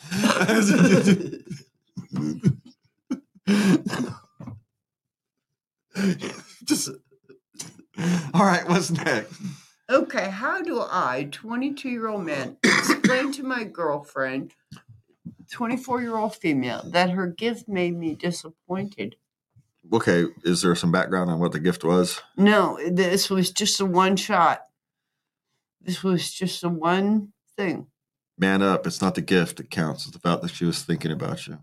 Just 6.64 6.90
all 8.34 8.44
right. 8.44 8.66
What's 8.68 8.90
next? 8.90 9.34
Okay, 9.90 10.28
how 10.28 10.60
do 10.60 10.80
I, 10.82 11.28
22 11.32 11.88
year 11.88 12.08
old 12.08 12.24
man, 12.24 12.58
explain 12.62 13.32
to 13.32 13.42
my 13.42 13.64
girlfriend, 13.64 14.52
24 15.50 16.02
year 16.02 16.16
old 16.16 16.36
female, 16.36 16.82
that 16.90 17.10
her 17.10 17.26
gift 17.26 17.68
made 17.68 17.96
me 17.96 18.14
disappointed? 18.14 19.16
Okay, 19.92 20.26
is 20.44 20.62
there 20.62 20.74
some 20.74 20.92
background 20.92 21.30
on 21.30 21.38
what 21.38 21.52
the 21.52 21.60
gift 21.60 21.82
was? 21.82 22.20
No, 22.36 22.78
this 22.90 23.30
was 23.30 23.50
just 23.50 23.80
a 23.80 23.86
one 23.86 24.16
shot. 24.16 24.62
This 25.80 26.02
was 26.02 26.30
just 26.30 26.62
a 26.62 26.68
one 26.68 27.32
thing. 27.56 27.86
Man 28.36 28.62
up. 28.62 28.86
It's 28.86 29.00
not 29.00 29.14
the 29.14 29.22
gift 29.22 29.56
that 29.56 29.70
counts. 29.70 30.04
It's 30.04 30.12
the 30.12 30.20
fact 30.20 30.42
that 30.42 30.50
she 30.50 30.64
was 30.64 30.82
thinking 30.82 31.10
about 31.10 31.46
you. 31.46 31.58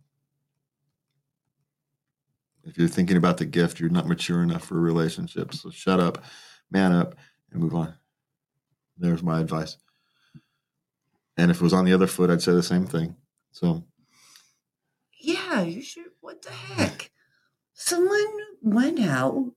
If 2.63 2.77
you're 2.77 2.87
thinking 2.87 3.17
about 3.17 3.37
the 3.37 3.45
gift, 3.45 3.79
you're 3.79 3.89
not 3.89 4.07
mature 4.07 4.41
enough 4.41 4.65
for 4.65 4.77
a 4.77 4.81
relationship. 4.81 5.53
So 5.53 5.69
shut 5.69 5.99
up, 5.99 6.23
man 6.71 6.91
up, 6.93 7.15
and 7.51 7.61
move 7.61 7.75
on. 7.75 7.93
There's 8.97 9.21
my 9.21 9.39
advice. 9.39 9.77
And 11.37 11.51
if 11.51 11.57
it 11.57 11.63
was 11.63 11.73
on 11.73 11.85
the 11.85 11.93
other 11.93 12.07
foot, 12.07 12.29
I'd 12.31 12.41
say 12.41 12.53
the 12.53 12.63
same 12.63 12.87
thing. 12.87 13.15
So 13.51 13.83
Yeah, 15.19 15.61
you 15.61 15.81
should. 15.81 16.05
What 16.21 16.41
the 16.41 16.51
heck? 16.51 17.11
Someone 17.77 18.33
went 18.61 19.01
out, 19.01 19.51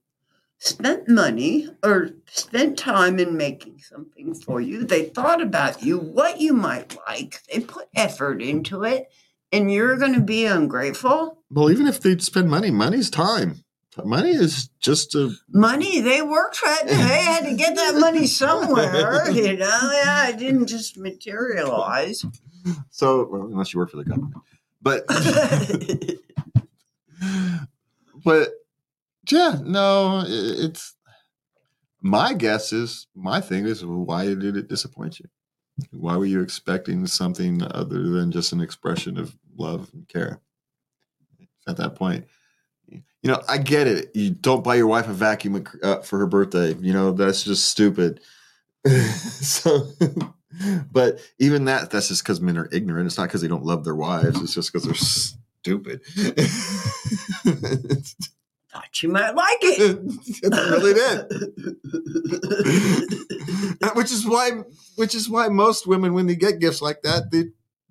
spent 0.58 1.08
money, 1.08 1.68
or 1.84 2.10
spent 2.26 2.76
time 2.76 3.20
in 3.20 3.36
making 3.36 3.78
something 3.78 4.34
for 4.34 4.60
you. 4.60 4.84
They 4.84 5.04
thought 5.04 5.40
about 5.40 5.84
you, 5.84 5.98
what 5.98 6.40
you 6.40 6.52
might 6.52 6.96
like. 7.06 7.40
They 7.44 7.60
put 7.60 7.86
effort 7.94 8.42
into 8.42 8.82
it, 8.82 9.08
and 9.52 9.72
you're 9.72 9.96
going 9.96 10.14
to 10.14 10.20
be 10.20 10.46
ungrateful? 10.46 11.38
Well, 11.48 11.70
even 11.70 11.86
if 11.86 12.00
they 12.00 12.18
spend 12.18 12.50
money, 12.50 12.72
money's 12.72 13.08
time. 13.08 13.62
Money 14.04 14.30
is 14.30 14.68
just 14.80 15.14
a 15.14 15.32
Money, 15.48 16.00
they 16.00 16.20
worked 16.20 16.56
for 16.56 16.68
it. 16.68 16.88
They 16.88 16.94
had 16.96 17.44
to 17.44 17.54
get 17.54 17.76
that 17.76 17.96
money 18.00 18.26
somewhere, 18.26 19.30
you 19.30 19.56
know? 19.56 19.90
Yeah, 19.92 20.28
it 20.28 20.38
didn't 20.38 20.66
just 20.66 20.98
materialize. 20.98 22.24
so 22.90 23.28
well, 23.30 23.42
unless 23.42 23.72
you 23.72 23.78
work 23.78 23.90
for 23.90 23.96
the 23.96 24.04
government. 24.04 24.34
But 24.82 25.04
but 28.28 28.50
yeah, 29.30 29.56
no, 29.64 30.22
it's 30.26 30.94
my 32.02 32.34
guess 32.34 32.74
is 32.74 33.06
my 33.14 33.40
thing 33.40 33.64
is 33.64 33.82
why 33.82 34.26
did 34.26 34.54
it 34.54 34.68
disappoint 34.68 35.18
you? 35.18 35.30
Why 35.92 36.14
were 36.18 36.26
you 36.26 36.42
expecting 36.42 37.06
something 37.06 37.62
other 37.62 38.02
than 38.10 38.30
just 38.30 38.52
an 38.52 38.60
expression 38.60 39.16
of 39.18 39.34
love 39.56 39.88
and 39.94 40.06
care? 40.06 40.42
At 41.66 41.78
that 41.78 41.94
point, 41.94 42.26
you 42.90 43.00
know, 43.24 43.40
I 43.48 43.56
get 43.56 43.86
it. 43.86 44.10
You 44.14 44.28
don't 44.28 44.62
buy 44.62 44.74
your 44.74 44.88
wife 44.88 45.08
a 45.08 45.14
vacuum 45.14 45.66
uh, 45.82 46.00
for 46.00 46.18
her 46.18 46.26
birthday. 46.26 46.74
You 46.74 46.92
know, 46.92 47.12
that's 47.12 47.44
just 47.44 47.66
stupid. 47.66 48.20
so, 48.90 49.88
but 50.92 51.18
even 51.38 51.64
that, 51.64 51.90
that's 51.90 52.08
just 52.08 52.24
because 52.24 52.42
men 52.42 52.58
are 52.58 52.68
ignorant. 52.72 53.06
It's 53.06 53.16
not 53.16 53.28
because 53.28 53.40
they 53.40 53.48
don't 53.48 53.64
love 53.64 53.84
their 53.84 53.94
wives. 53.94 54.38
It's 54.42 54.54
just 54.54 54.70
because 54.70 54.84
they're 54.84 55.37
stupid. 55.68 56.02
Thought 58.70 59.02
you 59.02 59.08
might 59.08 59.34
like 59.34 59.58
it. 59.62 59.98
I 60.52 60.68
really 60.70 60.94
did. 60.94 61.26
which 63.96 64.12
is 64.12 64.26
why, 64.26 64.50
which 64.96 65.14
is 65.14 65.28
why 65.30 65.48
most 65.48 65.86
women, 65.86 66.12
when 66.14 66.26
they 66.26 66.36
get 66.36 66.58
gifts 66.58 66.82
like 66.82 67.02
that, 67.02 67.30
they 67.30 67.44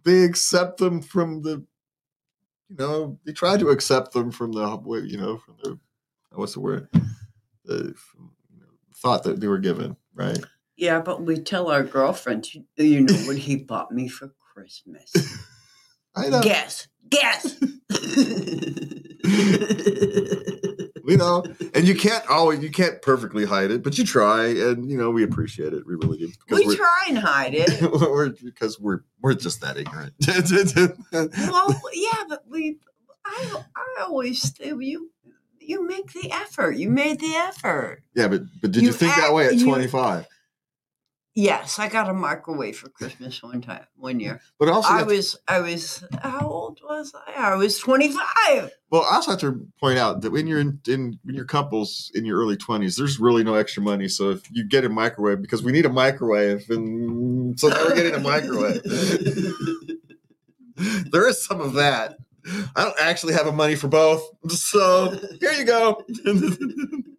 they 0.03 0.23
accept 0.23 0.77
them 0.77 1.01
from 1.01 1.41
the, 1.41 1.65
you 2.69 2.75
know, 2.77 3.19
they 3.25 3.33
try 3.33 3.57
to 3.57 3.69
accept 3.69 4.13
them 4.13 4.31
from 4.31 4.53
the, 4.53 4.61
you 5.05 5.17
know, 5.17 5.37
from 5.37 5.55
the, 5.63 5.79
what's 6.31 6.53
the 6.53 6.59
word, 6.59 6.87
the 7.65 7.93
from, 7.95 8.31
you 8.53 8.59
know, 8.59 8.67
thought 8.95 9.23
that 9.23 9.41
they 9.41 9.47
were 9.47 9.57
given, 9.57 9.97
right? 10.13 10.39
Yeah, 10.77 11.01
but 11.01 11.23
we 11.23 11.39
tell 11.39 11.71
our 11.71 11.83
girlfriends, 11.83 12.55
you 12.77 13.01
know 13.01 13.15
what 13.25 13.37
he 13.37 13.57
bought 13.57 13.91
me 13.91 14.07
for 14.07 14.31
Christmas. 14.53 15.11
I 16.17 16.29
know. 16.29 16.41
Guess, 16.41 16.87
guess. 17.09 17.55
you 21.07 21.17
know, 21.17 21.43
and 21.73 21.87
you 21.87 21.95
can't 21.95 22.25
always, 22.29 22.61
you 22.61 22.69
can't 22.69 23.01
perfectly 23.01 23.45
hide 23.45 23.71
it, 23.71 23.83
but 23.83 23.97
you 23.97 24.05
try, 24.05 24.45
and 24.47 24.89
you 24.89 24.97
know, 24.97 25.09
we 25.09 25.23
appreciate 25.23 25.73
it. 25.73 25.85
We 25.85 25.95
really 25.95 26.17
do. 26.17 26.31
we 26.49 26.75
try 26.75 27.05
and 27.07 27.17
hide 27.17 27.53
it. 27.53 27.81
we're 27.91 28.29
because 28.29 28.79
we're 28.79 28.99
we're 29.21 29.33
just 29.33 29.61
that 29.61 29.77
ignorant. 29.77 30.13
Well, 31.11 31.81
yeah, 31.93 32.23
but 32.27 32.43
we. 32.47 32.77
I, 33.25 33.63
I 33.75 34.03
always 34.03 34.53
you. 34.59 35.11
You 35.59 35.85
make 35.85 36.13
the 36.13 36.31
effort. 36.31 36.77
You 36.77 36.89
made 36.89 37.19
the 37.19 37.35
effort. 37.35 38.03
yeah, 38.13 38.27
but 38.27 38.43
but 38.61 38.71
did 38.71 38.83
you, 38.83 38.89
You 38.89 38.93
think 38.93 39.15
that 39.15 39.33
way 39.33 39.47
at 39.47 39.59
twenty 39.59 39.87
five? 39.87 40.27
Yes, 41.37 41.77
I 41.77 41.87
got 41.87 42.09
a 42.09 42.15
microwave 42.15 42.77
for 42.77 42.89
Christmas 42.89 43.43
one 43.43 43.61
time, 43.61 43.85
one 43.95 44.19
year. 44.19 44.41
But 44.57 44.69
also, 44.69 44.89
I 44.89 45.03
was, 45.03 45.37
I 45.47 45.59
was, 45.59 46.03
how 46.19 46.49
old 46.49 46.79
was 46.83 47.13
I? 47.27 47.51
I 47.51 47.55
was 47.55 47.77
25. 47.77 48.71
well, 48.89 49.03
I 49.03 49.17
also 49.17 49.29
have 49.29 49.39
to 49.41 49.67
point 49.79 49.99
out 49.99 50.21
that 50.21 50.31
when 50.31 50.47
you're 50.47 50.59
in, 50.59 50.79
in 50.87 51.19
when 51.21 51.35
you're 51.35 51.45
couples 51.45 52.11
in 52.15 52.25
your 52.25 52.39
early 52.39 52.57
twenties, 52.57 52.95
there's 52.95 53.19
really 53.19 53.43
no 53.43 53.53
extra 53.53 53.83
money. 53.83 54.07
So 54.07 54.31
if 54.31 54.49
you 54.49 54.67
get 54.67 54.83
a 54.83 54.89
microwave, 54.89 55.39
because 55.39 55.61
we 55.61 55.71
need 55.71 55.85
a 55.85 55.89
microwave, 55.89 56.67
and 56.71 57.59
so 57.59 57.67
now 57.67 57.85
we're 57.85 57.93
getting 57.93 58.15
a 58.15 58.19
microwave. 58.19 58.81
there 61.11 61.29
is 61.29 61.45
some 61.45 61.61
of 61.61 61.73
that. 61.73 62.17
I 62.75 62.83
don't 62.83 62.99
actually 62.99 63.33
have 63.33 63.45
a 63.45 63.51
money 63.51 63.75
for 63.75 63.89
both, 63.89 64.27
so 64.49 65.15
here 65.39 65.51
you 65.51 65.65
go. 65.65 66.03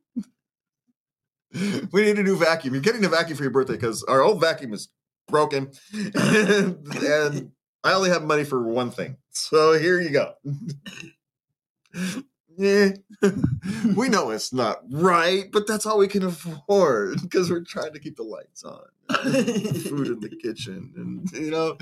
we 1.92 2.02
need 2.02 2.18
a 2.18 2.22
new 2.22 2.36
vacuum. 2.36 2.74
You're 2.74 2.82
getting 2.82 3.04
a 3.04 3.08
vacuum 3.08 3.36
for 3.36 3.42
your 3.42 3.52
birthday 3.52 3.74
because 3.74 4.02
our 4.04 4.22
old 4.22 4.40
vacuum 4.40 4.72
is 4.72 4.88
broken, 5.28 5.70
and 5.92 7.52
I 7.84 7.92
only 7.92 8.10
have 8.10 8.24
money 8.24 8.44
for 8.44 8.62
one 8.62 8.90
thing. 8.90 9.16
So 9.30 9.78
here 9.78 10.00
you 10.00 10.10
go. 10.10 10.34
Yeah, 12.60 12.88
we 13.94 14.08
know 14.08 14.30
it's 14.30 14.52
not 14.52 14.80
right, 14.90 15.44
but 15.52 15.68
that's 15.68 15.86
all 15.86 15.96
we 15.96 16.08
can 16.08 16.24
afford 16.24 17.22
because 17.22 17.48
we're 17.48 17.62
trying 17.62 17.92
to 17.92 18.00
keep 18.00 18.16
the 18.16 18.24
lights 18.24 18.64
on, 18.64 18.80
food 19.24 20.08
in 20.08 20.18
the 20.18 20.36
kitchen, 20.42 20.92
and 20.96 21.30
you 21.40 21.52
know. 21.52 21.78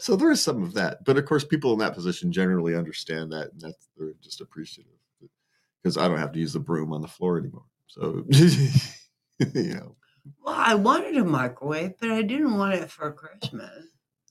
so 0.00 0.16
there 0.16 0.32
is 0.32 0.42
some 0.42 0.64
of 0.64 0.74
that, 0.74 1.04
but 1.04 1.16
of 1.16 1.26
course, 1.26 1.44
people 1.44 1.72
in 1.72 1.78
that 1.78 1.94
position 1.94 2.32
generally 2.32 2.74
understand 2.74 3.30
that, 3.30 3.52
and 3.52 3.60
that's 3.60 3.88
they're 3.96 4.14
just 4.20 4.40
appreciative 4.40 4.97
because 5.82 5.96
I 5.96 6.08
don't 6.08 6.18
have 6.18 6.32
to 6.32 6.38
use 6.38 6.52
the 6.52 6.60
broom 6.60 6.92
on 6.92 7.00
the 7.02 7.08
floor 7.08 7.38
anymore. 7.38 7.64
So 7.86 8.24
you 8.30 9.74
know, 9.74 9.96
Well, 10.44 10.54
I 10.56 10.74
wanted 10.74 11.16
a 11.16 11.24
microwave, 11.24 11.94
but 12.00 12.10
I 12.10 12.22
didn't 12.22 12.56
want 12.56 12.74
it 12.74 12.90
for 12.90 13.10
Christmas. 13.12 13.86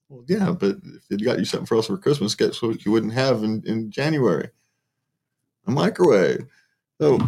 well, 0.10 0.24
yeah, 0.28 0.52
but 0.52 0.78
if 0.84 1.04
it 1.10 1.24
got 1.24 1.39
you 1.39 1.45
something 1.45 1.66
for 1.66 1.78
us 1.78 1.88
for 1.88 1.98
Christmas, 1.98 2.36
guess 2.36 2.62
what 2.62 2.86
you 2.86 2.91
wouldn't 2.91 3.14
have 3.14 3.43
in, 3.43 3.64
in 3.66 3.89
January? 3.91 4.50
A 5.66 5.72
microwave. 5.72 6.45
So 7.02 7.20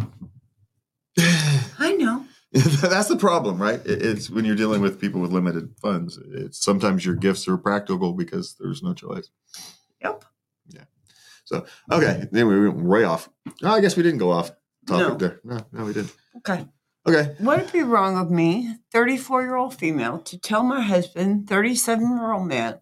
I 1.78 1.92
know. 1.98 2.24
that's 2.52 3.08
the 3.08 3.16
problem, 3.16 3.60
right? 3.60 3.80
It's 3.84 4.28
when 4.30 4.44
you're 4.44 4.56
dealing 4.56 4.80
with 4.82 5.00
people 5.00 5.20
with 5.20 5.30
limited 5.32 5.74
funds. 5.80 6.18
It's 6.32 6.58
sometimes 6.62 7.04
your 7.04 7.14
gifts 7.14 7.46
are 7.48 7.56
practical 7.56 8.12
because 8.12 8.56
there's 8.58 8.82
no 8.82 8.94
choice. 8.94 9.30
Yep. 10.02 10.24
So 11.50 11.66
okay, 11.90 12.28
then 12.30 12.46
we 12.46 12.68
went 12.68 12.80
way 12.86 13.02
off. 13.02 13.28
Oh, 13.64 13.70
I 13.72 13.80
guess 13.80 13.96
we 13.96 14.04
didn't 14.04 14.20
go 14.20 14.30
off 14.30 14.52
topic 14.86 15.08
No. 15.08 15.14
there. 15.16 15.40
No, 15.42 15.60
no, 15.72 15.84
we 15.84 15.92
didn't. 15.92 16.14
Okay. 16.36 16.64
Okay. 17.08 17.34
Would 17.40 17.58
it 17.58 17.72
be 17.72 17.82
wrong 17.82 18.16
of 18.16 18.30
me, 18.30 18.76
34 18.92 19.42
year 19.42 19.56
old 19.56 19.74
female, 19.74 20.18
to 20.20 20.38
tell 20.38 20.62
my 20.62 20.80
husband, 20.80 21.48
37 21.48 22.08
year 22.08 22.32
old 22.32 22.46
man, 22.46 22.78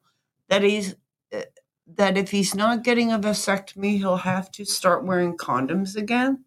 that 0.50 0.62
he's 0.62 0.96
uh, 1.34 1.40
that 1.96 2.18
if 2.18 2.30
he's 2.30 2.54
not 2.54 2.84
getting 2.84 3.10
a 3.10 3.18
vasectomy, 3.18 3.96
he'll 3.96 4.18
have 4.18 4.50
to 4.52 4.66
start 4.66 5.06
wearing 5.06 5.38
condoms 5.38 5.96
again? 5.96 6.44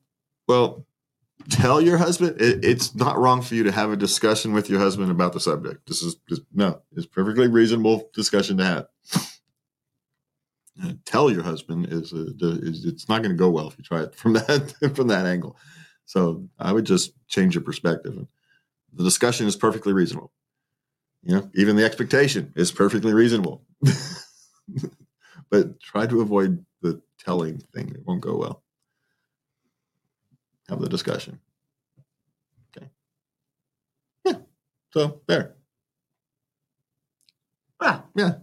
Well, 0.47 0.85
tell 1.49 1.81
your 1.81 1.97
husband 1.97 2.39
it, 2.39 2.63
it's 2.63 2.93
not 2.93 3.17
wrong 3.17 3.41
for 3.41 3.55
you 3.55 3.63
to 3.63 3.71
have 3.71 3.91
a 3.91 3.97
discussion 3.97 4.53
with 4.53 4.69
your 4.69 4.79
husband 4.79 5.09
about 5.09 5.33
the 5.33 5.39
subject. 5.39 5.87
This 5.87 6.03
is 6.03 6.17
just 6.29 6.43
no, 6.53 6.83
it's 6.95 7.07
perfectly 7.07 7.47
reasonable 7.47 8.11
discussion 8.13 8.57
to 8.57 8.63
have. 8.63 8.87
Tell 11.05 11.31
your 11.31 11.43
husband 11.43 11.87
is, 11.91 12.13
uh, 12.13 12.25
is 12.41 12.85
it's 12.85 13.09
not 13.09 13.21
going 13.23 13.31
to 13.31 13.37
go 13.37 13.49
well 13.49 13.67
if 13.67 13.77
you 13.77 13.83
try 13.83 14.03
it 14.03 14.15
from 14.17 14.33
that 14.33 14.73
from 14.95 15.07
that 15.07 15.25
angle. 15.25 15.57
So 16.05 16.47
I 16.59 16.73
would 16.73 16.85
just 16.85 17.13
change 17.27 17.55
your 17.55 17.63
perspective. 17.63 18.25
The 18.93 19.03
discussion 19.03 19.47
is 19.47 19.55
perfectly 19.55 19.93
reasonable. 19.93 20.31
You 21.23 21.35
know, 21.35 21.49
even 21.55 21.75
the 21.75 21.85
expectation 21.85 22.53
is 22.55 22.71
perfectly 22.71 23.13
reasonable. 23.13 23.63
but 25.49 25.79
try 25.81 26.07
to 26.07 26.21
avoid 26.21 26.65
the 26.81 27.01
telling 27.19 27.59
thing. 27.73 27.89
It 27.89 28.05
won't 28.05 28.21
go 28.21 28.37
well 28.37 28.63
have 30.69 30.79
the 30.81 30.89
discussion. 30.89 31.39
Okay. 32.77 32.87
Yeah. 34.25 34.37
So 34.93 35.21
there. 35.27 35.55
Well, 37.79 38.09
Yeah. 38.15 38.33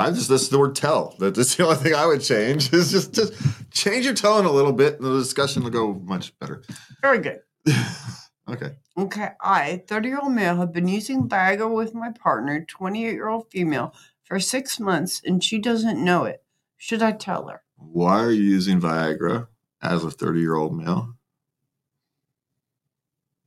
I 0.00 0.10
just 0.10 0.28
that's 0.28 0.48
the 0.48 0.58
word 0.58 0.74
tell. 0.74 1.14
That- 1.18 1.34
That's 1.34 1.54
the 1.56 1.64
only 1.64 1.76
thing 1.76 1.94
I 1.94 2.06
would 2.06 2.22
change. 2.22 2.72
Is 2.72 2.90
just 2.90 3.14
just 3.14 3.32
change 3.70 4.04
your 4.04 4.14
tone 4.14 4.44
a 4.46 4.50
little 4.52 4.72
bit, 4.72 4.94
and 4.96 5.04
the 5.04 5.18
discussion 5.18 5.62
will 5.62 5.70
go 5.70 5.94
much 5.94 6.38
better. 6.38 6.62
very 7.02 7.18
good. 7.18 7.40
okay. 8.48 8.76
Okay, 8.98 9.28
I, 9.40 9.82
30 9.86 10.08
year 10.08 10.18
old 10.22 10.32
male, 10.32 10.56
have 10.56 10.72
been 10.72 10.88
using 10.88 11.28
Viagra 11.28 11.72
with 11.72 11.94
my 11.94 12.10
partner, 12.10 12.64
28 12.68 13.12
year 13.12 13.28
old 13.28 13.50
female, 13.50 13.94
for 14.24 14.38
six 14.40 14.78
months 14.80 15.20
and 15.24 15.42
she 15.42 15.58
doesn't 15.58 16.02
know 16.04 16.24
it. 16.24 16.42
Should 16.76 17.02
I 17.02 17.12
tell 17.12 17.48
her? 17.48 17.62
Why 17.76 18.20
are 18.22 18.30
you 18.30 18.42
using 18.42 18.80
Viagra 18.80 19.48
as 19.82 20.04
a 20.04 20.10
30 20.10 20.40
year 20.40 20.54
old 20.56 20.76
male? 20.76 21.14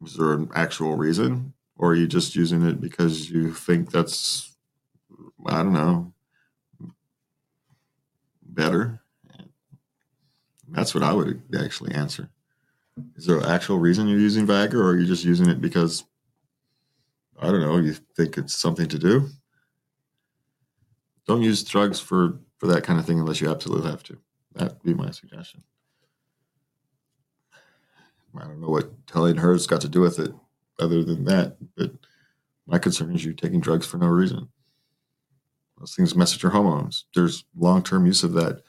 Is 0.06 0.16
there 0.18 0.34
an 0.34 0.50
actual 0.54 0.96
reason? 0.98 1.54
Or 1.76 1.92
are 1.92 1.96
you 1.96 2.08
just 2.08 2.36
using 2.36 2.64
it 2.66 2.80
because 2.82 3.30
you 3.30 3.52
think 3.54 3.92
that's, 3.92 4.56
I 5.46 5.64
don't 5.64 5.74
know, 5.74 6.14
better? 8.54 9.02
That's 10.70 10.96
what 10.96 11.04
I 11.04 11.14
would 11.14 11.42
actually 11.60 11.94
answer. 11.94 12.30
Is 13.16 13.26
there 13.26 13.38
an 13.38 13.46
actual 13.46 13.80
reason 13.80 14.08
you're 14.08 14.20
using 14.20 14.48
Viagra 14.48 14.76
or 14.76 14.90
are 14.92 14.98
you 14.98 15.06
just 15.06 15.24
using 15.24 15.50
it 15.50 15.62
because, 15.62 16.04
I 17.40 17.48
don't 17.48 17.62
know, 17.62 17.78
you 17.78 17.96
think 18.16 18.38
it's 18.38 18.56
something 18.56 18.88
to 18.88 19.00
do? 19.00 19.30
Don't 21.28 21.42
use 21.42 21.64
drugs 21.64 22.00
for, 22.00 22.40
for 22.58 22.68
that 22.68 22.84
kind 22.84 23.00
of 23.00 23.06
thing 23.06 23.20
unless 23.20 23.42
you 23.42 23.50
absolutely 23.50 23.90
have 23.90 24.04
to. 24.04 24.18
That'd 24.54 24.82
be 24.84 24.94
my 24.94 25.12
suggestion. 25.12 25.64
I 28.36 28.46
don't 28.46 28.62
know 28.62 28.70
what 28.70 29.08
telling 29.08 29.38
her's 29.38 29.68
got 29.68 29.82
to 29.82 29.90
do 29.90 30.02
with 30.02 30.20
it 30.20 30.34
other 30.80 31.04
than 31.04 31.24
that, 31.26 31.58
but 31.76 31.92
my 32.66 32.80
concern 32.80 33.14
is 33.16 33.24
you're 33.24 33.34
taking 33.34 33.60
drugs 33.60 33.86
for 33.86 33.98
no 33.98 34.08
reason. 34.08 34.48
Those 35.84 35.96
things 35.96 36.16
mess 36.16 36.34
with 36.34 36.42
your 36.42 36.54
hormones. 36.54 37.04
There's 37.14 37.44
long 37.58 37.84
term 37.84 38.06
use 38.06 38.24
of 38.24 38.32
that 38.36 38.62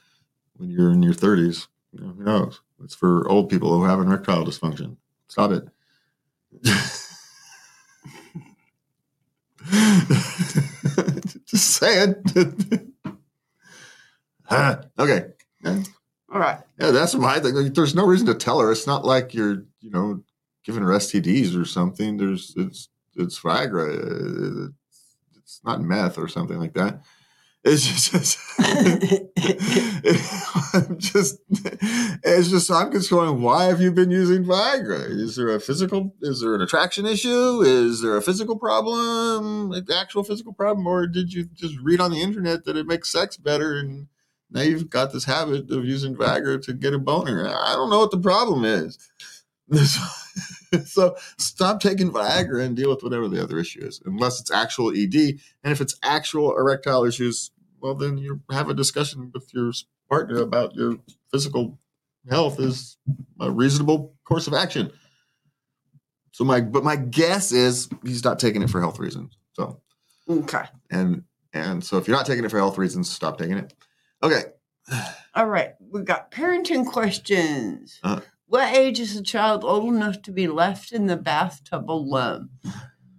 when 0.56 0.68
you're 0.68 0.90
in 0.90 1.00
your 1.00 1.14
30s. 1.14 1.68
You 1.92 2.00
know, 2.00 2.12
who 2.12 2.24
knows? 2.24 2.60
It's 2.82 2.96
for 2.96 3.28
old 3.28 3.48
people 3.48 3.72
who 3.72 3.84
have 3.84 4.00
erectile 4.00 4.44
dysfunction. 4.44 4.96
Stop 5.28 5.52
it. 5.52 5.68
Just 11.46 11.70
saying. 11.70 12.16
Ah, 14.50 14.80
okay. 14.98 15.26
Yeah. 15.62 15.82
All 16.32 16.40
right. 16.40 16.58
Yeah, 16.80 16.90
that's 16.90 17.14
my 17.14 17.38
thing. 17.38 17.72
There's 17.72 17.94
no 17.94 18.06
reason 18.06 18.26
to 18.26 18.34
tell 18.34 18.58
her. 18.58 18.72
It's 18.72 18.88
not 18.88 19.04
like 19.04 19.34
you're, 19.34 19.64
you 19.80 19.90
know, 19.90 20.24
giving 20.64 20.82
her 20.82 20.90
STDs 20.90 21.56
or 21.56 21.64
something. 21.64 22.16
There's, 22.16 22.52
it's, 22.56 22.88
it's 23.14 23.38
Viagra. 23.38 24.72
It's, 25.44 25.60
not 25.64 25.82
meth 25.82 26.18
or 26.18 26.26
something 26.26 26.58
like 26.58 26.74
that. 26.74 27.04
It's 27.64 28.10
just, 28.10 28.38
I'm 30.74 30.98
just, 30.98 31.38
it's 32.22 32.48
just, 32.48 32.70
I'm 32.70 32.92
just 32.92 33.10
going, 33.10 33.40
why 33.40 33.64
have 33.64 33.80
you 33.80 33.92
been 33.92 34.10
using 34.10 34.44
Viagra? 34.44 35.08
Is 35.08 35.36
there 35.36 35.48
a 35.48 35.60
physical, 35.60 36.14
is 36.20 36.40
there 36.40 36.54
an 36.54 36.60
attraction 36.60 37.06
issue? 37.06 37.62
Is 37.62 38.02
there 38.02 38.16
a 38.16 38.22
physical 38.22 38.58
problem, 38.58 39.70
like 39.70 39.84
actual 39.90 40.24
physical 40.24 40.52
problem? 40.52 40.86
Or 40.86 41.06
did 41.06 41.32
you 41.32 41.44
just 41.44 41.76
read 41.82 42.00
on 42.00 42.10
the 42.10 42.20
internet 42.20 42.64
that 42.64 42.76
it 42.76 42.86
makes 42.86 43.10
sex 43.10 43.36
better 43.36 43.78
and 43.78 44.08
now 44.50 44.60
you've 44.60 44.90
got 44.90 45.12
this 45.12 45.24
habit 45.24 45.70
of 45.70 45.84
using 45.84 46.16
Viagra 46.16 46.62
to 46.64 46.74
get 46.74 46.94
a 46.94 46.98
boner? 46.98 47.48
I 47.48 47.72
don't 47.72 47.90
know 47.90 48.00
what 48.00 48.10
the 48.10 48.18
problem 48.18 48.64
is. 48.64 48.98
so 50.84 51.16
stop 51.38 51.80
taking 51.80 52.10
Viagra 52.10 52.64
and 52.64 52.76
deal 52.76 52.90
with 52.90 53.02
whatever 53.02 53.28
the 53.28 53.42
other 53.42 53.58
issue 53.58 53.84
is, 53.84 54.00
unless 54.04 54.40
it's 54.40 54.50
actual 54.50 54.90
ED. 54.90 55.38
And 55.62 55.72
if 55.72 55.80
it's 55.80 55.96
actual 56.02 56.56
erectile 56.56 57.04
issues, 57.04 57.50
well, 57.80 57.94
then 57.94 58.18
you 58.18 58.40
have 58.50 58.68
a 58.68 58.74
discussion 58.74 59.30
with 59.32 59.52
your 59.54 59.72
partner 60.08 60.40
about 60.40 60.74
your 60.74 60.96
physical 61.30 61.78
health 62.28 62.58
is 62.60 62.96
a 63.40 63.50
reasonable 63.50 64.14
course 64.24 64.46
of 64.46 64.54
action. 64.54 64.90
So 66.32 66.44
my, 66.44 66.60
but 66.60 66.84
my 66.84 66.96
guess 66.96 67.52
is 67.52 67.88
he's 68.04 68.24
not 68.24 68.38
taking 68.38 68.62
it 68.62 68.70
for 68.70 68.80
health 68.80 68.98
reasons. 68.98 69.36
So 69.52 69.80
okay. 70.28 70.64
And 70.90 71.24
and 71.52 71.84
so 71.84 71.96
if 71.96 72.08
you're 72.08 72.16
not 72.16 72.26
taking 72.26 72.44
it 72.44 72.50
for 72.50 72.58
health 72.58 72.76
reasons, 72.76 73.10
stop 73.10 73.38
taking 73.38 73.56
it. 73.56 73.72
Okay. 74.22 74.42
All 75.34 75.46
right. 75.46 75.74
we've 75.78 76.04
got 76.04 76.30
parenting 76.30 76.86
questions. 76.86 78.00
Uh, 78.02 78.20
what 78.46 78.74
age 78.74 79.00
is 79.00 79.16
a 79.16 79.22
child 79.22 79.64
old 79.64 79.94
enough 79.94 80.22
to 80.22 80.32
be 80.32 80.46
left 80.46 80.92
in 80.92 81.06
the 81.06 81.16
bathtub 81.16 81.90
alone? 81.90 82.50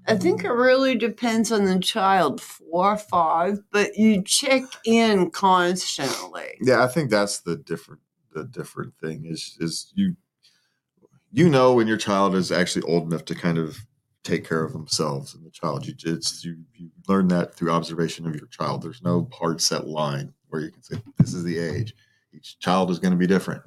I 0.08 0.16
think 0.16 0.44
it 0.44 0.52
really 0.52 0.96
depends 0.96 1.52
on 1.52 1.66
the 1.66 1.80
child, 1.80 2.40
four 2.40 2.92
or 2.94 2.98
five, 2.98 3.60
but 3.72 3.98
you 3.98 4.22
check 4.24 4.64
in 4.86 5.32
constantly. 5.32 6.58
Yeah, 6.62 6.84
I 6.84 6.88
think 6.88 7.10
that's 7.10 7.40
the 7.40 7.56
different 7.56 8.02
the 8.36 8.44
different 8.44 8.94
thing 9.02 9.26
is 9.26 9.58
is 9.60 9.92
you 9.96 10.16
you 11.32 11.50
know 11.50 11.74
when 11.74 11.88
your 11.88 11.98
child 11.98 12.36
is 12.36 12.52
actually 12.52 12.84
old 12.84 13.04
enough 13.08 13.26
to 13.26 13.34
kind 13.34 13.58
of 13.58 13.78
take 14.24 14.48
care 14.48 14.64
of 14.64 14.74
themselves 14.74 15.34
and 15.34 15.46
the 15.46 15.52
child 15.52 15.88
you 15.88 15.94
just 15.94 16.44
you, 16.44 16.58
you 16.74 16.90
learn 17.08 17.28
that 17.30 17.56
through 17.56 17.72
observation 17.72 18.28
of 18.28 18.36
your 18.36 18.48
child 18.48 18.82
there's 18.82 19.02
no 19.02 19.30
hard 19.32 19.62
set 19.62 19.88
line 19.88 20.34
where 20.50 20.62
you 20.62 20.70
can 20.70 20.84
say 20.84 20.98
this 21.18 21.34
is 21.34 21.44
the 21.44 21.58
age 21.58 21.96
each 22.34 22.60
child 22.60 22.92
is 22.92 23.00
going 23.00 23.12
to 23.12 23.18
be 23.18 23.28
different 23.28 23.62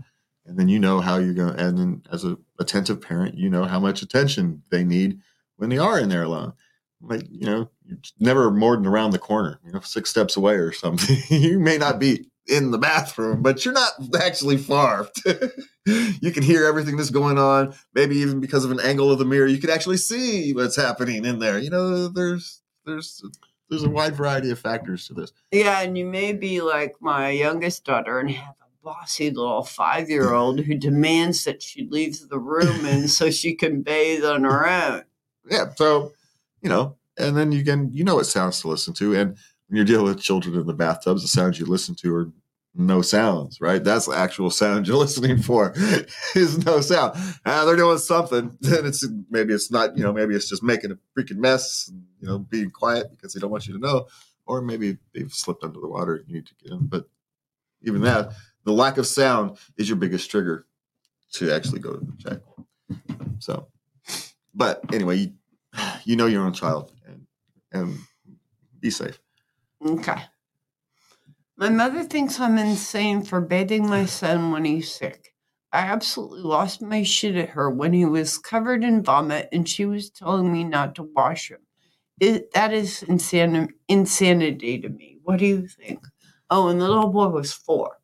and 0.48 0.58
then 0.58 0.68
you 0.68 0.78
know 0.78 1.00
how 1.00 1.18
you're 1.18 1.34
going 1.34 1.54
to 1.54 1.64
and 1.64 1.78
then 1.78 2.02
as 2.10 2.24
a 2.24 2.36
attentive 2.58 3.00
parent 3.00 3.36
you 3.36 3.48
know 3.48 3.64
how 3.64 3.78
much 3.78 4.02
attention 4.02 4.62
they 4.70 4.82
need 4.82 5.20
when 5.58 5.68
they 5.68 5.78
are 5.78 5.98
in 5.98 6.08
there 6.08 6.22
alone. 6.22 6.54
Like, 7.00 7.22
you 7.30 7.46
know, 7.46 7.70
you're 7.84 7.98
never 8.18 8.50
more 8.50 8.76
than 8.76 8.86
around 8.86 9.10
the 9.10 9.18
corner, 9.18 9.60
you 9.64 9.72
know, 9.72 9.80
six 9.80 10.10
steps 10.10 10.36
away 10.36 10.54
or 10.54 10.72
something. 10.72 11.18
you 11.28 11.60
may 11.60 11.78
not 11.78 12.00
be 12.00 12.26
in 12.46 12.70
the 12.70 12.78
bathroom, 12.78 13.42
but 13.42 13.64
you're 13.64 13.74
not 13.74 13.92
actually 14.20 14.56
far. 14.56 15.08
you 15.86 16.32
can 16.32 16.42
hear 16.42 16.64
everything 16.64 16.96
that's 16.96 17.10
going 17.10 17.38
on. 17.38 17.74
Maybe 17.94 18.16
even 18.16 18.40
because 18.40 18.64
of 18.64 18.70
an 18.70 18.80
angle 18.80 19.12
of 19.12 19.18
the 19.18 19.24
mirror, 19.24 19.46
you 19.46 19.58
can 19.58 19.70
actually 19.70 19.98
see 19.98 20.52
what's 20.54 20.76
happening 20.76 21.24
in 21.24 21.38
there. 21.38 21.58
You 21.58 21.70
know, 21.70 22.08
there's 22.08 22.62
there's 22.84 23.22
there's 23.68 23.84
a 23.84 23.90
wide 23.90 24.16
variety 24.16 24.50
of 24.50 24.58
factors 24.58 25.06
to 25.06 25.14
this. 25.14 25.30
Yeah, 25.52 25.82
and 25.82 25.96
you 25.96 26.06
may 26.06 26.32
be 26.32 26.62
like 26.62 26.96
my 27.00 27.30
youngest 27.30 27.84
daughter 27.84 28.18
and 28.18 28.30
have 28.30 28.54
a 28.62 28.67
bossy 28.88 29.30
little 29.30 29.62
five 29.64 30.08
year 30.08 30.32
old 30.32 30.60
who 30.60 30.74
demands 30.74 31.44
that 31.44 31.62
she 31.62 31.86
leaves 31.88 32.26
the 32.28 32.38
room 32.38 32.84
and 32.86 33.10
so 33.10 33.30
she 33.40 33.54
can 33.54 33.82
bathe 33.82 34.24
on 34.24 34.44
her 34.44 34.68
own 34.68 35.02
yeah, 35.50 35.70
so 35.74 36.12
you 36.62 36.68
know, 36.68 36.96
and 37.16 37.36
then 37.36 37.52
you 37.52 37.64
can 37.64 37.92
you 37.92 38.04
know 38.04 38.16
what 38.16 38.26
sounds 38.26 38.60
to 38.60 38.68
listen 38.68 38.94
to, 38.94 39.14
and 39.14 39.36
when 39.68 39.76
you're 39.76 39.84
dealing 39.84 40.06
with 40.06 40.20
children 40.20 40.54
in 40.54 40.66
the 40.66 40.74
bathtubs, 40.74 41.22
the 41.22 41.28
sounds 41.28 41.58
you 41.58 41.66
listen 41.66 41.94
to 41.96 42.14
are 42.14 42.32
no 42.74 43.02
sounds, 43.02 43.60
right? 43.60 43.82
That's 43.82 44.06
the 44.06 44.16
actual 44.16 44.50
sound 44.50 44.86
you're 44.86 44.96
listening 44.98 45.38
for 45.38 45.72
is 46.34 46.64
no 46.64 46.80
sound. 46.80 47.18
Ah, 47.44 47.64
they're 47.64 47.76
doing 47.76 47.98
something. 47.98 48.56
Then 48.60 48.86
it's 48.86 49.06
maybe 49.30 49.52
it's 49.52 49.70
not, 49.70 49.96
you 49.96 50.02
know, 50.02 50.12
maybe 50.12 50.34
it's 50.34 50.48
just 50.48 50.62
making 50.62 50.92
a 50.92 50.98
freaking 51.18 51.38
mess, 51.38 51.90
you 52.20 52.28
know, 52.28 52.38
being 52.38 52.70
quiet 52.70 53.10
because 53.10 53.32
they 53.32 53.40
don't 53.40 53.50
want 53.50 53.66
you 53.66 53.74
to 53.74 53.80
know, 53.80 54.06
or 54.46 54.60
maybe 54.60 54.98
they've 55.14 55.32
slipped 55.32 55.64
under 55.64 55.80
the 55.80 55.88
water 55.88 56.16
and 56.16 56.28
you 56.28 56.36
need 56.36 56.46
to 56.46 56.54
get 56.62 56.72
in. 56.72 56.86
But 56.86 57.08
even 57.82 58.02
that, 58.02 58.32
the 58.64 58.72
lack 58.72 58.98
of 58.98 59.06
sound 59.06 59.58
is 59.76 59.88
your 59.88 59.96
biggest 59.96 60.30
trigger 60.30 60.66
to 61.32 61.52
actually 61.52 61.80
go 61.80 61.94
to 61.94 62.00
the 62.00 62.12
check. 62.18 62.38
So, 63.38 63.68
but 64.54 64.82
anyway, 64.92 65.16
you, 65.16 65.32
you 66.04 66.16
know 66.16 66.26
your 66.26 66.42
own 66.42 66.52
child 66.52 66.92
and 67.06 67.26
and 67.72 67.98
be 68.80 68.90
safe. 68.90 69.18
Okay. 69.84 70.22
My 71.56 71.68
mother 71.70 72.04
thinks 72.04 72.38
I'm 72.38 72.56
insane 72.56 73.22
for 73.22 73.40
bathing 73.40 73.88
my 73.88 74.06
son 74.06 74.52
when 74.52 74.64
he's 74.64 74.92
sick. 74.92 75.34
I 75.72 75.80
absolutely 75.80 76.42
lost 76.42 76.80
my 76.80 77.02
shit 77.02 77.36
at 77.36 77.50
her 77.50 77.68
when 77.68 77.92
he 77.92 78.04
was 78.04 78.38
covered 78.38 78.84
in 78.84 79.02
vomit 79.02 79.48
and 79.52 79.68
she 79.68 79.84
was 79.84 80.08
telling 80.08 80.52
me 80.52 80.64
not 80.64 80.94
to 80.94 81.02
wash 81.02 81.50
him. 81.50 81.58
It, 82.20 82.52
that 82.52 82.72
is 82.72 83.04
insan- 83.06 83.70
insanity 83.88 84.80
to 84.80 84.88
me. 84.88 85.18
What 85.22 85.38
do 85.38 85.46
you 85.46 85.66
think? 85.68 86.04
Oh, 86.48 86.68
and 86.68 86.80
the 86.80 86.88
little 86.88 87.10
boy 87.10 87.28
was 87.28 87.52
four. 87.52 87.97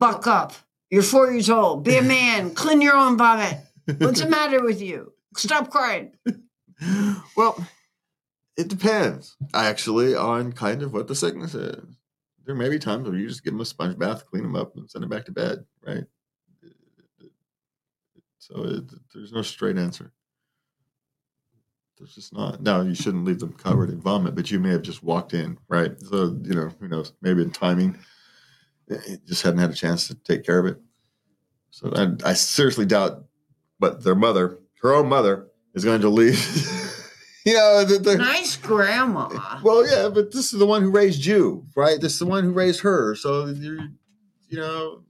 Buck 0.00 0.26
up. 0.26 0.54
You're 0.90 1.02
four 1.02 1.30
years 1.30 1.50
old. 1.50 1.84
Be 1.84 1.96
a 1.96 2.02
man. 2.02 2.50
Clean 2.54 2.80
your 2.80 2.96
own 2.96 3.16
vomit. 3.16 3.58
What's 3.98 4.20
the 4.20 4.28
matter 4.28 4.64
with 4.64 4.82
you? 4.82 5.12
Stop 5.36 5.70
crying. 5.70 6.12
well, 7.36 7.64
it 8.56 8.68
depends 8.68 9.36
actually 9.54 10.16
on 10.16 10.52
kind 10.52 10.82
of 10.82 10.92
what 10.92 11.06
the 11.06 11.14
sickness 11.14 11.54
is. 11.54 11.84
There 12.44 12.54
may 12.54 12.68
be 12.68 12.78
times 12.78 13.08
where 13.08 13.16
you 13.16 13.28
just 13.28 13.44
give 13.44 13.52
them 13.52 13.60
a 13.60 13.64
sponge 13.64 13.98
bath, 13.98 14.26
clean 14.26 14.42
them 14.42 14.56
up, 14.56 14.74
and 14.74 14.90
send 14.90 15.02
them 15.02 15.10
back 15.10 15.26
to 15.26 15.32
bed, 15.32 15.64
right? 15.86 16.04
So 18.38 18.64
it, 18.64 18.84
there's 19.14 19.32
no 19.32 19.42
straight 19.42 19.78
answer. 19.78 20.12
There's 21.98 22.14
just 22.14 22.34
not. 22.34 22.62
Now 22.62 22.80
you 22.80 22.94
shouldn't 22.94 23.26
leave 23.26 23.38
them 23.38 23.52
covered 23.52 23.90
in 23.90 24.00
vomit, 24.00 24.34
but 24.34 24.50
you 24.50 24.58
may 24.58 24.70
have 24.70 24.82
just 24.82 25.02
walked 25.02 25.34
in, 25.34 25.58
right? 25.68 25.92
So 26.00 26.36
you 26.42 26.54
know, 26.54 26.70
who 26.80 26.88
knows? 26.88 27.12
Maybe 27.20 27.42
in 27.42 27.50
timing, 27.50 27.98
it 28.90 29.26
just 29.26 29.42
hadn't 29.42 29.60
had 29.60 29.70
a 29.70 29.74
chance 29.74 30.08
to 30.08 30.14
take 30.14 30.44
care 30.44 30.58
of 30.58 30.66
it. 30.66 30.78
So 31.70 31.92
I, 31.94 32.30
I 32.30 32.32
seriously 32.34 32.86
doubt, 32.86 33.24
but 33.78 34.02
their 34.02 34.14
mother, 34.14 34.58
her 34.82 34.92
own 34.92 35.08
mother, 35.08 35.48
is 35.74 35.84
going 35.84 36.00
to 36.00 36.08
leave. 36.08 36.36
you 37.46 37.54
know, 37.54 37.84
the, 37.84 37.98
the, 37.98 38.16
nice 38.16 38.56
grandma. 38.56 39.60
Well, 39.62 39.88
yeah, 39.88 40.08
but 40.08 40.32
this 40.32 40.52
is 40.52 40.58
the 40.58 40.66
one 40.66 40.82
who 40.82 40.90
raised 40.90 41.24
you, 41.24 41.66
right? 41.76 42.00
This 42.00 42.14
is 42.14 42.18
the 42.18 42.26
one 42.26 42.44
who 42.44 42.52
raised 42.52 42.80
her. 42.80 43.14
So 43.14 43.46
you're, 43.46 43.78
you 44.48 44.58
know, 44.58 45.02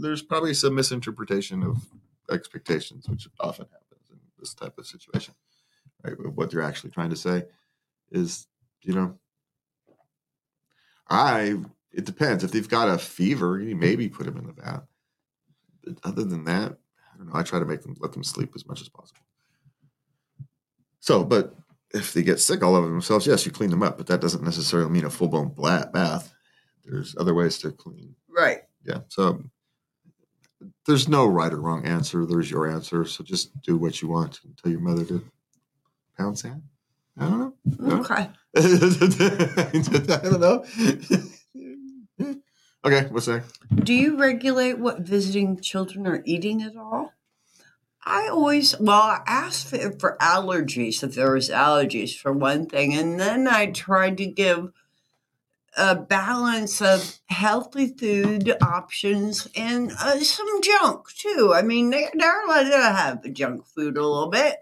there's 0.00 0.22
probably 0.22 0.54
some 0.54 0.74
misinterpretation 0.74 1.62
of 1.62 1.86
expectations, 2.30 3.08
which 3.08 3.28
often 3.38 3.66
happens 3.66 4.10
in 4.10 4.18
this 4.38 4.54
type 4.54 4.76
of 4.78 4.86
situation. 4.86 5.34
Right? 6.04 6.14
What 6.34 6.50
they're 6.50 6.62
actually 6.62 6.90
trying 6.90 7.10
to 7.10 7.16
say 7.16 7.44
is, 8.10 8.46
you 8.82 8.94
know, 8.94 9.18
I. 11.08 11.56
It 11.98 12.04
depends. 12.04 12.44
If 12.44 12.52
they've 12.52 12.68
got 12.68 12.88
a 12.88 12.96
fever, 12.96 13.58
you 13.58 13.74
maybe 13.74 14.08
put 14.08 14.26
them 14.26 14.36
in 14.36 14.46
the 14.46 14.52
bath. 14.52 14.84
But 15.82 15.94
other 16.04 16.22
than 16.22 16.44
that, 16.44 16.76
I 17.12 17.18
don't 17.18 17.26
know. 17.26 17.34
I 17.34 17.42
try 17.42 17.58
to 17.58 17.64
make 17.64 17.82
them 17.82 17.96
let 17.98 18.12
them 18.12 18.22
sleep 18.22 18.52
as 18.54 18.64
much 18.68 18.80
as 18.80 18.88
possible. 18.88 19.18
So, 21.00 21.24
but 21.24 21.56
if 21.92 22.12
they 22.12 22.22
get 22.22 22.38
sick 22.38 22.62
all 22.62 22.76
over 22.76 22.86
themselves, 22.86 23.26
yes, 23.26 23.44
you 23.44 23.50
clean 23.50 23.70
them 23.70 23.82
up, 23.82 23.98
but 23.98 24.06
that 24.06 24.20
doesn't 24.20 24.44
necessarily 24.44 24.88
mean 24.90 25.06
a 25.06 25.10
full 25.10 25.26
blown 25.26 25.52
bath. 25.92 26.32
There's 26.84 27.16
other 27.18 27.34
ways 27.34 27.58
to 27.58 27.72
clean. 27.72 28.14
Right. 28.28 28.60
Yeah. 28.84 29.00
So 29.08 29.42
there's 30.86 31.08
no 31.08 31.26
right 31.26 31.52
or 31.52 31.60
wrong 31.60 31.84
answer. 31.84 32.24
There's 32.26 32.48
your 32.48 32.68
answer. 32.68 33.06
So 33.06 33.24
just 33.24 33.60
do 33.62 33.76
what 33.76 34.00
you 34.00 34.06
want 34.06 34.38
and 34.44 34.56
tell 34.56 34.70
your 34.70 34.80
mother 34.80 35.04
to 35.06 35.24
pound 36.16 36.38
sand. 36.38 36.62
I 37.18 37.28
don't 37.28 37.40
know. 37.40 37.98
Okay. 37.98 38.30
I 38.56 40.20
don't 40.22 40.40
know. 40.40 40.64
okay, 42.84 43.06
what's 43.10 43.26
that? 43.26 43.44
Do 43.74 43.94
you 43.94 44.16
regulate 44.18 44.78
what 44.78 45.00
visiting 45.00 45.60
children 45.60 46.06
are 46.06 46.22
eating 46.24 46.62
at 46.62 46.76
all? 46.76 47.12
I 48.04 48.28
always, 48.28 48.78
well, 48.80 49.02
I 49.02 49.20
asked 49.26 49.68
for, 49.68 49.92
for 49.98 50.16
allergies, 50.20 51.02
if 51.02 51.14
there 51.14 51.32
was 51.32 51.50
allergies 51.50 52.16
for 52.16 52.32
one 52.32 52.66
thing, 52.66 52.94
and 52.94 53.20
then 53.20 53.46
I 53.46 53.66
tried 53.66 54.16
to 54.18 54.26
give 54.26 54.72
a 55.76 55.94
balance 55.94 56.80
of 56.80 57.20
healthy 57.26 57.88
food 57.88 58.56
options 58.62 59.46
and 59.54 59.92
uh, 59.92 60.18
some 60.20 60.62
junk 60.62 61.08
too. 61.14 61.52
I 61.54 61.62
mean, 61.62 61.90
they, 61.90 62.08
they're 62.14 62.44
allowed 62.46 62.70
to 62.70 62.76
have 62.76 63.32
junk 63.32 63.66
food 63.66 63.96
a 63.96 64.06
little 64.06 64.30
bit, 64.30 64.56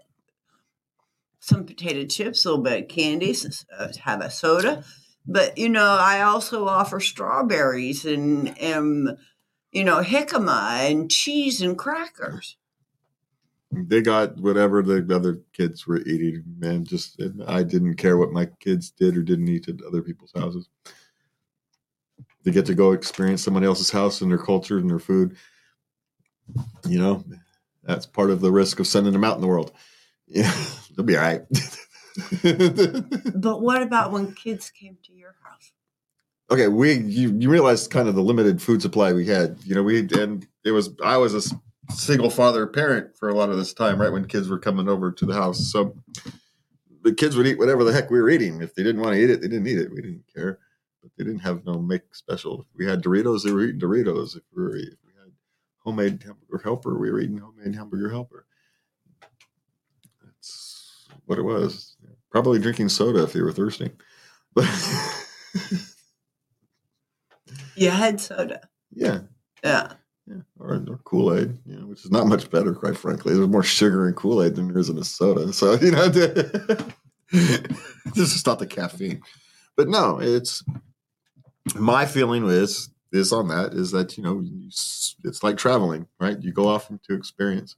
some 1.39 1.65
potato 1.65 2.05
chips, 2.05 2.45
a 2.45 2.49
little 2.49 2.63
bit 2.63 2.83
of 2.83 2.89
candy, 2.89 3.35
uh, 3.77 3.87
have 4.03 4.21
a 4.21 4.29
soda. 4.29 4.83
But 5.27 5.57
you 5.57 5.69
know, 5.69 5.97
I 5.99 6.21
also 6.21 6.67
offer 6.67 6.99
strawberries 6.99 8.05
and 8.05 8.57
and 8.59 9.17
you 9.71 9.83
know 9.83 10.01
jicama 10.01 10.89
and 10.89 11.11
cheese 11.11 11.61
and 11.61 11.77
crackers. 11.77 12.55
they 13.71 14.01
got 14.01 14.37
whatever 14.37 14.81
the 14.81 15.13
other 15.13 15.41
kids 15.53 15.85
were 15.85 15.99
eating, 15.99 16.43
man. 16.57 16.85
Just 16.85 17.21
I 17.45 17.63
didn't 17.63 17.95
care 17.95 18.17
what 18.17 18.31
my 18.31 18.45
kids 18.59 18.91
did 18.91 19.17
or 19.17 19.23
didn't 19.23 19.49
eat 19.49 19.67
at 19.67 19.83
other 19.85 20.01
people's 20.01 20.31
houses. 20.33 20.69
They 22.43 22.51
get 22.51 22.65
to 22.67 22.75
go 22.75 22.93
experience 22.93 23.43
someone 23.43 23.65
else's 23.65 23.91
house 23.91 24.21
and 24.21 24.31
their 24.31 24.37
culture 24.37 24.77
and 24.77 24.89
their 24.89 24.99
food. 24.99 25.35
You 26.87 26.99
know, 26.99 27.25
that's 27.83 28.05
part 28.05 28.29
of 28.31 28.39
the 28.39 28.51
risk 28.51 28.79
of 28.79 28.87
sending 28.87 29.11
them 29.11 29.25
out 29.25 29.35
in 29.35 29.41
the 29.41 29.47
world. 29.47 29.73
Yeah, 30.27 30.53
they'll 30.95 31.05
be 31.05 31.17
all 31.17 31.23
right. 31.23 31.41
But 33.35 33.61
what 33.61 33.81
about 33.81 34.11
when 34.11 34.33
kids 34.33 34.71
came 34.71 34.97
to 35.03 35.13
your 35.13 35.35
house? 35.43 35.71
okay, 36.49 36.67
we 36.67 36.93
you, 36.93 37.35
you 37.37 37.49
realize 37.49 37.87
kind 37.87 38.07
of 38.07 38.15
the 38.15 38.21
limited 38.21 38.61
food 38.61 38.81
supply 38.81 39.13
we 39.13 39.25
had. 39.25 39.57
You 39.63 39.75
know, 39.75 39.83
we 39.83 39.99
and 39.99 40.47
it 40.63 40.71
was 40.71 40.89
I 41.03 41.17
was 41.17 41.33
a 41.33 41.55
single 41.93 42.29
father 42.29 42.67
parent 42.67 43.17
for 43.17 43.29
a 43.29 43.35
lot 43.35 43.49
of 43.49 43.57
this 43.57 43.73
time, 43.73 43.99
right 43.99 44.11
when 44.11 44.25
kids 44.25 44.49
were 44.49 44.59
coming 44.59 44.89
over 44.89 45.11
to 45.11 45.25
the 45.25 45.33
house. 45.33 45.71
So 45.71 45.95
the 47.03 47.13
kids 47.13 47.35
would 47.35 47.47
eat 47.47 47.57
whatever 47.57 47.83
the 47.83 47.93
heck 47.93 48.09
we 48.09 48.21
were 48.21 48.29
eating. 48.29 48.61
If 48.61 48.75
they 48.75 48.83
didn't 48.83 49.01
want 49.01 49.13
to 49.13 49.21
eat 49.21 49.29
it, 49.29 49.41
they 49.41 49.47
didn't 49.47 49.67
eat 49.67 49.79
it. 49.79 49.91
We 49.91 50.01
didn't 50.01 50.25
care. 50.33 50.59
But 51.01 51.11
they 51.17 51.23
didn't 51.23 51.39
have 51.39 51.65
no 51.65 51.79
make 51.79 52.15
special. 52.15 52.61
If 52.61 52.67
we 52.75 52.85
had 52.85 53.03
Doritos, 53.03 53.43
they 53.43 53.51
were 53.51 53.63
eating 53.63 53.79
Doritos. 53.79 54.35
If 54.35 54.43
we 54.55 54.63
were 54.63 54.75
if 54.75 54.97
we 55.05 55.13
had 55.19 55.31
homemade 55.79 56.23
hamburger 56.23 56.63
helper, 56.63 56.97
we 56.97 57.11
were 57.11 57.19
eating 57.19 57.37
homemade 57.37 57.75
hamburger 57.75 58.09
helper. 58.09 58.45
That's 60.23 61.07
what 61.25 61.37
it 61.37 61.43
was. 61.43 61.96
Probably 62.31 62.59
drinking 62.59 62.89
soda 62.89 63.23
if 63.23 63.33
you 63.35 63.43
were 63.43 63.51
thirsty. 63.51 63.91
But 64.53 64.65
You 67.75 67.89
had 67.91 68.19
soda. 68.19 68.67
yeah, 68.93 69.19
Yeah. 69.63 69.93
Yeah, 70.29 70.41
or, 70.59 70.73
or 70.73 70.99
Kool 71.05 71.33
Aid, 71.33 71.57
you 71.65 71.79
know, 71.79 71.85
which 71.85 72.03
is 72.03 72.11
not 72.11 72.27
much 72.27 72.51
better, 72.51 72.73
quite 72.73 72.97
frankly. 72.97 73.33
There's 73.33 73.47
more 73.47 73.63
sugar 73.63 74.09
in 74.09 74.13
Kool 74.13 74.43
Aid 74.43 74.55
than 74.55 74.67
there 74.67 74.77
is 74.77 74.89
in 74.89 74.97
a 74.97 75.03
soda. 75.05 75.53
So 75.53 75.73
you 75.81 75.91
know, 75.91 76.09
this 76.09 76.91
is 78.17 78.45
not 78.45 78.59
the 78.59 78.67
caffeine. 78.67 79.21
But 79.77 79.87
no, 79.87 80.19
it's 80.19 80.65
my 81.75 82.05
feeling 82.05 82.45
is 82.49 82.89
is 83.13 83.31
on 83.31 83.47
that 83.47 83.73
is 83.73 83.91
that 83.91 84.17
you 84.17 84.23
know 84.23 84.43
it's 85.23 85.43
like 85.43 85.55
traveling, 85.55 86.07
right? 86.19 86.41
You 86.41 86.51
go 86.51 86.67
off 86.67 86.89
to 86.89 87.13
experience 87.13 87.77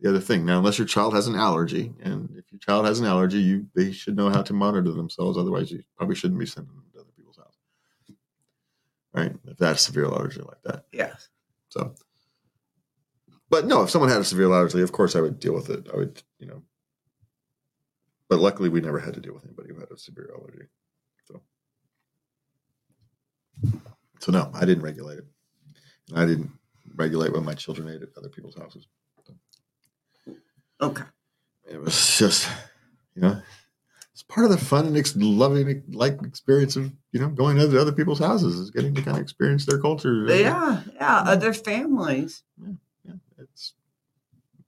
the 0.00 0.08
other 0.08 0.20
thing. 0.20 0.44
Now, 0.44 0.58
unless 0.58 0.78
your 0.78 0.86
child 0.86 1.14
has 1.14 1.26
an 1.26 1.36
allergy, 1.36 1.92
and 2.02 2.30
if 2.36 2.44
your 2.50 2.58
child 2.58 2.86
has 2.86 3.00
an 3.00 3.06
allergy, 3.06 3.38
you 3.38 3.66
they 3.74 3.92
should 3.92 4.16
know 4.16 4.30
how 4.30 4.42
to 4.42 4.52
monitor 4.52 4.92
themselves. 4.92 5.36
Otherwise, 5.36 5.70
you 5.70 5.82
probably 5.96 6.16
shouldn't 6.16 6.40
be 6.40 6.46
sending 6.46 6.72
them 6.72 6.84
to 6.94 7.00
other 7.00 7.10
people's 7.16 7.36
house, 7.36 7.58
right? 9.12 9.34
If 9.46 9.58
that's 9.58 9.82
severe 9.82 10.06
allergy 10.06 10.40
like 10.40 10.62
that. 10.64 10.84
Yes. 10.92 11.28
So, 11.68 11.94
but 13.50 13.66
no, 13.66 13.82
if 13.82 13.90
someone 13.90 14.10
had 14.10 14.20
a 14.20 14.24
severe 14.24 14.52
allergy, 14.52 14.80
of 14.80 14.92
course 14.92 15.14
I 15.14 15.20
would 15.20 15.38
deal 15.38 15.54
with 15.54 15.70
it. 15.70 15.88
I 15.92 15.96
would, 15.96 16.22
you 16.38 16.46
know. 16.46 16.62
But 18.28 18.38
luckily, 18.38 18.68
we 18.68 18.80
never 18.80 19.00
had 19.00 19.14
to 19.14 19.20
deal 19.20 19.34
with 19.34 19.44
anybody 19.44 19.70
who 19.70 19.80
had 19.80 19.90
a 19.90 19.98
severe 19.98 20.30
allergy. 20.34 20.66
So, 21.26 21.42
so 24.20 24.32
no, 24.32 24.50
I 24.54 24.64
didn't 24.64 24.84
regulate 24.84 25.18
it. 25.18 25.26
And 26.08 26.18
I 26.18 26.26
didn't 26.26 26.50
regulate 26.94 27.32
when 27.32 27.44
my 27.44 27.54
children 27.54 27.88
ate 27.88 28.02
at 28.02 28.16
other 28.16 28.28
people's 28.28 28.56
houses. 28.56 28.86
Okay. 30.80 31.04
It 31.70 31.80
was 31.80 32.18
just, 32.18 32.48
you 33.14 33.22
know, 33.22 33.40
it's 34.12 34.22
part 34.22 34.44
of 34.44 34.50
the 34.50 34.58
fun 34.58 34.86
and 34.86 34.96
ex- 34.96 35.14
loving, 35.16 35.82
like 35.92 36.20
experience 36.22 36.76
of 36.76 36.92
you 37.12 37.20
know 37.20 37.28
going 37.28 37.56
to 37.56 37.80
other 37.80 37.92
people's 37.92 38.18
houses 38.18 38.58
is 38.58 38.70
getting 38.70 38.94
to 38.94 39.02
kind 39.02 39.16
of 39.16 39.22
experience 39.22 39.66
their 39.66 39.78
culture. 39.78 40.24
Yeah. 40.26 40.82
Yeah. 40.94 41.18
Other 41.26 41.52
families. 41.52 42.42
yeah, 42.62 42.72
yeah, 43.04 43.14
it's 43.38 43.74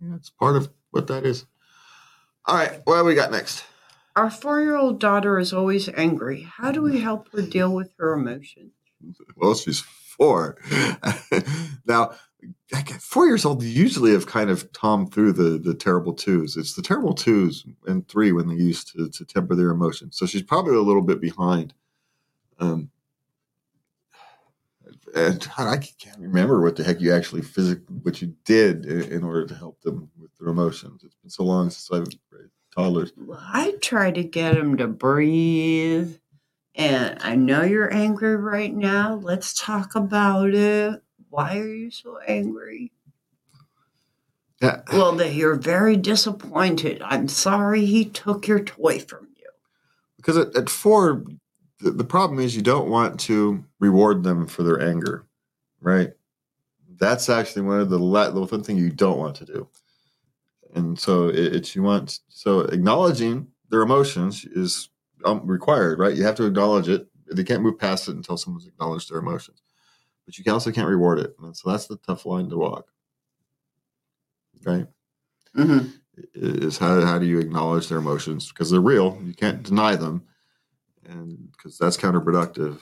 yeah, 0.01 0.15
it's 0.17 0.31
part 0.31 0.57
of 0.57 0.71
what 0.91 1.07
that 1.09 1.25
is. 1.27 1.45
All 2.47 2.57
right, 2.57 2.81
what 2.85 3.05
we 3.05 3.15
got 3.15 3.31
next? 3.31 3.65
Our 4.17 4.31
four 4.31 4.61
year 4.61 4.77
old 4.77 5.01
daughter 5.01 5.39
is 5.39 5.53
always 5.53 5.89
angry. 5.91 6.43
How 6.43 6.73
do 6.73 6.83
we 6.83 7.01
help 7.01 7.31
her 7.33 7.43
deal 7.43 7.73
with 7.75 7.93
her 7.99 8.13
emotions? 8.15 8.73
Well, 9.37 9.55
she's 9.57 9.81
four 9.81 10.57
now. 11.87 12.13
Four 13.01 13.27
years 13.27 13.45
old, 13.45 13.63
usually 13.63 14.13
have 14.13 14.27
kind 14.27 14.51
of 14.51 14.73
tom 14.73 15.07
through 15.07 15.33
the 15.33 15.59
the 15.59 15.75
terrible 15.75 16.13
twos. 16.13 16.57
It's 16.57 16.75
the 16.75 16.83
terrible 16.83 17.15
twos 17.15 17.65
and 17.87 18.07
three 18.09 18.33
when 18.33 18.49
they 18.49 18.55
used 18.55 18.93
to 18.93 19.09
to 19.09 19.25
temper 19.25 19.55
their 19.55 19.71
emotions. 19.71 20.17
So 20.17 20.27
she's 20.27 20.43
probably 20.43 20.75
a 20.75 20.81
little 20.81 21.03
bit 21.03 21.21
behind. 21.21 21.75
Um, 22.59 22.91
and 25.15 25.47
I 25.59 25.77
can't 25.77 26.19
remember 26.19 26.61
what 26.63 26.77
the 26.77 26.85
heck 26.85 27.01
you 27.01 27.13
actually 27.13 27.43
physically 27.43 27.97
what 28.03 28.23
you 28.23 28.35
did 28.45 28.87
in, 28.87 29.23
order 29.23 29.47
to 29.47 29.55
help 29.55 29.81
them 29.83 30.11
with 30.19 30.31
their 30.39 30.49
emotions. 30.49 31.03
It's 31.05 31.15
been 31.17 31.31
so 31.31 31.45
long 31.45 31.71
since 31.71 31.91
I've 31.93 32.07
raised 32.31 32.53
toddlers. 32.75 33.13
I 33.31 33.75
try 33.81 34.11
to 34.11 34.23
get 34.23 34.55
them 34.55 34.77
to 34.79 34.87
breathe. 34.87 36.17
And 36.75 37.19
I 37.21 37.35
know 37.35 37.63
you're 37.63 37.93
angry 37.93 38.37
right 38.37 38.75
now. 38.75 39.17
Let's 39.17 39.53
talk 39.53 39.95
about 39.95 40.55
it. 40.55 41.03
Why 41.33 41.59
are 41.59 41.67
you 41.75 41.91
so 41.93 42.19
angry? 42.29 42.93
Well, 44.93 45.13
that 45.17 45.35
you're 45.35 45.57
very 45.57 45.97
disappointed. 45.97 47.03
I'm 47.05 47.29
sorry 47.29 47.87
he 47.87 48.05
took 48.07 48.49
your 48.49 48.61
toy 48.61 49.01
from 49.01 49.29
you. 49.37 49.49
because 50.19 50.37
at, 50.39 50.57
at 50.57 50.71
four, 50.71 51.25
the, 51.81 51.93
the 51.93 52.05
problem 52.05 52.41
is 52.41 52.57
you 52.57 52.63
don't 52.63 52.91
want 52.91 53.21
to 53.21 53.65
reward 53.81 54.25
them 54.25 54.47
for 54.47 54.63
their 54.65 54.81
anger, 54.83 55.27
right? 55.81 56.13
That's 56.99 57.29
actually 57.31 57.63
one 57.63 57.81
of 57.81 57.91
the 57.91 57.99
la- 57.99 58.31
the 58.31 58.41
one 58.43 58.63
thing 58.65 58.79
you 58.79 58.91
don't 58.91 59.19
want 59.19 59.37
to 59.37 59.47
do. 59.47 59.69
And 60.75 60.99
so 60.99 61.29
it, 61.29 61.57
it's 61.57 61.77
you 61.77 61.83
want 61.83 62.21
so 62.29 62.61
acknowledging 62.61 63.49
their 63.71 63.83
emotions 63.83 64.45
is 64.45 64.91
um, 65.25 65.47
required, 65.47 65.99
right? 65.99 66.17
You 66.17 66.25
have 66.25 66.37
to 66.37 66.47
acknowledge 66.47 66.89
it. 66.89 67.09
They 67.33 67.45
can't 67.45 67.63
move 67.63 67.79
past 67.79 68.09
it 68.09 68.17
until 68.17 68.37
someone's 68.37 68.67
acknowledged 68.69 69.11
their 69.11 69.19
emotions, 69.21 69.63
but 70.33 70.47
you 70.47 70.53
also 70.53 70.73
can't 70.73 70.89
reward 70.89 71.19
it. 71.19 71.37
And 71.43 71.55
so 71.57 71.71
that's 71.71 71.87
the 71.87 71.97
tough 71.99 72.25
line 72.25 72.49
to 72.49 72.57
walk, 72.57 72.87
right? 74.65 74.87
Mm-hmm. 75.57 75.89
is 76.35 76.79
how, 76.79 77.01
how 77.03 77.19
do 77.19 77.27
you 77.27 77.39
acknowledge 77.39 77.89
their 77.89 77.99
emotions? 77.99 78.49
Because 78.49 78.71
they're 78.71 78.81
real. 78.81 79.19
You 79.23 79.35
can't 79.35 79.63
deny 79.63 79.97
them. 79.97 80.23
And 81.05 81.51
because 81.53 81.77
that's 81.77 81.97
counterproductive 81.97 82.81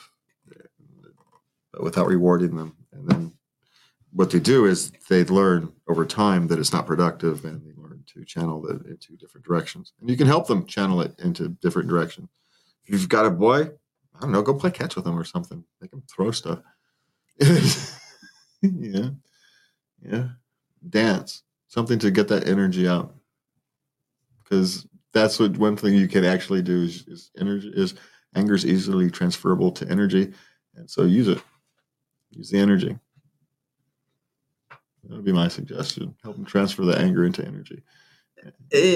but 1.72 1.82
without 1.82 2.07
rewarding 2.07 2.57
them. 2.57 2.76
And 2.92 3.09
then 3.09 3.32
what 4.12 4.30
they 4.30 4.40
do 4.40 4.66
is 4.66 4.92
they 5.09 5.24
learn 5.24 5.72
over 5.88 6.05
time 6.05 6.48
that 6.48 6.59
it's 6.59 6.72
not 6.72 6.86
productive 6.86 7.44
and 7.44 7.62
they 7.64 7.72
learn 7.80 8.03
to 8.14 8.24
channel 8.24 8.66
it 8.66 8.86
into 8.86 9.16
different 9.16 9.46
directions. 9.46 9.92
And 10.01 10.11
you 10.11 10.16
can 10.16 10.26
help 10.26 10.46
them 10.46 10.66
channel 10.66 11.01
it 11.01 11.14
into 11.20 11.48
different 11.48 11.88
directions. 11.88 12.28
If 12.84 12.92
you've 12.92 13.09
got 13.09 13.26
a 13.26 13.30
boy 13.30 13.70
i 14.16 14.24
don't 14.24 14.32
know 14.32 14.42
go 14.42 14.53
play 14.53 14.70
catch 14.70 14.96
with 14.96 15.05
them 15.05 15.18
or 15.18 15.24
something. 15.24 15.64
Make 15.80 15.92
them 15.92 16.03
throw 16.09 16.30
stuff 16.30 16.61
yeah. 18.62 19.11
Yeah. 20.03 20.28
Dance. 20.88 21.43
Something 21.68 21.99
to 22.01 22.11
get 22.11 22.28
that 22.28 22.49
energy 22.49 22.88
out. 22.88 23.14
Because 24.43 24.86
that's 25.12 25.38
what 25.38 25.57
one 25.57 25.76
thing 25.76 25.95
you 25.95 26.09
can 26.09 26.24
actually 26.24 26.62
do 26.62 26.82
is, 26.82 27.07
is 27.07 27.30
energy 27.38 27.72
is 27.74 27.95
anger 28.34 28.55
is 28.55 28.66
easily 28.66 29.11
transferable 29.11 29.72
to 29.72 29.88
energy 29.88 30.32
and 30.76 30.88
so 30.88 31.05
use 31.05 31.28
it. 31.28 31.41
Use 32.30 32.51
the 32.51 32.59
energy. 32.59 32.97
That 35.05 35.16
would 35.16 35.24
be 35.24 35.32
my 35.32 35.49
suggestion. 35.49 36.14
Help 36.22 36.36
them 36.36 36.45
transfer 36.45 36.84
the 36.84 36.99
anger 36.99 37.24
into 37.24 37.45
energy. 37.45 37.82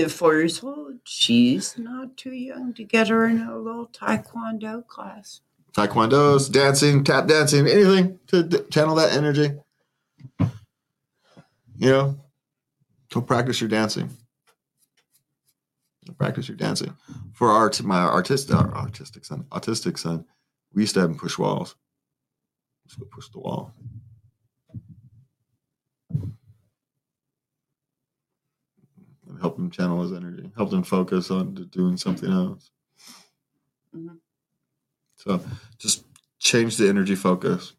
Four 0.09 0.35
years 0.35 0.63
old, 0.63 0.99
she's 1.05 1.77
not 1.77 2.17
too 2.17 2.33
young 2.33 2.73
to 2.75 2.85
get 2.85 3.09
her 3.09 3.27
in 3.27 3.43
a 3.43 3.59
little 3.59 3.89
taekwondo 3.89 4.87
class. 4.87 5.41
Taekwondo's 5.75 6.49
dancing 6.49 7.05
tap 7.05 7.29
dancing 7.29 7.67
anything 7.69 8.19
to 8.29 8.45
d- 8.45 8.59
channel 8.71 8.97
that 8.97 9.13
energy. 9.13 9.53
You 11.77 11.91
know 11.91 12.17
go 13.13 13.23
practice 13.23 13.61
your 13.61 13.71
dancing. 13.71 14.11
Practice 16.19 16.49
your 16.49 16.57
dancing. 16.57 16.97
For 17.35 17.51
our 17.51 17.73
my 17.85 18.01
artistic 18.03 18.57
our 18.57 18.75
artistic 18.75 19.25
son 19.25 19.45
autistic 19.51 19.99
son 19.99 20.27
we 20.75 20.83
used 20.83 20.95
to 20.95 21.01
have 21.01 21.11
him 21.11 21.19
push 21.19 21.39
walls. 21.39 21.77
Let's 22.87 22.97
go 22.97 23.07
push 23.07 23.29
the 23.31 23.41
wall. 23.41 23.73
And 29.29 29.41
help 29.41 29.59
him 29.59 29.71
channel 29.71 30.03
his 30.03 30.13
energy. 30.13 30.51
Help 30.57 30.73
him 30.73 30.83
focus 30.85 31.31
on 31.31 31.55
doing 31.71 31.97
something 31.97 32.31
else. 32.31 32.71
Mhm. 33.95 34.19
So 35.25 35.41
just 35.79 36.05
change 36.39 36.77
the 36.77 36.89
energy 36.89 37.15
focus. 37.15 37.73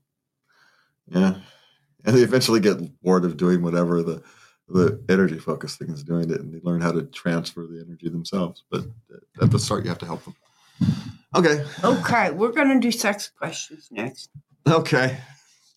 Yeah. 1.08 1.36
And 2.04 2.16
they 2.16 2.22
eventually 2.22 2.60
get 2.60 3.02
bored 3.02 3.26
of 3.26 3.38
doing 3.38 3.62
whatever 3.62 4.02
the 4.04 4.24
the 4.68 5.00
energy 5.10 5.38
focus 5.38 5.76
thing 5.76 5.92
is 5.92 6.04
doing 6.04 6.32
it 6.32 6.42
and 6.42 6.52
they 6.52 6.60
learn 6.64 6.82
how 6.82 6.92
to 6.92 7.04
transfer 7.04 7.68
the 7.68 7.80
energy 7.88 8.10
themselves 8.10 8.64
but 8.72 8.82
at 9.40 9.52
the 9.52 9.60
start 9.60 9.84
you 9.84 9.90
have 9.90 10.00
to 10.00 10.08
help 10.08 10.24
them. 10.24 10.36
Okay. 11.36 11.64
Okay, 11.84 12.32
we're 12.32 12.52
going 12.52 12.70
to 12.70 12.80
do 12.80 12.92
sex 12.92 13.30
questions 13.30 13.90
next. 13.92 14.32
okay. 14.68 15.18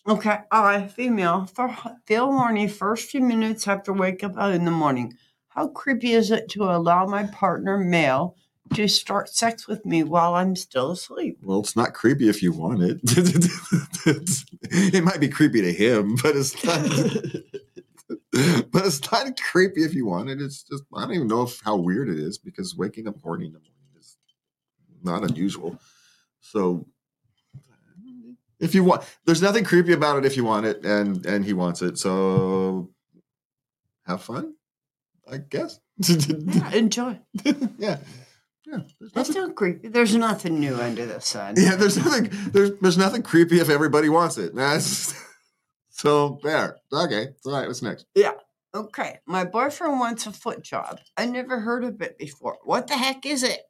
Okay, 0.06 0.38
I 0.50 0.86
female 0.86 1.44
for 1.44 1.76
feel 2.06 2.32
horny 2.32 2.66
first 2.66 3.10
few 3.10 3.20
minutes 3.20 3.68
after 3.68 3.92
wake 3.92 4.24
up 4.24 4.38
uh, 4.38 4.46
in 4.46 4.64
the 4.64 4.70
morning. 4.70 5.12
How 5.48 5.68
creepy 5.68 6.12
is 6.12 6.30
it 6.30 6.48
to 6.50 6.62
allow 6.62 7.04
my 7.04 7.24
partner 7.24 7.76
male 7.76 8.36
to 8.74 8.88
start 8.88 9.28
sex 9.28 9.66
with 9.66 9.84
me 9.84 10.02
while 10.02 10.34
I'm 10.34 10.56
still 10.56 10.90
asleep? 10.92 11.38
Well, 11.42 11.60
it's 11.60 11.76
not 11.76 11.94
creepy 11.94 12.28
if 12.28 12.42
you 12.42 12.52
want 12.52 12.82
it. 12.82 13.00
it 14.70 15.04
might 15.04 15.20
be 15.20 15.28
creepy 15.28 15.62
to 15.62 15.72
him, 15.72 16.16
but 16.22 16.36
it's 16.36 16.64
not. 16.64 16.82
but 18.70 18.86
it's 18.86 19.10
not 19.10 19.40
creepy 19.40 19.84
if 19.84 19.94
you 19.94 20.06
want 20.06 20.30
it. 20.30 20.40
It's 20.40 20.62
just 20.62 20.84
I 20.94 21.02
don't 21.02 21.14
even 21.14 21.28
know 21.28 21.42
if, 21.42 21.60
how 21.64 21.76
weird 21.76 22.08
it 22.08 22.18
is 22.18 22.38
because 22.38 22.76
waking 22.76 23.08
up 23.08 23.16
horny 23.22 23.46
in 23.46 23.52
the 23.52 23.58
morning 23.58 23.98
is 23.98 24.16
not 25.02 25.22
unusual. 25.22 25.78
So 26.40 26.86
if 28.60 28.74
you 28.74 28.84
want, 28.84 29.02
there's 29.24 29.42
nothing 29.42 29.64
creepy 29.64 29.92
about 29.92 30.18
it 30.18 30.24
if 30.24 30.36
you 30.36 30.44
want 30.44 30.66
it, 30.66 30.84
and 30.84 31.24
and 31.26 31.44
he 31.44 31.52
wants 31.52 31.82
it. 31.82 31.98
So 31.98 32.90
have 34.06 34.22
fun, 34.22 34.54
I 35.30 35.38
guess. 35.38 35.78
Yeah, 36.08 36.70
enjoy. 36.72 37.18
yeah. 37.78 37.98
Yeah, 38.70 38.80
there's 39.00 39.12
That's 39.12 39.30
nothing, 39.30 39.54
creepy. 39.54 39.88
There's 39.88 40.14
nothing 40.14 40.60
new 40.60 40.76
under 40.76 41.06
the 41.06 41.20
sun. 41.20 41.54
yeah, 41.58 41.76
there's 41.76 41.96
nothing 41.96 42.30
there's 42.52 42.72
there's 42.80 42.98
nothing 42.98 43.22
creepy 43.22 43.60
if 43.60 43.70
everybody 43.70 44.08
wants 44.08 44.36
it. 44.36 44.54
That's 44.54 45.14
so 45.90 46.38
there. 46.42 46.76
Okay, 46.92 47.28
all 47.46 47.52
right. 47.52 47.66
What's 47.66 47.82
next? 47.82 48.06
Yeah. 48.14 48.32
Okay, 48.74 49.18
my 49.26 49.44
boyfriend 49.44 49.98
wants 49.98 50.26
a 50.26 50.32
foot 50.32 50.62
job. 50.62 51.00
I 51.16 51.24
never 51.24 51.60
heard 51.60 51.84
of 51.84 52.02
it 52.02 52.18
before. 52.18 52.58
What 52.62 52.86
the 52.86 52.94
heck 52.94 53.24
is 53.24 53.42
it? 53.42 53.62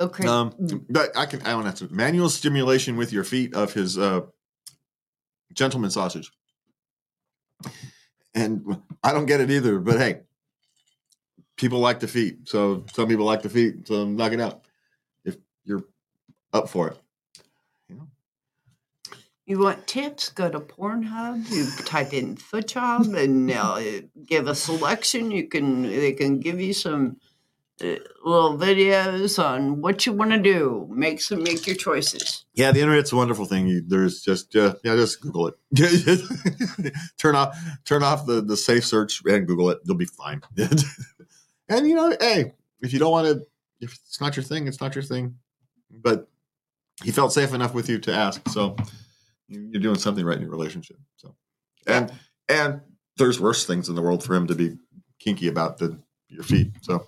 Okay. 0.00 0.26
Um, 0.26 0.86
but 0.88 1.10
I 1.14 1.26
can 1.26 1.42
I 1.42 1.50
don't 1.50 1.66
have 1.66 1.74
to 1.76 1.92
manual 1.92 2.30
stimulation 2.30 2.96
with 2.96 3.12
your 3.12 3.24
feet 3.24 3.54
of 3.54 3.74
his 3.74 3.98
uh 3.98 4.22
gentleman 5.52 5.90
sausage. 5.90 6.32
And 8.34 8.80
I 9.04 9.12
don't 9.12 9.26
get 9.26 9.42
it 9.42 9.50
either, 9.50 9.78
but 9.78 9.98
hey, 9.98 10.22
people 11.62 11.78
like 11.78 12.00
the 12.00 12.08
feet. 12.08 12.48
So 12.48 12.84
some 12.92 13.08
people 13.08 13.24
like 13.24 13.42
the 13.42 13.48
feet, 13.48 13.86
so 13.86 14.04
knock 14.04 14.32
it 14.32 14.40
out. 14.40 14.66
If 15.24 15.36
you're 15.64 15.84
up 16.52 16.68
for 16.68 16.88
it. 16.88 16.98
You 17.88 17.96
know? 17.96 18.08
You 19.46 19.60
want 19.60 19.86
tips? 19.86 20.28
Go 20.28 20.50
to 20.50 20.58
Pornhub. 20.60 21.48
You 21.48 21.66
type 21.84 22.12
in 22.12 22.36
foot 22.36 22.66
job, 22.66 23.06
and 23.14 23.48
they'll 23.48 23.78
uh, 23.78 24.00
give 24.26 24.48
a 24.48 24.54
selection. 24.54 25.30
You 25.30 25.48
can 25.48 25.82
they 25.82 26.12
can 26.12 26.40
give 26.40 26.60
you 26.60 26.72
some 26.72 27.18
uh, 27.80 27.96
little 28.24 28.58
videos 28.58 29.42
on 29.42 29.80
what 29.80 30.04
you 30.04 30.12
want 30.12 30.32
to 30.32 30.38
do. 30.38 30.88
Make 30.90 31.20
some 31.20 31.44
make 31.44 31.64
your 31.66 31.76
choices. 31.76 32.44
Yeah, 32.54 32.72
the 32.72 32.80
internet's 32.80 33.12
a 33.12 33.16
wonderful 33.16 33.44
thing. 33.44 33.68
You, 33.68 33.82
there's 33.86 34.20
just 34.20 34.56
uh, 34.56 34.74
yeah, 34.82 34.96
just 34.96 35.20
Google 35.20 35.52
it. 35.52 36.94
turn 37.18 37.36
off 37.36 37.56
turn 37.84 38.02
off 38.02 38.26
the 38.26 38.42
the 38.42 38.56
safe 38.56 38.84
search 38.84 39.22
and 39.26 39.46
Google 39.46 39.70
it. 39.70 39.78
You'll 39.84 39.96
be 39.96 40.06
fine. 40.06 40.42
and 41.68 41.86
you 41.88 41.94
know, 41.94 42.14
hey, 42.20 42.52
if 42.80 42.92
you 42.92 42.98
don't 42.98 43.12
want 43.12 43.26
to, 43.26 43.46
if 43.80 43.92
it's 43.92 44.20
not 44.20 44.36
your 44.36 44.42
thing, 44.44 44.66
it's 44.68 44.80
not 44.80 44.94
your 44.94 45.02
thing. 45.04 45.36
But 45.90 46.28
he 47.02 47.10
felt 47.10 47.32
safe 47.32 47.52
enough 47.54 47.74
with 47.74 47.88
you 47.88 47.98
to 48.00 48.14
ask, 48.14 48.46
so 48.48 48.76
you- 49.48 49.68
you're 49.72 49.82
doing 49.82 49.98
something 49.98 50.24
right 50.24 50.36
in 50.36 50.42
your 50.42 50.50
relationship. 50.50 50.98
So, 51.16 51.34
and 51.86 52.12
and 52.48 52.80
there's 53.16 53.38
worse 53.40 53.66
things 53.66 53.88
in 53.88 53.94
the 53.94 54.02
world 54.02 54.24
for 54.24 54.34
him 54.34 54.46
to 54.46 54.54
be 54.54 54.78
kinky 55.18 55.48
about 55.48 55.78
than 55.78 56.02
your 56.28 56.42
feet. 56.44 56.72
So, 56.82 57.06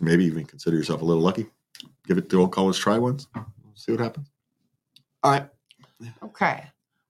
maybe 0.00 0.24
even 0.24 0.44
consider 0.46 0.76
yourself 0.76 1.02
a 1.02 1.04
little 1.04 1.22
lucky. 1.22 1.46
Give 2.06 2.18
it 2.18 2.28
the 2.28 2.36
old 2.38 2.52
college 2.52 2.78
try 2.78 2.98
once. 2.98 3.26
See 3.74 3.92
what 3.92 4.00
happens. 4.00 4.30
All 5.22 5.32
right. 5.32 5.48
Okay. 6.22 6.66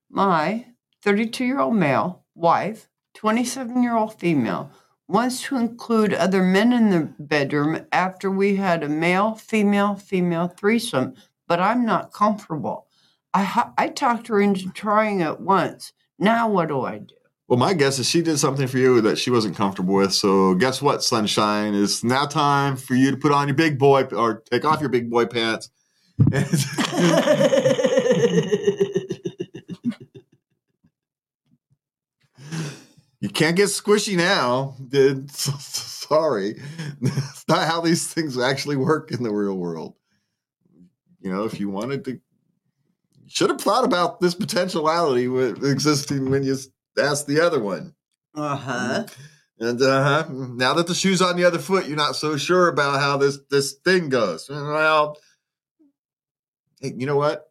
My 0.09 0.65
32 1.01 1.45
year 1.45 1.59
old 1.59 1.75
male 1.75 2.23
wife, 2.35 2.87
27 3.15 3.81
year 3.81 3.95
old 3.95 4.19
female, 4.19 4.69
wants 5.13 5.43
to 5.43 5.55
include 5.55 6.11
other 6.11 6.41
men 6.41 6.73
in 6.73 6.89
the 6.89 7.13
bedroom 7.19 7.85
after 7.91 8.31
we 8.31 8.55
had 8.55 8.81
a 8.81 8.89
male, 8.89 9.35
female, 9.35 9.95
female 9.95 10.47
threesome, 10.47 11.13
but 11.47 11.59
I'm 11.59 11.85
not 11.85 12.11
comfortable. 12.11 12.87
I, 13.31 13.43
ha- 13.43 13.73
I 13.77 13.89
talked 13.89 14.27
her 14.27 14.41
into 14.41 14.71
trying 14.71 15.21
it 15.21 15.39
once. 15.39 15.93
Now, 16.17 16.49
what 16.49 16.67
do 16.67 16.81
I 16.81 16.97
do? 16.97 17.13
Well, 17.47 17.59
my 17.59 17.73
guess 17.73 17.99
is 17.99 18.09
she 18.09 18.23
did 18.23 18.39
something 18.39 18.67
for 18.67 18.79
you 18.79 19.01
that 19.01 19.19
she 19.19 19.29
wasn't 19.29 19.55
comfortable 19.55 19.93
with. 19.93 20.13
So, 20.13 20.55
guess 20.55 20.81
what, 20.81 21.03
Sunshine? 21.03 21.75
It's 21.75 22.03
now 22.03 22.25
time 22.25 22.75
for 22.75 22.95
you 22.95 23.11
to 23.11 23.17
put 23.17 23.31
on 23.31 23.47
your 23.47 23.55
big 23.55 23.77
boy 23.77 24.05
or 24.05 24.41
take 24.49 24.65
off 24.65 24.79
your 24.79 24.89
big 24.89 25.11
boy 25.11 25.27
pants. 25.27 25.69
you 33.23 33.29
can't 33.29 33.55
get 33.55 33.67
squishy 33.67 34.17
now. 34.17 34.75
Dude. 34.89 35.31
Sorry. 35.31 36.61
That's 37.01 37.47
not 37.47 37.65
how 37.69 37.79
these 37.79 38.13
things 38.13 38.37
actually 38.37 38.75
work 38.75 39.11
in 39.11 39.23
the 39.23 39.31
real 39.31 39.55
world. 39.55 39.95
You 41.21 41.31
know, 41.31 41.45
if 41.45 41.57
you 41.57 41.69
wanted 41.69 42.03
to, 42.03 42.11
you 42.11 42.19
should 43.29 43.49
have 43.49 43.61
thought 43.61 43.85
about 43.85 44.19
this 44.19 44.35
potentiality 44.35 45.29
with 45.29 45.63
existing 45.63 46.29
when 46.29 46.43
you 46.43 46.57
asked 46.99 47.25
the 47.25 47.39
other 47.39 47.61
one. 47.61 47.95
Uh 48.35 48.57
huh. 48.57 49.05
And 49.57 49.81
uh 49.81 50.03
huh. 50.03 50.25
now 50.29 50.73
that 50.73 50.87
the 50.87 50.93
shoe's 50.93 51.21
on 51.21 51.37
the 51.37 51.45
other 51.45 51.59
foot, 51.59 51.87
you're 51.87 51.95
not 51.95 52.17
so 52.17 52.35
sure 52.35 52.67
about 52.67 52.99
how 52.99 53.15
this 53.15 53.39
this 53.49 53.71
thing 53.85 54.09
goes. 54.09 54.49
Well, 54.49 55.15
hey, 56.81 56.93
you 56.97 57.05
know 57.05 57.15
what? 57.15 57.49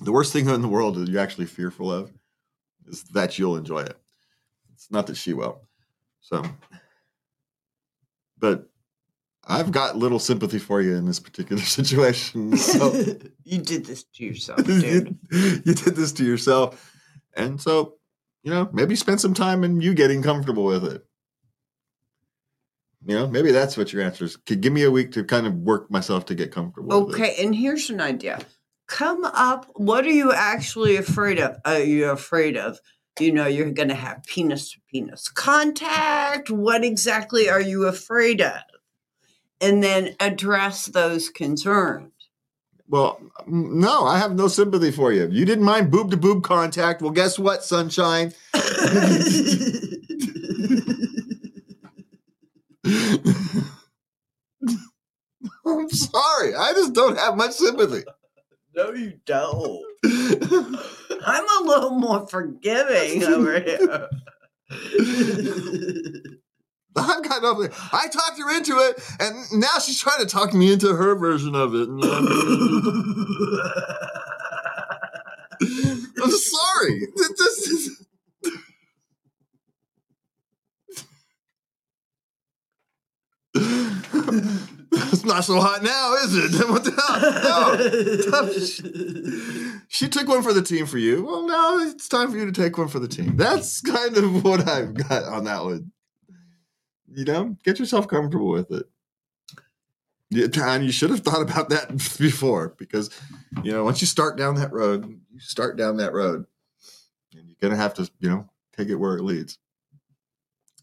The 0.00 0.12
worst 0.12 0.32
thing 0.32 0.48
in 0.48 0.62
the 0.62 0.68
world 0.68 0.94
that 0.94 1.10
you're 1.10 1.20
actually 1.20 1.46
fearful 1.46 1.92
of 1.92 2.10
is 2.86 3.04
that 3.12 3.38
you'll 3.38 3.58
enjoy 3.58 3.80
it. 3.80 3.98
It's 4.84 4.90
not 4.90 5.06
that 5.06 5.16
she 5.16 5.32
will. 5.32 5.62
So, 6.20 6.44
but 8.38 8.68
I've 9.46 9.72
got 9.72 9.96
little 9.96 10.18
sympathy 10.18 10.58
for 10.58 10.82
you 10.82 10.94
in 10.94 11.06
this 11.06 11.20
particular 11.20 11.62
situation. 11.78 12.54
So 12.58 12.92
you 13.44 13.58
did 13.62 13.86
this 13.86 14.04
to 14.04 14.24
yourself, 14.24 14.62
dude. 14.64 15.18
you, 15.30 15.38
you 15.64 15.74
did 15.74 15.96
this 15.96 16.12
to 16.12 16.24
yourself, 16.24 16.94
and 17.34 17.58
so 17.58 17.94
you 18.42 18.50
know 18.50 18.68
maybe 18.74 18.94
spend 18.94 19.22
some 19.22 19.32
time 19.32 19.64
in 19.64 19.80
you 19.80 19.94
getting 19.94 20.22
comfortable 20.22 20.64
with 20.66 20.84
it. 20.84 21.02
You 23.06 23.14
know, 23.16 23.26
maybe 23.26 23.52
that's 23.52 23.76
what 23.78 23.90
your 23.90 24.02
answer 24.02 24.26
is. 24.26 24.36
G- 24.46 24.56
Give 24.56 24.72
me 24.72 24.82
a 24.82 24.90
week 24.90 25.12
to 25.12 25.24
kind 25.24 25.46
of 25.46 25.54
work 25.54 25.90
myself 25.90 26.26
to 26.26 26.34
get 26.34 26.52
comfortable. 26.52 27.06
with 27.06 27.14
it. 27.18 27.22
Okay, 27.22 27.42
and 27.42 27.54
here's 27.54 27.88
an 27.88 28.02
idea. 28.02 28.38
Come 28.86 29.24
up. 29.24 29.66
What 29.76 30.04
are 30.04 30.10
you 30.12 30.30
actually 30.32 30.96
afraid 30.96 31.38
of? 31.38 31.56
Are 31.64 31.80
you 31.80 32.10
afraid 32.10 32.58
of? 32.58 32.78
You 33.20 33.32
know, 33.32 33.46
you're 33.46 33.70
going 33.70 33.88
to 33.90 33.94
have 33.94 34.24
penis 34.24 34.72
to 34.72 34.80
penis 34.90 35.28
contact. 35.28 36.50
What 36.50 36.84
exactly 36.84 37.48
are 37.48 37.60
you 37.60 37.86
afraid 37.86 38.40
of? 38.40 38.60
And 39.60 39.82
then 39.82 40.16
address 40.18 40.86
those 40.86 41.28
concerns. 41.28 42.10
Well, 42.88 43.20
no, 43.46 44.04
I 44.04 44.18
have 44.18 44.34
no 44.34 44.48
sympathy 44.48 44.90
for 44.90 45.12
you. 45.12 45.28
You 45.30 45.44
didn't 45.44 45.64
mind 45.64 45.90
boob 45.90 46.10
to 46.10 46.16
boob 46.16 46.42
contact. 46.42 47.00
Well, 47.02 47.12
guess 47.12 47.38
what, 47.38 47.64
sunshine? 47.64 48.34
I'm 55.66 55.88
sorry. 55.88 56.54
I 56.54 56.72
just 56.74 56.92
don't 56.92 57.18
have 57.18 57.36
much 57.36 57.52
sympathy. 57.52 58.04
no, 58.74 58.92
you 58.92 59.14
don't. 59.24 59.82
I'm 61.26 61.44
a 61.44 61.64
little 61.68 61.90
more 61.90 62.26
forgiving 62.26 63.22
over 63.24 63.60
here. 63.60 64.08
I've 66.96 67.24
got 67.24 67.42
nothing. 67.42 67.70
I 67.92 68.06
talked 68.08 68.38
her 68.38 68.56
into 68.56 68.76
it, 68.78 69.02
and 69.18 69.34
now 69.60 69.78
she's 69.84 70.00
trying 70.00 70.20
to 70.20 70.26
talk 70.26 70.54
me 70.54 70.72
into 70.72 70.94
her 70.94 71.16
version 71.16 71.54
of 71.56 71.74
it. 71.74 71.88
I'm 76.22 76.30
sorry. 76.30 77.08
This 77.16 77.66
is- 77.68 78.06
it's 85.12 85.24
not 85.24 85.44
so 85.44 85.60
hot 85.60 85.82
now, 85.82 86.14
is 86.14 86.34
it? 86.36 86.68
What 86.68 86.84
the 86.84 86.90
hell? 86.90 87.76
No. 89.72 89.84
She 89.88 90.08
took 90.08 90.28
one 90.28 90.42
for 90.42 90.52
the 90.52 90.62
team 90.62 90.86
for 90.86 90.98
you. 90.98 91.24
Well, 91.24 91.46
now 91.46 91.78
it's 91.78 92.08
time 92.08 92.30
for 92.30 92.36
you 92.36 92.46
to 92.46 92.52
take 92.52 92.76
one 92.78 92.88
for 92.88 92.98
the 92.98 93.08
team. 93.08 93.36
That's 93.36 93.80
kind 93.80 94.16
of 94.16 94.44
what 94.44 94.68
I've 94.68 94.94
got 94.94 95.24
on 95.24 95.44
that 95.44 95.64
one. 95.64 95.92
You 97.12 97.24
know, 97.24 97.56
get 97.64 97.78
yourself 97.78 98.08
comfortable 98.08 98.48
with 98.48 98.70
it. 98.72 98.86
And 100.56 100.84
you 100.84 100.90
should 100.90 101.10
have 101.10 101.20
thought 101.20 101.42
about 101.42 101.68
that 101.68 101.88
before 102.18 102.74
because, 102.78 103.10
you 103.62 103.70
know, 103.70 103.84
once 103.84 104.00
you 104.00 104.06
start 104.06 104.36
down 104.36 104.56
that 104.56 104.72
road, 104.72 105.06
you 105.06 105.40
start 105.40 105.76
down 105.76 105.98
that 105.98 106.12
road, 106.12 106.46
and 107.36 107.46
you're 107.46 107.56
gonna 107.60 107.76
have 107.76 107.94
to, 107.94 108.10
you 108.18 108.28
know, 108.28 108.48
take 108.76 108.88
it 108.88 108.96
where 108.96 109.16
it 109.16 109.22
leads. 109.22 109.58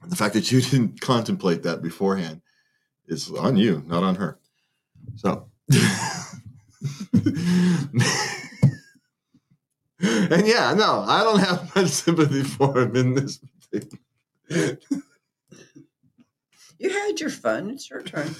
And 0.01 0.11
the 0.11 0.15
fact 0.15 0.33
that 0.35 0.51
you 0.51 0.61
didn't 0.61 1.01
contemplate 1.01 1.63
that 1.63 1.81
beforehand 1.81 2.41
is 3.07 3.31
on 3.31 3.57
you, 3.57 3.83
not 3.87 4.03
on 4.03 4.15
her. 4.15 4.39
So, 5.15 5.49
and 9.99 10.47
yeah, 10.47 10.73
no, 10.73 11.03
I 11.07 11.23
don't 11.23 11.39
have 11.39 11.75
much 11.75 11.89
sympathy 11.89 12.43
for 12.43 12.79
him 12.79 12.95
in 12.95 13.13
this. 13.15 13.39
You 16.81 16.89
had 16.89 17.19
your 17.19 17.29
fun. 17.29 17.69
It's 17.69 17.89
your 17.89 18.01
turn. 18.01 18.35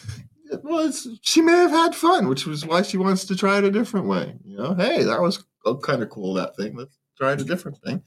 Well, 0.63 0.87
it's, 0.87 1.07
she 1.21 1.41
may 1.41 1.51
have 1.53 1.69
had 1.69 1.93
fun, 1.95 2.27
which 2.27 2.47
was 2.47 2.65
why 2.65 2.81
she 2.81 2.97
wants 2.97 3.25
to 3.25 3.35
try 3.35 3.59
it 3.59 3.63
a 3.63 3.71
different 3.71 4.07
way. 4.07 4.35
You 4.43 4.57
know, 4.57 4.73
hey, 4.73 5.03
that 5.03 5.21
was 5.21 5.43
uh, 5.65 5.75
kind 5.75 6.01
of 6.01 6.09
cool, 6.09 6.33
that 6.33 6.55
thing. 6.55 6.75
Let's 6.75 6.97
try 7.17 7.33
it 7.33 7.41
a 7.41 7.45
different 7.45 7.77
thing. 7.77 8.01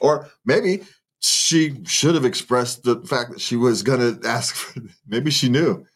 Or 0.00 0.28
maybe 0.44 0.82
she 1.22 1.80
should 1.86 2.14
have 2.14 2.24
expressed 2.24 2.82
the 2.82 3.00
fact 3.02 3.30
that 3.30 3.40
she 3.40 3.56
was 3.56 3.82
going 3.82 4.20
to 4.20 4.28
ask 4.28 4.54
for, 4.54 4.80
maybe 5.06 5.30
she 5.30 5.48
knew 5.48 5.86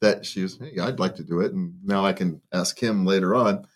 that 0.00 0.26
she 0.26 0.42
was, 0.42 0.58
hey, 0.58 0.78
I'd 0.80 0.98
like 0.98 1.16
to 1.16 1.24
do 1.24 1.40
it. 1.40 1.52
And 1.52 1.74
now 1.82 2.04
I 2.04 2.12
can 2.12 2.42
ask 2.52 2.78
him 2.80 3.06
later 3.06 3.34
on. 3.34 3.66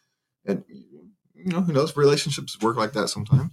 And, 0.44 0.62
you 0.68 1.46
know, 1.46 1.62
who 1.62 1.72
knows? 1.72 1.96
Relationships 1.96 2.60
work 2.60 2.76
like 2.76 2.92
that 2.92 3.08
sometimes. 3.08 3.50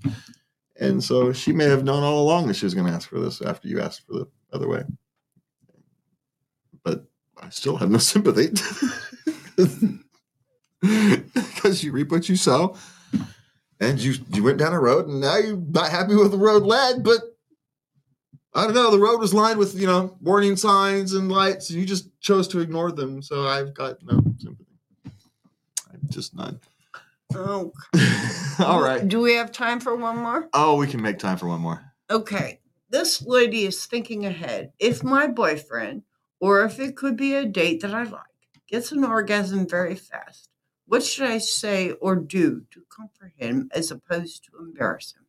And 0.79 1.03
so 1.03 1.31
she 1.33 1.53
may 1.53 1.65
have 1.65 1.83
known 1.83 2.03
all 2.03 2.21
along 2.21 2.47
that 2.47 2.55
she 2.55 2.65
was 2.65 2.73
going 2.73 2.87
to 2.87 2.93
ask 2.93 3.09
for 3.09 3.19
this 3.19 3.41
after 3.41 3.67
you 3.67 3.79
asked 3.81 4.05
for 4.05 4.13
the 4.13 4.27
other 4.51 4.67
way. 4.67 4.83
But 6.83 7.05
I 7.41 7.49
still 7.49 7.77
have 7.77 7.89
no 7.89 7.97
sympathy 7.99 8.49
because 10.81 11.83
you 11.83 11.91
reap 11.91 12.11
what 12.11 12.29
you 12.29 12.35
sow, 12.35 12.75
and 13.79 13.99
you 13.99 14.15
you 14.33 14.43
went 14.43 14.59
down 14.59 14.73
a 14.73 14.79
road, 14.79 15.07
and 15.07 15.21
now 15.21 15.37
you're 15.37 15.57
not 15.57 15.89
happy 15.89 16.15
with 16.15 16.31
the 16.31 16.37
road 16.37 16.63
led, 16.63 17.03
but 17.03 17.21
I 18.57 18.63
don't 18.63 18.73
know. 18.73 18.89
The 18.89 18.99
road 18.99 19.19
was 19.19 19.35
lined 19.35 19.59
with 19.59 19.79
you 19.79 19.85
know 19.85 20.17
warning 20.19 20.55
signs 20.55 21.13
and 21.13 21.31
lights, 21.31 21.69
and 21.69 21.79
you 21.79 21.85
just 21.85 22.09
chose 22.19 22.47
to 22.49 22.59
ignore 22.59 22.91
them. 22.91 23.21
So 23.21 23.47
I've 23.47 23.75
got 23.75 23.97
no 24.03 24.19
sympathy. 24.39 24.65
I'm 25.93 26.01
just 26.09 26.35
none. 26.35 26.59
Oh, 27.35 27.71
All 28.59 28.81
right. 28.81 29.07
Do 29.07 29.19
we 29.19 29.33
have 29.33 29.51
time 29.51 29.79
for 29.79 29.95
one 29.95 30.17
more? 30.17 30.49
Oh, 30.53 30.75
we 30.77 30.87
can 30.87 31.03
make 31.03 31.19
time 31.19 31.37
for 31.37 31.47
one 31.47 31.61
more. 31.61 31.93
Okay. 32.09 32.59
This 32.89 33.21
lady 33.21 33.65
is 33.65 33.85
thinking 33.85 34.25
ahead. 34.25 34.71
If 34.79 35.03
my 35.03 35.27
boyfriend, 35.27 36.01
or 36.39 36.63
if 36.63 36.79
it 36.79 36.95
could 36.95 37.15
be 37.15 37.35
a 37.35 37.45
date 37.45 37.81
that 37.81 37.93
I 37.93 38.03
like, 38.03 38.21
gets 38.67 38.91
an 38.91 39.03
orgasm 39.03 39.67
very 39.67 39.95
fast, 39.95 40.49
what 40.87 41.03
should 41.03 41.27
I 41.27 41.37
say 41.37 41.91
or 41.91 42.15
do 42.15 42.63
to 42.71 42.81
comfort 42.89 43.33
him 43.35 43.69
as 43.71 43.91
opposed 43.91 44.45
to 44.45 44.51
embarrass 44.57 45.13
him? 45.13 45.25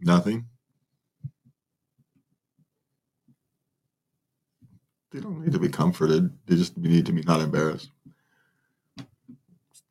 Nothing. 0.00 0.46
They 5.12 5.20
don't 5.20 5.40
need 5.42 5.52
to 5.52 5.58
be 5.58 5.68
comforted. 5.68 6.30
They 6.46 6.56
just 6.56 6.76
need 6.76 7.06
to 7.06 7.12
be 7.12 7.22
not 7.22 7.40
embarrassed. 7.40 7.90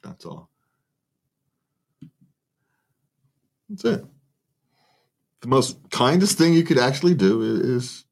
That's 0.03 0.25
all. 0.25 0.49
That's 3.69 3.85
it. 3.85 4.05
The 5.41 5.47
most 5.47 5.77
kindest 5.89 6.37
thing 6.37 6.53
you 6.53 6.63
could 6.63 6.77
actually 6.77 7.15
do 7.15 7.41
is 7.75 8.05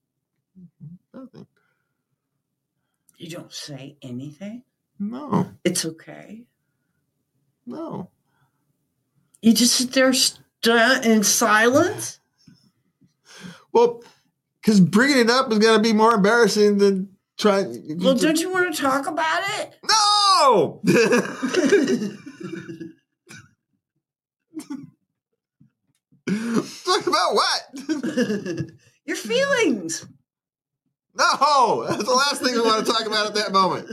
nothing. 1.14 1.46
You 3.18 3.30
don't 3.30 3.54
say 3.54 3.96
anything. 4.02 4.64
No, 5.00 5.52
It's 5.64 5.86
okay. 5.86 6.44
no. 7.66 8.10
You 9.42 9.54
just 9.54 9.76
sit 9.76 9.92
there 9.92 10.14
st- 10.14 10.40
in 11.06 11.24
silence. 11.24 12.20
Well, 13.74 14.02
because 14.64 14.80
bringing 14.80 15.18
it 15.18 15.30
up 15.30 15.52
is 15.52 15.60
going 15.60 15.76
to 15.76 15.84
be 15.84 15.94
more 15.94 16.14
embarrassing 16.14 16.78
than 16.78 17.10
trying. 17.38 17.98
Well, 18.00 18.16
don't 18.16 18.40
you 18.40 18.50
want 18.52 18.74
to 18.74 18.82
talk 18.82 19.08
about 19.08 19.44
it? 19.60 19.76
No! 19.84 20.82
Talk 26.86 27.06
about 27.06 27.34
what? 27.34 27.62
Your 29.06 29.18
feelings. 29.18 30.06
No! 31.16 31.86
That's 31.88 32.04
the 32.04 32.14
last 32.14 32.42
thing 32.42 32.54
we 32.54 32.62
want 32.62 32.86
to 32.86 32.92
talk 32.92 33.06
about 33.06 33.28
at 33.28 33.36
that 33.36 33.52
moment. 33.52 33.90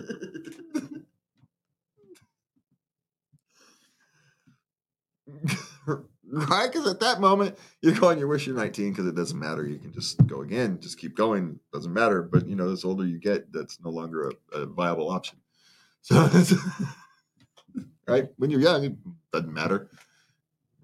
right? 6.30 6.70
Because 6.70 6.86
at 6.86 7.00
that 7.00 7.20
moment, 7.20 7.58
you're 7.82 7.94
going, 7.94 8.18
you 8.18 8.28
wish 8.28 8.46
you're 8.46 8.56
19 8.56 8.90
because 8.90 9.06
it 9.06 9.14
doesn't 9.14 9.38
matter. 9.38 9.66
You 9.66 9.78
can 9.78 9.92
just 9.92 10.24
go 10.26 10.42
again, 10.42 10.78
just 10.80 10.98
keep 10.98 11.16
going. 11.16 11.58
Doesn't 11.72 11.92
matter. 11.92 12.22
But, 12.22 12.46
you 12.46 12.56
know, 12.56 12.70
as 12.70 12.84
older 12.84 13.04
you 13.04 13.18
get, 13.18 13.52
that's 13.52 13.80
no 13.80 13.90
longer 13.90 14.30
a, 14.30 14.58
a 14.58 14.66
viable 14.66 15.10
option. 15.10 15.38
So, 16.02 16.16
right? 18.08 18.30
When 18.38 18.48
you're 18.50 18.62
young, 18.62 18.84
it 18.84 18.94
doesn't 19.34 19.52
matter. 19.52 19.90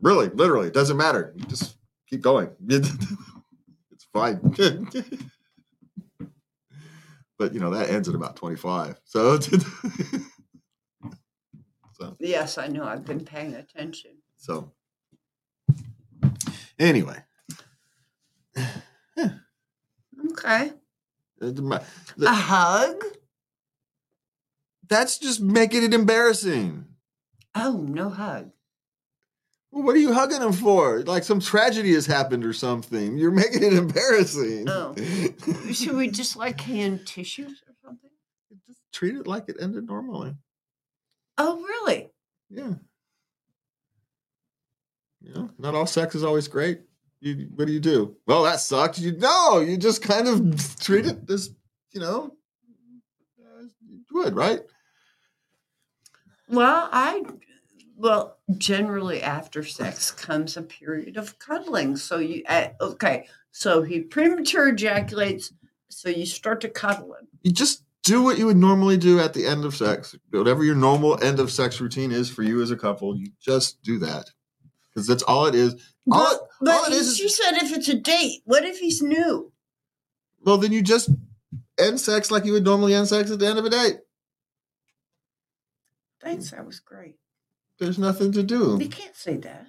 Really, 0.02 0.28
literally, 0.28 0.68
it 0.68 0.74
doesn't 0.74 0.98
matter. 0.98 1.32
You 1.36 1.46
just 1.46 1.78
keep 2.06 2.20
going. 2.20 2.50
it's 2.68 4.04
fine. 4.12 4.38
but, 7.38 7.54
you 7.54 7.60
know, 7.60 7.70
that 7.70 7.88
ends 7.88 8.10
at 8.10 8.14
about 8.14 8.36
25. 8.36 9.00
So, 9.04 9.40
so 9.40 9.58
Yes, 12.20 12.58
I 12.58 12.66
know. 12.66 12.84
I've 12.84 13.06
been 13.06 13.24
paying 13.24 13.54
attention. 13.54 14.18
so 14.36 14.70
anyway, 16.78 17.22
Okay. 20.30 20.72
uh, 21.42 21.52
my- 21.62 21.82
A 22.22 22.32
hug? 22.34 23.02
that's 24.88 25.18
just 25.18 25.40
making 25.40 25.82
it 25.82 25.92
embarrassing. 25.94 26.86
Oh, 27.54 27.78
no 27.88 28.08
hug. 28.10 28.50
Well, 29.72 29.82
what 29.84 29.96
are 29.96 30.00
you 30.00 30.12
hugging 30.12 30.40
him 30.42 30.52
for? 30.52 31.02
Like 31.02 31.24
some 31.24 31.40
tragedy 31.40 31.92
has 31.94 32.06
happened 32.06 32.44
or 32.44 32.52
something. 32.52 33.16
You're 33.18 33.30
making 33.32 33.62
it 33.62 33.72
embarrassing. 33.74 34.68
Oh. 34.68 34.94
Should 35.72 35.96
we 35.96 36.08
just 36.08 36.36
like 36.36 36.60
hand 36.60 37.06
tissues 37.06 37.62
or 37.66 37.74
something? 37.84 38.10
just 38.68 38.80
treat 38.92 39.16
it 39.16 39.26
like 39.26 39.48
it 39.48 39.56
ended 39.60 39.86
normally. 39.86 40.34
Oh, 41.38 41.60
really? 41.62 42.08
Yeah. 42.48 42.74
You 45.26 45.34
know, 45.34 45.50
not 45.58 45.74
all 45.74 45.86
sex 45.86 46.14
is 46.14 46.22
always 46.22 46.46
great. 46.46 46.82
You, 47.20 47.48
what 47.54 47.66
do 47.66 47.72
you 47.72 47.80
do? 47.80 48.16
Well, 48.26 48.44
that 48.44 48.60
sucked. 48.60 48.98
You 48.98 49.16
no, 49.18 49.58
you 49.58 49.76
just 49.76 50.02
kind 50.02 50.28
of 50.28 50.78
treat 50.78 51.06
it 51.06 51.28
as 51.28 51.50
you 51.92 52.00
know, 52.00 52.34
as 53.58 53.66
you 53.80 54.04
would, 54.12 54.36
right? 54.36 54.60
Well, 56.48 56.88
I 56.92 57.24
well 57.96 58.36
generally 58.56 59.20
after 59.20 59.64
sex 59.64 60.12
comes 60.12 60.56
a 60.56 60.62
period 60.62 61.16
of 61.16 61.38
cuddling. 61.40 61.96
So 61.96 62.18
you 62.18 62.44
uh, 62.48 62.68
okay? 62.80 63.26
So 63.50 63.82
he 63.82 64.00
premature 64.00 64.68
ejaculates. 64.68 65.52
So 65.88 66.08
you 66.08 66.26
start 66.26 66.60
to 66.60 66.68
cuddle 66.68 67.14
him. 67.14 67.26
You 67.42 67.52
just 67.52 67.82
do 68.04 68.22
what 68.22 68.38
you 68.38 68.46
would 68.46 68.56
normally 68.56 68.96
do 68.96 69.18
at 69.18 69.34
the 69.34 69.46
end 69.46 69.64
of 69.64 69.74
sex. 69.74 70.14
Whatever 70.30 70.62
your 70.62 70.74
normal 70.76 71.20
end 71.20 71.40
of 71.40 71.50
sex 71.50 71.80
routine 71.80 72.12
is 72.12 72.30
for 72.30 72.44
you 72.44 72.62
as 72.62 72.70
a 72.70 72.76
couple, 72.76 73.16
you 73.16 73.28
just 73.40 73.82
do 73.82 73.98
that 74.00 74.30
because 74.96 75.06
that's 75.06 75.22
all 75.24 75.44
it 75.44 75.54
is. 75.54 75.74
All 76.10 76.24
But, 76.24 76.32
it- 76.32 76.40
but 76.62 76.74
all 76.74 76.84
it 76.86 76.92
is 76.94 77.18
she 77.18 77.28
said 77.28 77.52
if 77.58 77.70
it's 77.76 77.88
a 77.88 77.94
date, 77.94 78.40
what 78.46 78.64
if 78.64 78.78
he's 78.78 79.02
new? 79.02 79.52
Well, 80.40 80.56
then 80.56 80.72
you 80.72 80.80
just 80.80 81.10
end 81.78 82.00
sex 82.00 82.30
like 82.30 82.46
you 82.46 82.52
would 82.54 82.64
normally 82.64 82.94
end 82.94 83.06
sex 83.08 83.30
at 83.30 83.38
the 83.38 83.46
end 83.46 83.58
of 83.58 83.66
a 83.66 83.70
date. 83.70 83.98
Thanks, 86.22 86.50
that 86.50 86.64
was 86.64 86.80
great. 86.80 87.16
There's 87.78 87.98
nothing 87.98 88.32
to 88.32 88.42
do. 88.42 88.78
You 88.80 88.88
can't 88.88 89.14
say 89.14 89.36
that. 89.36 89.66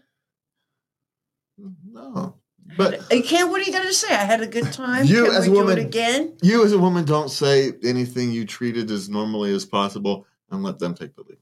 No. 1.92 2.36
But 2.78 3.12
you 3.12 3.22
can't. 3.24 3.50
What 3.50 3.60
are 3.62 3.64
you 3.66 3.72
going 3.74 3.88
to 3.88 3.94
say? 3.94 4.14
I 4.14 4.24
had 4.26 4.42
a 4.42 4.48
good 4.48 4.72
time. 4.72 5.06
You 5.06 5.26
Can 5.26 5.36
as 5.36 5.48
we 5.48 5.52
a 5.52 5.56
do 5.56 5.60
woman- 5.66 5.78
it 5.78 5.86
again? 5.86 6.38
you 6.42 6.64
as 6.64 6.72
a 6.72 6.80
woman 6.80 7.04
don't 7.06 7.30
say 7.30 7.74
anything 7.84 8.32
you 8.32 8.46
treated 8.46 8.90
as 8.92 9.10
normally 9.10 9.54
as 9.54 9.66
possible 9.66 10.26
and 10.52 10.64
let 10.64 10.80
them 10.80 10.94
take 10.96 11.16
the 11.16 11.24
lead. 11.24 11.38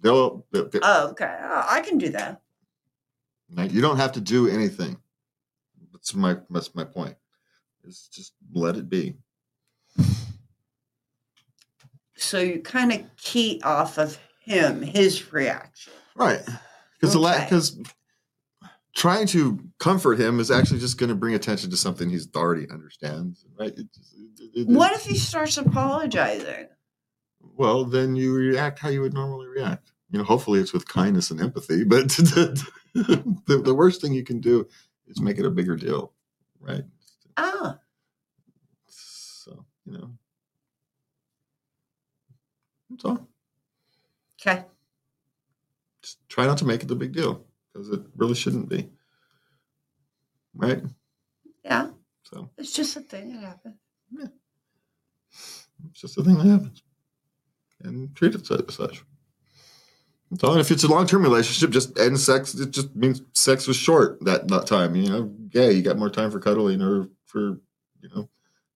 They'll, 0.00 0.44
they'll- 0.50 0.68
they- 0.68 0.80
Oh, 0.82 1.08
okay. 1.10 1.36
Oh, 1.40 1.66
I 1.68 1.80
can 1.82 1.98
do 1.98 2.08
that. 2.10 2.40
You 3.48 3.80
don't 3.80 3.96
have 3.96 4.12
to 4.12 4.20
do 4.20 4.48
anything. 4.48 4.96
That's 5.92 6.14
my 6.14 6.36
that's 6.50 6.74
my 6.74 6.84
point. 6.84 7.16
Is 7.84 8.08
just 8.12 8.34
let 8.52 8.76
it 8.76 8.88
be. 8.88 9.16
So 12.16 12.38
you 12.40 12.60
kind 12.60 12.92
of 12.92 13.02
key 13.16 13.60
off 13.62 13.98
of 13.98 14.18
him, 14.42 14.82
his 14.82 15.32
reaction. 15.32 15.92
Right. 16.14 16.40
Because 17.00 17.14
the 17.14 17.20
Okay. 17.20 17.44
because 17.44 17.78
trying 18.94 19.26
to 19.28 19.58
comfort 19.78 20.18
him 20.18 20.40
is 20.40 20.50
actually 20.50 20.80
just 20.80 20.96
going 20.98 21.10
to 21.10 21.14
bring 21.14 21.34
attention 21.34 21.68
to 21.70 21.76
something 21.76 22.08
he's 22.08 22.28
already 22.34 22.68
understands. 22.70 23.44
Right. 23.58 23.76
It 23.76 23.92
just- 23.92 24.14
it- 24.14 24.50
it- 24.60 24.66
What 24.68 24.92
if 24.92 25.04
he 25.04 25.18
starts 25.18 25.58
apologizing? 25.58 26.68
Well, 27.56 27.84
then 27.84 28.16
you 28.16 28.34
react 28.34 28.78
how 28.78 28.88
you 28.88 29.02
would 29.02 29.12
normally 29.14 29.46
react. 29.46 29.92
You 30.10 30.18
know, 30.18 30.24
hopefully 30.24 30.60
it's 30.60 30.72
with 30.72 30.88
kindness 30.88 31.30
and 31.30 31.40
empathy, 31.40 31.84
but 31.84 32.08
the, 33.46 33.62
the, 33.62 33.74
worst 33.74 34.00
thing 34.00 34.14
you 34.14 34.24
can 34.24 34.40
do 34.40 34.66
is 35.06 35.20
make 35.20 35.38
it 35.38 35.44
a 35.44 35.50
bigger 35.50 35.76
deal, 35.76 36.12
right? 36.60 36.84
Ah, 37.36 37.78
So, 38.88 39.66
you 39.84 39.92
know, 39.92 40.10
that's 42.88 43.04
all. 43.04 43.28
okay. 44.40 44.64
Just 46.02 46.26
try 46.30 46.46
not 46.46 46.56
to 46.58 46.64
make 46.64 46.82
it 46.82 46.88
the 46.88 46.94
big 46.94 47.12
deal 47.12 47.44
because 47.72 47.90
it 47.90 48.00
really 48.16 48.34
shouldn't 48.34 48.70
be. 48.70 48.88
Right? 50.54 50.82
Yeah, 51.64 51.90
So 52.22 52.48
it's 52.56 52.72
just 52.72 52.96
a 52.96 53.00
thing 53.00 53.34
that 53.34 53.42
happens. 53.42 53.76
Yeah. 54.10 54.28
It's 55.90 56.00
just 56.00 56.16
a 56.16 56.24
thing 56.24 56.38
that 56.38 56.46
happens. 56.46 56.82
And 57.82 58.16
treat 58.16 58.34
it 58.34 58.50
as 58.50 58.74
such. 58.74 59.04
All. 60.42 60.52
And 60.52 60.60
if 60.60 60.70
it's 60.70 60.84
a 60.84 60.88
long 60.88 61.06
term 61.06 61.22
relationship, 61.22 61.70
just 61.70 61.98
end 61.98 62.18
sex. 62.18 62.54
It 62.54 62.72
just 62.72 62.94
means 62.96 63.22
sex 63.32 63.66
was 63.66 63.76
short 63.76 64.18
that, 64.24 64.48
that 64.48 64.66
time. 64.66 64.96
You 64.96 65.08
know, 65.08 65.34
yeah, 65.52 65.68
you 65.68 65.82
got 65.82 65.98
more 65.98 66.10
time 66.10 66.30
for 66.30 66.40
cuddling 66.40 66.82
or 66.82 67.08
for, 67.26 67.60
you 68.00 68.08
know, 68.14 68.28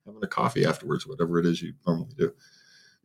having 0.06 0.22
a 0.22 0.28
coffee 0.28 0.64
afterwards, 0.64 1.06
whatever 1.06 1.38
it 1.38 1.46
is 1.46 1.60
you 1.60 1.74
normally 1.86 2.14
do. 2.16 2.32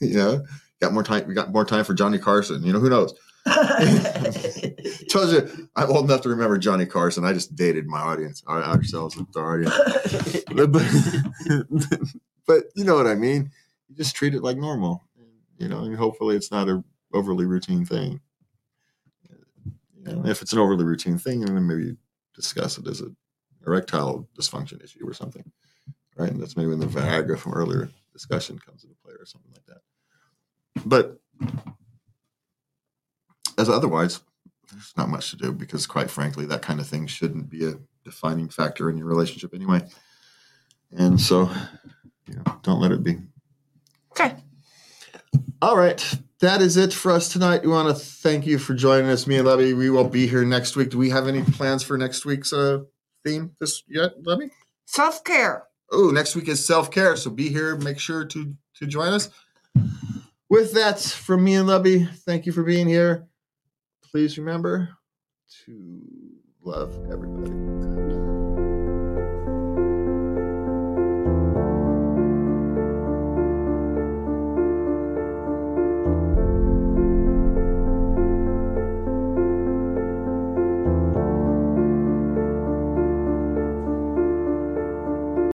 you 0.00 0.16
know, 0.16 0.44
got 0.80 0.92
more 0.92 1.04
time. 1.04 1.26
We 1.28 1.34
got 1.34 1.52
more 1.52 1.64
time 1.64 1.84
for 1.84 1.94
Johnny 1.94 2.18
Carson. 2.18 2.64
You 2.64 2.72
know, 2.72 2.80
who 2.80 2.90
knows? 2.90 3.14
Tells 5.08 5.32
you, 5.32 5.68
I'm 5.76 5.90
old 5.90 6.06
enough 6.06 6.22
to 6.22 6.30
remember 6.30 6.56
Johnny 6.58 6.86
Carson. 6.86 7.24
I 7.24 7.34
just 7.34 7.54
dated 7.54 7.86
my 7.86 8.00
audience, 8.00 8.42
our, 8.46 8.62
ourselves 8.62 9.16
our 9.36 9.54
audience. 9.54 9.74
But, 10.54 10.70
but 12.46 12.64
you 12.74 12.84
know 12.84 12.94
what 12.94 13.06
I 13.06 13.14
mean. 13.14 13.50
You 13.88 13.96
just 13.96 14.14
treat 14.14 14.34
it 14.34 14.42
like 14.42 14.56
normal. 14.56 15.02
You 15.58 15.68
know, 15.68 15.84
and 15.84 15.96
hopefully 15.96 16.36
it's 16.36 16.50
not 16.50 16.68
a 16.68 16.82
overly 17.14 17.46
routine 17.46 17.84
thing. 17.84 18.20
You 20.06 20.14
know, 20.14 20.26
if 20.26 20.42
it's 20.42 20.52
an 20.52 20.58
overly 20.58 20.84
routine 20.84 21.18
thing, 21.18 21.40
then 21.40 21.66
maybe 21.66 21.96
discuss 22.34 22.76
it 22.78 22.86
as 22.86 23.00
a 23.00 23.06
erectile 23.66 24.28
dysfunction 24.38 24.82
issue 24.84 25.08
or 25.08 25.14
something, 25.14 25.50
right? 26.16 26.30
And 26.30 26.40
that's 26.40 26.56
maybe 26.56 26.68
when 26.68 26.80
the 26.80 26.86
Viagra 26.86 27.38
from 27.38 27.54
earlier 27.54 27.88
discussion 28.12 28.58
comes 28.58 28.84
into 28.84 28.96
play 29.02 29.14
or 29.18 29.24
something 29.24 29.52
like 29.52 29.64
that. 29.66 29.80
But 30.84 31.20
as 33.56 33.68
otherwise, 33.68 34.20
there's 34.70 34.92
not 34.96 35.08
much 35.08 35.30
to 35.30 35.36
do 35.36 35.52
because, 35.52 35.86
quite 35.86 36.10
frankly, 36.10 36.46
that 36.46 36.62
kind 36.62 36.80
of 36.80 36.86
thing 36.86 37.06
shouldn't 37.06 37.48
be 37.48 37.66
a 37.66 37.74
defining 38.04 38.48
factor 38.48 38.90
in 38.90 38.96
your 38.96 39.06
relationship 39.06 39.54
anyway. 39.54 39.80
And 40.92 41.20
so, 41.20 41.50
you 42.28 42.36
know, 42.36 42.58
don't 42.62 42.80
let 42.80 42.92
it 42.92 43.02
be. 43.02 43.18
okay. 44.12 44.36
All 45.62 45.76
right. 45.76 46.18
That 46.44 46.60
is 46.60 46.76
it 46.76 46.92
for 46.92 47.10
us 47.10 47.32
tonight. 47.32 47.62
We 47.62 47.68
want 47.68 47.88
to 47.88 47.94
thank 47.94 48.46
you 48.46 48.58
for 48.58 48.74
joining 48.74 49.08
us. 49.08 49.26
Me 49.26 49.38
and 49.38 49.46
Levy, 49.46 49.72
we 49.72 49.88
will 49.88 50.06
be 50.06 50.26
here 50.26 50.44
next 50.44 50.76
week. 50.76 50.90
Do 50.90 50.98
we 50.98 51.08
have 51.08 51.26
any 51.26 51.40
plans 51.40 51.82
for 51.82 51.96
next 51.96 52.26
week's 52.26 52.52
uh, 52.52 52.80
theme 53.24 53.52
this 53.60 53.82
yet, 53.88 54.10
Levy? 54.22 54.50
Self 54.84 55.24
care. 55.24 55.64
Oh, 55.90 56.10
next 56.10 56.36
week 56.36 56.48
is 56.48 56.62
self 56.62 56.90
care. 56.90 57.16
So 57.16 57.30
be 57.30 57.48
here. 57.48 57.76
Make 57.76 57.98
sure 57.98 58.26
to 58.26 58.54
to 58.74 58.86
join 58.86 59.14
us. 59.14 59.30
With 60.50 60.74
that, 60.74 61.00
from 61.00 61.44
me 61.44 61.54
and 61.54 61.66
Levy, 61.66 62.04
thank 62.04 62.44
you 62.44 62.52
for 62.52 62.62
being 62.62 62.88
here. 62.88 63.26
Please 64.02 64.36
remember 64.36 64.90
to 65.64 66.02
love 66.62 66.94
everybody. 67.10 68.23